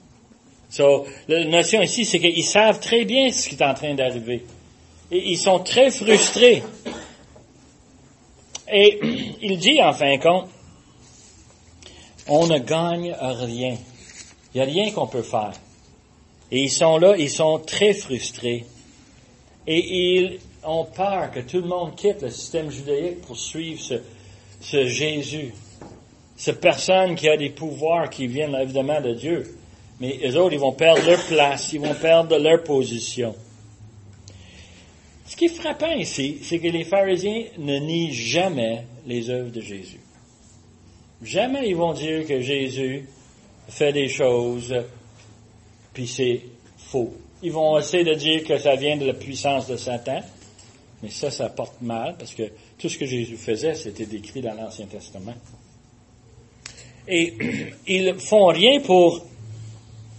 So, 0.69 1.05
la 1.27 1.45
notion 1.45 1.81
ici, 1.81 2.05
c'est 2.05 2.19
qu'ils 2.19 2.43
savent 2.43 2.79
très 2.79 3.05
bien 3.05 3.31
ce 3.31 3.47
qui 3.47 3.55
est 3.55 3.63
en 3.63 3.73
train 3.73 3.93
d'arriver. 3.93 4.45
Et 5.11 5.31
ils 5.31 5.37
sont 5.37 5.59
très 5.59 5.89
frustrés. 5.91 6.63
Et 8.71 8.99
il 9.41 9.57
dit, 9.57 9.81
en 9.81 9.93
fin 9.93 10.15
de 10.15 10.21
compte, 10.21 10.49
on 12.27 12.47
ne 12.47 12.59
gagne 12.59 13.15
rien. 13.19 13.77
Il 14.53 14.57
n'y 14.57 14.61
a 14.61 14.65
rien 14.65 14.91
qu'on 14.91 15.07
peut 15.07 15.23
faire. 15.23 15.53
Et 16.51 16.63
ils 16.63 16.71
sont 16.71 16.97
là, 16.97 17.15
ils 17.17 17.29
sont 17.29 17.59
très 17.59 17.93
frustrés. 17.93 18.65
Et 19.65 20.15
ils 20.15 20.39
ont 20.63 20.85
peur 20.85 21.31
que 21.31 21.39
tout 21.41 21.61
le 21.61 21.67
monde 21.67 21.95
quitte 21.95 22.21
le 22.21 22.29
système 22.29 22.69
judaïque 22.69 23.21
pour 23.21 23.37
suivre 23.37 23.81
ce, 23.81 23.95
ce 24.61 24.85
Jésus 24.87 25.53
cette 26.39 26.61
personne 26.61 27.15
qui 27.15 27.27
a 27.27 27.35
des 27.35 27.49
pouvoirs 27.49 28.09
qui 28.09 28.25
viennent 28.25 28.55
évidemment 28.55 29.01
de 29.01 29.13
Dieu. 29.13 29.57
Mais 29.99 30.17
les 30.21 30.37
autres, 30.37 30.53
ils 30.53 30.59
vont 30.59 30.71
perdre 30.71 31.05
leur 31.05 31.21
place, 31.25 31.73
ils 31.73 31.81
vont 31.81 31.93
perdre 31.93 32.37
leur 32.37 32.63
position. 32.63 33.35
Ce 35.25 35.35
qui 35.35 35.45
est 35.45 35.49
frappant 35.49 35.91
ici, 35.91 36.39
c'est 36.41 36.59
que 36.59 36.69
les 36.69 36.85
pharisiens 36.85 37.43
ne 37.57 37.77
nient 37.79 38.13
jamais 38.13 38.85
les 39.05 39.29
œuvres 39.29 39.51
de 39.51 39.59
Jésus. 39.59 39.99
Jamais 41.21 41.67
ils 41.67 41.75
vont 41.75 41.91
dire 41.91 42.25
que 42.25 42.39
Jésus 42.39 43.09
fait 43.67 43.91
des 43.91 44.07
choses, 44.07 44.73
puis 45.93 46.07
c'est 46.07 46.41
faux. 46.77 47.13
Ils 47.43 47.51
vont 47.51 47.77
essayer 47.77 48.05
de 48.05 48.13
dire 48.13 48.45
que 48.45 48.57
ça 48.57 48.77
vient 48.77 48.95
de 48.95 49.05
la 49.05 49.13
puissance 49.13 49.67
de 49.67 49.75
Satan, 49.75 50.21
mais 51.03 51.09
ça, 51.09 51.31
ça 51.31 51.49
porte 51.49 51.81
mal, 51.81 52.15
parce 52.17 52.33
que 52.33 52.43
tout 52.77 52.87
ce 52.87 52.97
que 52.97 53.05
Jésus 53.05 53.35
faisait, 53.35 53.75
c'était 53.75 54.05
décrit 54.05 54.41
dans 54.41 54.53
l'Ancien 54.53 54.85
Testament. 54.85 55.35
Et 57.09 57.33
ils 57.87 58.15
font 58.19 58.45
rien 58.45 58.79
pour, 58.79 59.25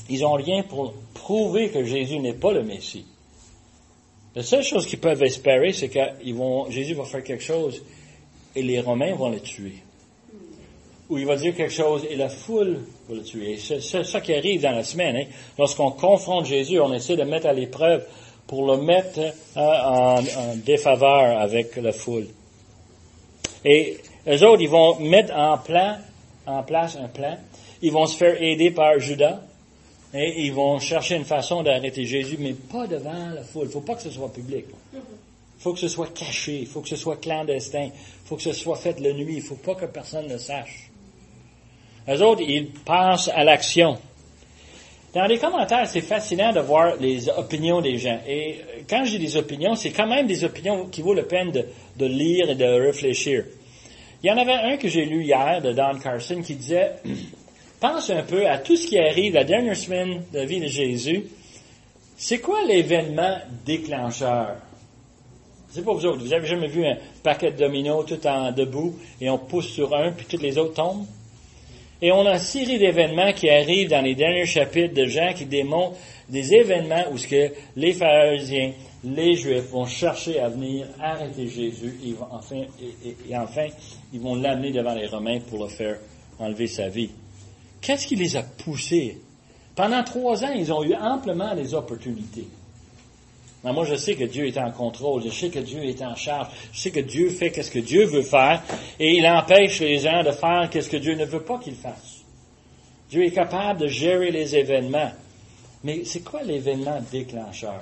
ils 0.09 0.25
ont 0.25 0.35
rien 0.35 0.63
pour 0.65 0.93
prouver 1.15 1.71
que 1.71 1.85
Jésus 1.85 2.19
n'est 2.19 2.35
pas 2.35 2.53
le 2.53 2.63
Messie. 2.63 3.07
La 4.35 4.43
seule 4.43 4.63
chose 4.63 4.87
qu'ils 4.87 5.01
peuvent 5.01 5.23
espérer, 5.23 5.73
c'est 5.73 5.89
que 5.89 6.01
Jésus 6.71 6.95
va 6.95 7.05
faire 7.05 7.23
quelque 7.23 7.43
chose 7.43 7.83
et 8.55 8.63
les 8.63 8.81
Romains 8.81 9.15
vont 9.15 9.31
le 9.31 9.41
tuer. 9.41 9.75
Ou 11.09 11.19
il 11.19 11.27
va 11.27 11.37
dire 11.37 11.57
quelque 11.57 11.73
chose 11.73 12.07
et 12.09 12.15
la 12.15 12.29
foule 12.29 12.79
va 13.09 13.17
le 13.17 13.23
tuer. 13.23 13.57
C'est 13.59 13.81
ça 13.81 14.21
qui 14.21 14.33
arrive 14.33 14.63
dans 14.63 14.71
la 14.71 14.85
semaine. 14.85 15.17
Hein. 15.17 15.25
Lorsqu'on 15.59 15.91
confronte 15.91 16.47
Jésus, 16.47 16.79
on 16.79 16.93
essaie 16.93 17.17
de 17.17 17.25
mettre 17.25 17.47
à 17.47 17.53
l'épreuve 17.53 18.07
pour 18.47 18.67
le 18.67 18.83
mettre 18.83 19.19
euh, 19.19 19.33
en, 19.57 20.19
en, 20.19 20.57
défaveur 20.57 21.41
avec 21.41 21.75
la 21.77 21.93
foule. 21.93 22.29
Et 23.65 23.99
les 24.27 24.43
autres, 24.45 24.63
ils 24.63 24.69
vont 24.69 25.01
mettre 25.01 25.35
en 25.35 25.59
plan 25.59 25.97
en 26.47 26.63
place 26.63 26.97
un 26.97 27.09
plan. 27.09 27.37
Ils 27.83 27.93
vont 27.93 28.07
se 28.07 28.17
faire 28.17 28.41
aider 28.41 28.71
par 28.71 28.99
Judas. 28.99 29.41
Et 30.13 30.45
ils 30.45 30.53
vont 30.53 30.81
chercher 30.81 31.15
une 31.15 31.25
façon 31.25 31.63
d'arrêter 31.63 32.05
Jésus, 32.05 32.37
mais 32.41 32.53
pas 32.53 32.87
devant 32.87 33.31
la 33.33 33.45
foule. 33.45 33.65
Il 33.65 33.67
ne 33.67 33.73
faut 33.73 33.81
pas 33.81 33.95
que 33.95 34.03
ce 34.03 34.11
soit 34.11 34.33
public. 34.33 34.65
Il 34.93 35.63
faut 35.63 35.73
que 35.73 35.79
ce 35.79 35.89
soit 35.89 36.13
caché. 36.13 36.61
Il 36.61 36.67
faut 36.67 36.81
que 36.81 36.89
ce 36.89 36.97
soit 36.97 37.17
clandestin. 37.17 37.85
Il 37.85 37.93
faut 38.29 38.37
que 38.37 38.43
ce 38.43 38.53
soit 38.53 38.77
fait 38.77 38.99
la 38.99 39.13
nuit. 39.13 39.35
Il 39.35 39.43
ne 39.43 39.43
faut 39.43 39.55
pas 39.55 39.77
que 39.77 39.87
personne 39.87 40.27
ne 40.27 40.37
sache. 40.37 40.91
Les 42.09 42.21
autres, 42.23 42.43
ils 42.43 42.71
passent 42.73 43.29
à 43.29 43.45
l'action. 43.45 43.99
Dans 45.15 45.27
les 45.27 45.39
commentaires, 45.39 45.89
c'est 45.89 46.01
fascinant 46.01 46.53
de 46.53 46.61
voir 46.61 46.97
les 47.01 47.29
opinions 47.29 47.81
des 47.81 47.99
gens. 47.99 48.19
Et 48.27 48.61
quand 48.89 49.05
j'ai 49.05 49.19
des 49.19 49.37
opinions, 49.37 49.75
c'est 49.75 49.91
quand 49.91 50.07
même 50.07 50.27
des 50.27 50.43
opinions 50.45 50.87
qui 50.87 51.03
vaut 51.03 51.15
la 51.15 51.25
peine 51.25 51.53
de, 51.53 51.67
de 51.97 52.07
lire 52.07 52.51
et 52.51 52.55
de 52.55 52.65
réfléchir. 52.65 53.45
Il 54.23 54.27
y 54.27 54.31
en 54.31 54.37
avait 54.37 54.53
un 54.53 54.77
que 54.77 54.89
j'ai 54.89 55.07
lu 55.07 55.25
hier 55.25 55.63
de 55.63 55.73
Don 55.73 55.99
Carson 55.99 56.43
qui 56.43 56.55
disait, 56.55 56.93
pense 57.81 58.11
un 58.11 58.23
peu 58.23 58.47
à 58.47 58.59
tout 58.59 58.77
ce 58.77 58.87
qui 58.87 58.99
arrive 58.99 59.35
la 59.35 59.45
dernière 59.45 59.77
semaine 59.77 60.23
de 60.33 60.39
la 60.39 60.45
vie 60.45 60.61
de 60.61 60.67
Jésus. 60.67 61.25
C'est 62.17 62.39
quoi 62.39 62.63
l'événement 62.65 63.39
déclencheur? 63.65 64.57
C'est 65.71 65.85
pas 65.85 65.95
vous 65.95 66.05
autres. 66.05 66.23
Vous 66.23 66.35
avez 66.35 66.47
jamais 66.47 66.67
vu 66.67 66.85
un 66.85 66.99
paquet 67.23 67.53
de 67.53 67.57
dominos 67.57 68.05
tout 68.05 68.27
en 68.27 68.53
debout 68.53 68.99
et 69.21 69.31
on 69.31 69.39
pousse 69.39 69.69
sur 69.69 69.95
un 69.97 70.13
puis 70.13 70.27
tous 70.27 70.43
les 70.43 70.59
autres 70.59 70.75
tombent? 70.75 71.07
Et 72.03 72.13
on 72.13 72.27
a 72.27 72.33
une 72.33 72.39
série 72.39 72.79
d'événements 72.79 73.33
qui 73.33 73.49
arrivent 73.49 73.89
dans 73.89 74.03
les 74.03 74.15
derniers 74.15 74.47
chapitres 74.47 74.95
de 74.95 75.07
Jean 75.07 75.33
qui 75.33 75.47
démontrent 75.47 75.97
des 76.29 76.55
événements 76.55 77.05
où 77.11 77.17
ce 77.17 77.27
que 77.27 77.53
les 77.77 77.93
pharisiens, 77.93 78.73
les 79.03 79.35
Juifs 79.35 79.71
vont 79.71 79.87
chercher 79.87 80.41
à 80.41 80.49
venir 80.49 80.87
arrêter 81.01 81.49
Jésus 81.49 81.99
et, 82.05 82.15
enfin, 83.35 83.67
ils 84.13 84.21
vont 84.21 84.35
l'amener 84.35 84.73
devant 84.73 84.95
les 84.95 85.07
Romains 85.07 85.41
pour 85.41 85.63
le 85.65 85.71
faire 85.71 85.99
enlever 86.39 86.67
sa 86.67 86.89
vie. 86.89 87.11
Qu'est-ce 87.81 88.07
qui 88.07 88.17
les 88.17 88.37
a 88.37 88.43
poussés? 88.43 89.19
Pendant 89.75 90.05
trois 90.05 90.45
ans, 90.45 90.53
ils 90.55 90.73
ont 90.73 90.85
eu 90.85 90.95
amplement 90.95 91.55
les 91.55 91.73
opportunités. 91.73 92.49
moi, 93.65 93.85
je 93.85 93.95
sais 93.95 94.15
que 94.15 94.25
Dieu 94.25 94.47
est 94.47 94.59
en 94.59 94.71
contrôle, 94.71 95.23
je 95.25 95.31
sais 95.31 95.49
que 95.49 95.61
Dieu 95.61 95.83
est 95.85 96.03
en 96.03 96.15
charge, 96.15 96.49
je 96.73 96.81
sais 96.81 96.91
que 96.91 97.01
Dieu 97.01 97.31
fait 97.31 97.51
ce 97.63 97.71
que 97.71 97.79
Dieu 97.79 98.05
veut 98.05 98.23
faire, 98.23 98.63
et 98.99 99.17
il 99.17 99.27
empêche 99.27 99.81
les 99.81 99.99
gens 99.99 100.23
de 100.23 100.33
faire 100.33 100.69
ce 100.73 100.89
que 100.89 100.99
Dieu 100.99 101.15
ne 101.15 101.25
veut 101.25 101.43
pas 101.43 101.59
qu'ils 101.59 101.77
fassent. 101.77 102.21
Dieu 103.09 103.25
est 103.25 103.33
capable 103.33 103.81
de 103.81 103.87
gérer 103.87 104.31
les 104.31 104.55
événements. 104.55 105.13
Mais 105.83 106.05
c'est 106.05 106.21
quoi 106.21 106.43
l'événement 106.43 107.01
déclencheur? 107.11 107.81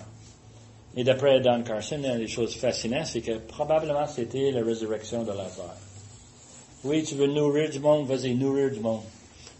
Et 0.97 1.05
d'après 1.05 1.41
Don 1.41 1.62
Carson, 1.62 2.03
une 2.03 2.18
des 2.18 2.28
choses 2.28 2.57
fascinantes, 2.57 3.07
c'est 3.07 3.20
que 3.20 3.39
probablement 3.39 4.07
c'était 4.07 4.51
la 4.51 4.62
résurrection 4.62 5.22
de 5.22 5.28
Lazare. 5.28 5.76
Oui, 6.84 7.03
tu 7.03 7.14
veux 7.14 7.26
nourrir 7.26 7.70
du 7.70 7.80
monde, 7.80 8.07
vas-y, 8.07 8.34
nourrir 8.34 8.70
du 8.70 8.80
monde. 8.80 9.03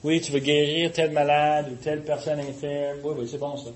Oui, 0.05 0.21
tu 0.21 0.33
veux 0.33 0.39
guérir 0.39 0.93
tel 0.93 1.11
malade 1.11 1.71
ou 1.73 1.77
telle 1.83 2.05
personne 2.05 2.39
infirme. 2.41 2.99
Oui, 3.03 3.15
oui, 3.19 3.29
c'est 3.29 3.39
bon 3.39 3.57
ça. 3.57 3.71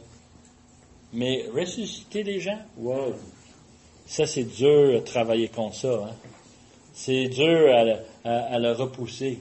Mais 1.13 1.45
ressusciter 1.55 2.23
des 2.23 2.41
gens, 2.41 2.59
wow. 2.79 3.15
Ça, 4.07 4.27
c'est 4.27 4.45
dur 4.45 4.99
à 4.99 5.01
travailler 5.01 5.49
contre 5.49 5.75
ça. 5.75 5.89
Hein? 5.89 6.15
C'est 6.93 7.27
dur 7.27 7.75
à, 8.25 8.59
le 8.59 8.73
repousser. 8.73 9.39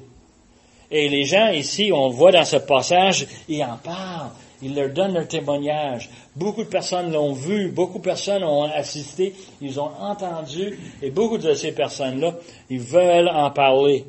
Et 0.90 1.10
les 1.10 1.24
gens 1.24 1.50
ici, 1.50 1.92
on 1.94 2.10
voit 2.10 2.32
dans 2.32 2.46
ce 2.46 2.58
passage, 2.58 3.28
ils 3.48 3.64
en 3.64 3.78
parlent. 3.78 4.32
Ils 4.62 4.76
leur 4.76 4.90
donnent 4.90 5.14
leur 5.14 5.28
témoignage. 5.28 6.10
Beaucoup 6.36 6.64
de 6.64 6.70
personnes 6.70 7.12
l'ont 7.12 7.34
vu, 7.34 7.70
beaucoup 7.70 7.98
de 7.98 8.04
personnes 8.04 8.44
ont 8.44 8.64
assisté, 8.64 9.34
ils 9.60 9.80
ont 9.80 9.92
entendu, 10.00 10.78
et 11.02 11.10
beaucoup 11.10 11.38
de 11.38 11.54
ces 11.54 11.72
personnes-là, 11.72 12.36
ils 12.70 12.80
veulent 12.80 13.30
en 13.30 13.50
parler. 13.52 14.06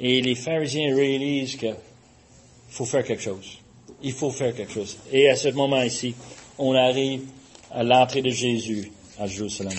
Et 0.00 0.20
les 0.20 0.34
pharisiens 0.34 0.94
réalisent 0.94 1.56
qu'il 1.56 1.76
faut 2.68 2.86
faire 2.86 3.04
quelque 3.04 3.22
chose. 3.22 3.58
Il 4.02 4.12
faut 4.12 4.30
faire 4.30 4.54
quelque 4.54 4.72
chose. 4.72 4.98
Et 5.12 5.28
à 5.28 5.36
ce 5.36 5.48
moment 5.50 5.82
ici, 5.82 6.14
on 6.58 6.74
arrive 6.74 7.22
à 7.70 7.82
l'entrée 7.82 8.22
de 8.22 8.30
Jésus 8.30 8.90
à 9.18 9.26
Jérusalem. 9.26 9.78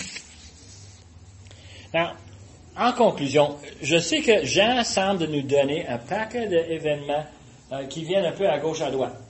en 2.78 2.94
conclusion, 2.94 3.58
je 3.82 3.98
sais 3.98 4.22
que 4.22 4.46
Jean 4.46 4.84
semble 4.84 5.26
nous 5.28 5.42
donner 5.42 5.88
un 5.88 5.98
paquet 5.98 6.48
d'événements 6.48 7.26
euh, 7.72 7.86
qui 7.86 8.04
viennent 8.04 8.26
un 8.26 8.32
peu 8.32 8.48
à 8.48 8.60
gauche 8.60 8.82
à 8.82 8.92
droite. 8.92 9.23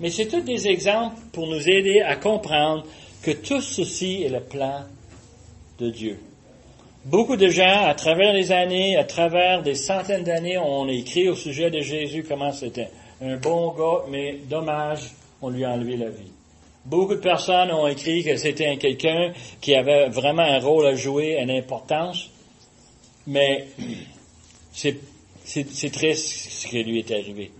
Mais 0.00 0.10
c'est 0.10 0.26
tous 0.26 0.40
des 0.40 0.66
exemples 0.66 1.16
pour 1.32 1.46
nous 1.46 1.68
aider 1.68 2.00
à 2.00 2.16
comprendre 2.16 2.84
que 3.22 3.30
tout 3.30 3.60
ceci 3.60 4.22
est 4.22 4.28
le 4.28 4.40
plan 4.40 4.80
de 5.78 5.90
Dieu. 5.90 6.18
Beaucoup 7.04 7.36
de 7.36 7.48
gens, 7.48 7.84
à 7.86 7.94
travers 7.94 8.32
les 8.32 8.50
années, 8.50 8.96
à 8.96 9.04
travers 9.04 9.62
des 9.62 9.74
centaines 9.74 10.24
d'années, 10.24 10.58
ont 10.58 10.88
écrit 10.88 11.28
au 11.28 11.36
sujet 11.36 11.70
de 11.70 11.80
Jésus 11.80 12.24
comment 12.26 12.52
c'était 12.52 12.88
un 13.20 13.36
bon 13.36 13.72
gars, 13.72 14.04
mais 14.08 14.38
dommage, 14.48 15.10
on 15.40 15.50
lui 15.50 15.64
a 15.64 15.70
enlevé 15.70 15.96
la 15.96 16.08
vie. 16.08 16.32
Beaucoup 16.84 17.14
de 17.14 17.20
personnes 17.20 17.70
ont 17.70 17.86
écrit 17.86 18.24
que 18.24 18.36
c'était 18.36 18.76
quelqu'un 18.76 19.32
qui 19.60 19.74
avait 19.74 20.08
vraiment 20.08 20.42
un 20.42 20.58
rôle 20.58 20.86
à 20.86 20.94
jouer, 20.94 21.38
une 21.40 21.50
importance, 21.50 22.30
mais 23.26 23.68
c'est 24.72 24.96
triste 25.92 26.50
ce 26.50 26.66
qui 26.66 26.82
lui 26.82 26.98
est 26.98 27.10
arrivé. 27.10 27.50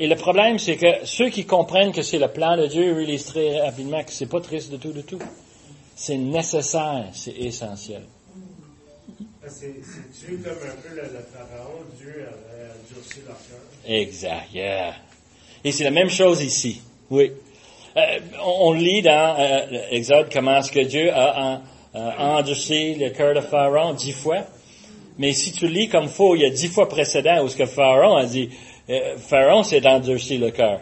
Et 0.00 0.06
le 0.06 0.14
problème, 0.14 0.58
c'est 0.58 0.76
que 0.76 1.04
ceux 1.04 1.28
qui 1.28 1.44
comprennent 1.44 1.92
que 1.92 2.02
c'est 2.02 2.18
le 2.18 2.28
plan 2.28 2.56
de 2.56 2.66
Dieu 2.66 2.94
réalisent 2.94 3.26
très 3.26 3.60
rapidement 3.60 4.02
que 4.04 4.12
c'est 4.12 4.26
pas 4.26 4.40
triste 4.40 4.70
de 4.70 4.76
tout, 4.76 4.92
de 4.92 5.00
tout. 5.00 5.18
C'est 5.96 6.16
nécessaire, 6.16 7.06
c'est 7.12 7.36
essentiel. 7.36 8.02
C'est 9.48 9.74
Dieu 10.26 10.40
comme 10.44 10.52
un 10.52 10.76
peu 10.82 10.94
le, 10.94 11.02
pharaon, 11.32 11.80
Dieu 11.96 12.26
a, 12.28 12.94
durci 12.94 13.20
leur 13.26 13.36
cœur. 13.36 13.58
Exact, 13.86 14.52
yeah. 14.52 14.94
Et 15.64 15.72
c'est 15.72 15.84
la 15.84 15.90
même 15.90 16.10
chose 16.10 16.42
ici. 16.42 16.82
Oui. 17.10 17.32
Euh, 17.96 18.18
on, 18.44 18.74
lit 18.74 19.02
dans 19.02 19.36
euh, 19.38 19.88
Exode 19.90 20.28
comment 20.32 20.58
est-ce 20.58 20.70
que 20.70 20.84
Dieu 20.84 21.10
a, 21.12 21.62
endurci 21.94 22.94
le 22.94 23.10
cœur 23.10 23.34
de 23.34 23.40
Pharaon 23.40 23.94
dix 23.94 24.12
fois. 24.12 24.44
Mais 25.18 25.32
si 25.32 25.50
tu 25.50 25.66
lis 25.66 25.88
comme 25.88 26.08
faux, 26.08 26.36
il 26.36 26.42
y 26.42 26.44
a 26.44 26.50
dix 26.50 26.68
fois 26.68 26.88
précédent 26.88 27.42
où 27.42 27.48
ce 27.48 27.56
que 27.56 27.66
Pharaon 27.66 28.16
a 28.16 28.26
dit, 28.26 28.50
Pharaon 29.18 29.62
s'est 29.62 29.86
endurci 29.86 30.38
le 30.38 30.50
cœur. 30.50 30.80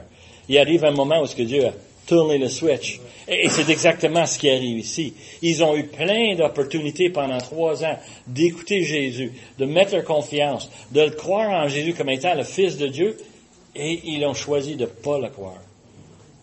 Il 0.48 0.58
arrive 0.58 0.84
un 0.84 0.92
moment 0.92 1.20
où 1.20 1.26
ce 1.26 1.34
que 1.34 1.42
Dieu 1.42 1.66
a 1.66 1.72
tourné 2.06 2.38
le 2.38 2.48
switch. 2.48 3.00
Et, 3.28 3.48
c'est 3.48 3.68
exactement 3.68 4.24
ce 4.26 4.38
qui 4.38 4.48
arrive 4.48 4.78
ici. 4.78 5.14
Ils 5.42 5.64
ont 5.64 5.76
eu 5.76 5.84
plein 5.84 6.36
d'opportunités 6.36 7.10
pendant 7.10 7.38
trois 7.38 7.84
ans 7.84 7.98
d'écouter 8.26 8.84
Jésus, 8.84 9.32
de 9.58 9.64
mettre 9.64 9.94
leur 9.94 10.04
confiance, 10.04 10.70
de 10.92 11.08
croire 11.08 11.50
en 11.50 11.68
Jésus 11.68 11.94
comme 11.94 12.10
étant 12.10 12.34
le 12.34 12.44
Fils 12.44 12.76
de 12.76 12.86
Dieu, 12.86 13.16
et 13.74 14.00
ils 14.04 14.24
ont 14.24 14.34
choisi 14.34 14.76
de 14.76 14.82
ne 14.82 14.86
pas 14.86 15.18
le 15.18 15.28
croire. 15.28 15.60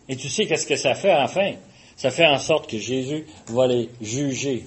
Et 0.09 0.17
tu 0.17 0.27
sais 0.27 0.45
qu'est-ce 0.45 0.67
que 0.67 0.75
ça 0.75 0.93
fait 0.93 1.13
enfin? 1.13 1.53
Ça 1.95 2.11
fait 2.11 2.25
en 2.25 2.37
sorte 2.37 2.69
que 2.69 2.77
Jésus 2.77 3.25
va 3.47 3.67
les 3.67 3.89
juger. 4.01 4.63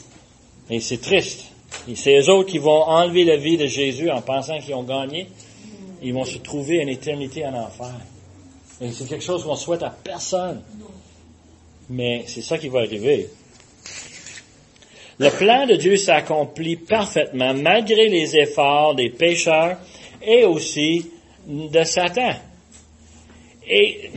Et 0.71 0.81
c'est 0.81 1.01
triste. 1.01 1.45
Et 1.89 1.95
c'est 1.95 2.19
eux 2.19 2.31
autres 2.31 2.51
qui 2.51 2.59
vont 2.59 2.83
enlever 2.83 3.25
la 3.25 3.37
vie 3.37 3.59
de 3.59 3.67
Jésus 3.67 4.11
en 4.11 4.23
pensant 4.23 4.59
qu'ils 4.59 4.75
ont 4.75 4.83
gagné, 4.83 5.27
ils 6.03 6.13
vont 6.13 6.25
se 6.25 6.39
trouver 6.39 6.77
une 6.77 6.89
éternité 6.89 7.47
en 7.47 7.55
enfer. 7.55 7.95
Et 8.81 8.91
c'est 8.91 9.07
quelque 9.07 9.25
chose 9.25 9.45
qu'on 9.45 9.57
souhaite 9.57 9.83
à 9.83 9.91
personne. 9.91 10.63
Mais 11.89 12.25
c'est 12.27 12.43
ça 12.43 12.59
qui 12.59 12.69
va 12.69 12.81
arriver. 12.81 13.31
Le 15.19 15.31
plan 15.31 15.67
de 15.67 15.77
Dieu 15.77 15.97
s'accomplit 15.97 16.77
parfaitement 16.77 17.55
malgré 17.55 18.09
les 18.09 18.37
efforts 18.37 18.95
des 18.95 19.09
pécheurs 19.09 19.79
et 20.21 20.45
aussi 20.45 21.11
de 21.47 21.85
Satan. 21.85 22.35
Et 23.67 24.11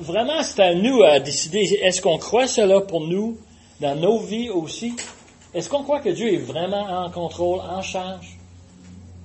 vraiment, 0.00 0.42
c'est 0.42 0.60
à 0.60 0.74
nous 0.74 1.02
à 1.02 1.18
décider, 1.18 1.62
est-ce 1.82 2.00
qu'on 2.00 2.18
croit 2.18 2.46
cela 2.46 2.80
pour 2.80 3.00
nous, 3.00 3.38
dans 3.80 3.96
nos 3.96 4.18
vies 4.18 4.50
aussi? 4.50 4.94
Est-ce 5.52 5.68
qu'on 5.68 5.82
croit 5.82 6.00
que 6.00 6.10
Dieu 6.10 6.32
est 6.32 6.38
vraiment 6.38 7.04
en 7.04 7.10
contrôle, 7.10 7.60
en 7.60 7.82
charge? 7.82 8.33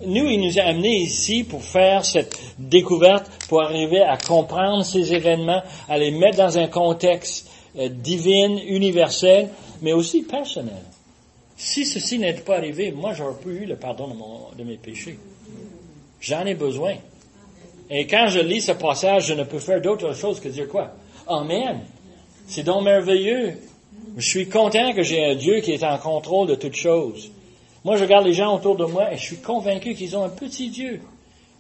Nous, 0.06 0.26
il 0.28 0.40
nous 0.40 0.58
a 0.60 0.64
amenés 0.64 0.96
ici 0.96 1.44
pour 1.44 1.62
faire 1.62 2.06
cette 2.06 2.40
découverte, 2.58 3.30
pour 3.50 3.62
arriver 3.62 4.02
à 4.02 4.18
comprendre 4.18 4.84
ces 4.86 5.14
événements, 5.14 5.62
à 5.90 5.98
les 5.98 6.12
mettre 6.12 6.38
dans 6.38 6.58
un 6.58 6.68
contexte 6.68 7.50
euh, 7.78 7.90
divin, 7.90 8.58
universel, 8.66 9.50
mais 9.82 9.92
aussi 9.92 10.22
personnel. 10.22 10.84
Si 11.58 11.86
ceci 11.86 12.18
n'était 12.18 12.42
pas 12.42 12.56
arrivé, 12.56 12.94
moi, 12.94 13.14
j'aurais 13.14 13.38
pu 13.38 13.50
eu 13.50 13.66
le 13.66 13.76
pardon 13.76 14.08
de, 14.58 14.64
mes 14.64 14.78
péchés. 14.78 15.20
J'en 16.22 16.46
ai 16.46 16.56
besoin. 16.56 16.96
Et 17.90 18.08
quand 18.08 18.28
je 18.28 18.40
lis 18.40 18.62
ce 18.62 18.72
passage, 18.72 19.28
je 19.28 19.34
ne 19.34 19.44
peux 19.44 19.60
faire 19.60 19.82
d'autre 19.82 20.14
chose 20.16 20.40
que 20.40 20.48
dire 20.48 20.70
quoi? 20.70 20.94
Amen. 21.28 21.82
C'est 22.48 22.64
donc 22.64 22.84
merveilleux. 22.84 23.58
Je 24.16 24.26
suis 24.26 24.48
content 24.48 24.94
que 24.94 25.04
j'ai 25.04 25.26
un 25.26 25.36
Dieu 25.36 25.60
qui 25.60 25.74
est 25.74 25.84
en 25.84 25.98
contrôle 25.98 26.48
de 26.48 26.56
toutes 26.56 26.76
choses. 26.76 27.30
Moi, 27.84 27.96
je 27.96 28.04
regarde 28.04 28.26
les 28.26 28.34
gens 28.34 28.56
autour 28.56 28.76
de 28.76 28.86
moi 28.86 29.14
et 29.14 29.18
je 29.18 29.24
suis 29.24 29.38
convaincu 29.38 29.96
qu'ils 29.96 30.16
ont 30.18 30.24
un 30.24 30.30
petit 30.30 30.70
Dieu. 30.70 31.02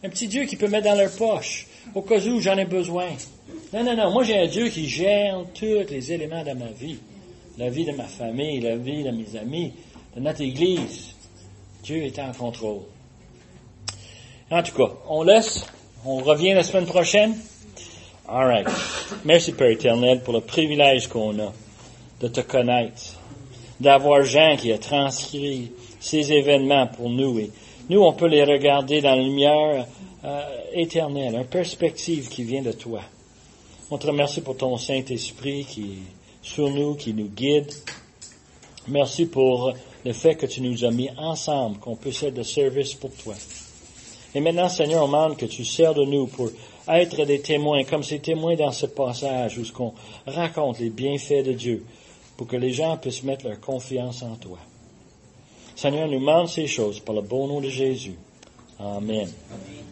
Un 0.03 0.09
petit 0.09 0.27
Dieu 0.27 0.45
qui 0.45 0.55
peut 0.55 0.67
mettre 0.67 0.85
dans 0.85 0.97
leur 0.97 1.11
poche, 1.11 1.67
au 1.93 2.01
cas 2.01 2.19
où 2.19 2.39
j'en 2.39 2.57
ai 2.57 2.65
besoin. 2.65 3.07
Non, 3.73 3.83
non, 3.83 3.95
non. 3.95 4.11
Moi, 4.11 4.23
j'ai 4.23 4.37
un 4.37 4.47
Dieu 4.47 4.69
qui 4.69 4.87
gère 4.87 5.43
tous 5.53 5.85
les 5.89 6.11
éléments 6.11 6.43
de 6.43 6.53
ma 6.53 6.67
vie. 6.67 6.97
La 7.57 7.69
vie 7.69 7.85
de 7.85 7.91
ma 7.91 8.05
famille, 8.05 8.61
la 8.61 8.77
vie 8.77 9.03
de 9.03 9.11
mes 9.11 9.37
amis, 9.37 9.73
de 10.15 10.21
notre 10.21 10.41
Église. 10.41 11.15
Dieu 11.83 12.03
est 12.03 12.19
en 12.19 12.31
contrôle. 12.31 12.81
En 14.51 14.63
tout 14.63 14.75
cas, 14.75 14.93
on 15.07 15.23
laisse. 15.23 15.65
On 16.05 16.17
revient 16.17 16.53
la 16.53 16.63
semaine 16.63 16.85
prochaine. 16.85 17.35
All 18.27 18.45
right. 18.45 18.67
Merci, 19.25 19.51
Père 19.51 19.69
éternel, 19.69 20.21
pour 20.23 20.33
le 20.33 20.41
privilège 20.41 21.07
qu'on 21.07 21.37
a 21.39 21.51
de 22.21 22.27
te 22.27 22.41
connaître, 22.41 23.19
d'avoir 23.79 24.23
Jean 24.23 24.55
qui 24.55 24.71
a 24.71 24.77
transcrit 24.77 25.71
ces 25.99 26.31
événements 26.31 26.87
pour 26.87 27.09
nous. 27.09 27.39
Et 27.39 27.51
nous, 27.89 28.01
on 28.01 28.13
peut 28.13 28.27
les 28.27 28.43
regarder 28.43 29.01
dans 29.01 29.15
la 29.15 29.21
lumière 29.21 29.87
euh, 30.23 30.41
éternelle, 30.73 31.35
une 31.35 31.45
perspective 31.45 32.29
qui 32.29 32.43
vient 32.43 32.61
de 32.61 32.71
toi. 32.71 33.01
On 33.91 33.97
te 33.97 34.07
remercie 34.07 34.41
pour 34.41 34.57
ton 34.57 34.77
Saint-Esprit 34.77 35.65
qui 35.65 35.81
est 35.81 36.19
sur 36.41 36.69
nous, 36.69 36.95
qui 36.95 37.13
nous 37.13 37.29
guide. 37.29 37.71
Merci 38.87 39.25
pour 39.25 39.73
le 40.05 40.13
fait 40.13 40.35
que 40.35 40.45
tu 40.45 40.61
nous 40.61 40.85
as 40.85 40.91
mis 40.91 41.09
ensemble, 41.17 41.79
qu'on 41.79 41.95
puisse 41.95 42.23
être 42.23 42.35
de 42.35 42.43
service 42.43 42.93
pour 42.93 43.11
toi. 43.11 43.35
Et 44.35 44.39
maintenant, 44.39 44.69
Seigneur, 44.69 45.03
on 45.03 45.07
demande 45.07 45.37
que 45.37 45.47
tu 45.47 45.65
sers 45.65 45.93
de 45.93 46.05
nous 46.05 46.27
pour 46.27 46.49
être 46.87 47.25
des 47.25 47.41
témoins, 47.41 47.83
comme 47.83 48.03
ces 48.03 48.19
témoins 48.19 48.55
dans 48.55 48.71
ce 48.71 48.85
passage 48.85 49.57
où 49.57 49.65
ce 49.65 49.71
qu'on 49.71 49.93
raconte 50.27 50.79
les 50.79 50.89
bienfaits 50.89 51.43
de 51.43 51.53
Dieu, 51.53 51.83
pour 52.37 52.47
que 52.47 52.55
les 52.55 52.71
gens 52.71 52.97
puissent 52.97 53.23
mettre 53.23 53.47
leur 53.47 53.59
confiance 53.59 54.21
en 54.21 54.35
toi. 54.35 54.59
Seigneur, 55.79 56.09
nous 56.09 56.19
demande 56.19 56.49
ces 56.49 56.67
choses 56.67 56.99
par 56.99 57.15
le 57.15 57.21
bon 57.21 57.47
nom 57.47 57.61
de 57.61 57.69
Jésus. 57.69 58.15
Amen. 58.77 59.29
Amen. 59.49 59.88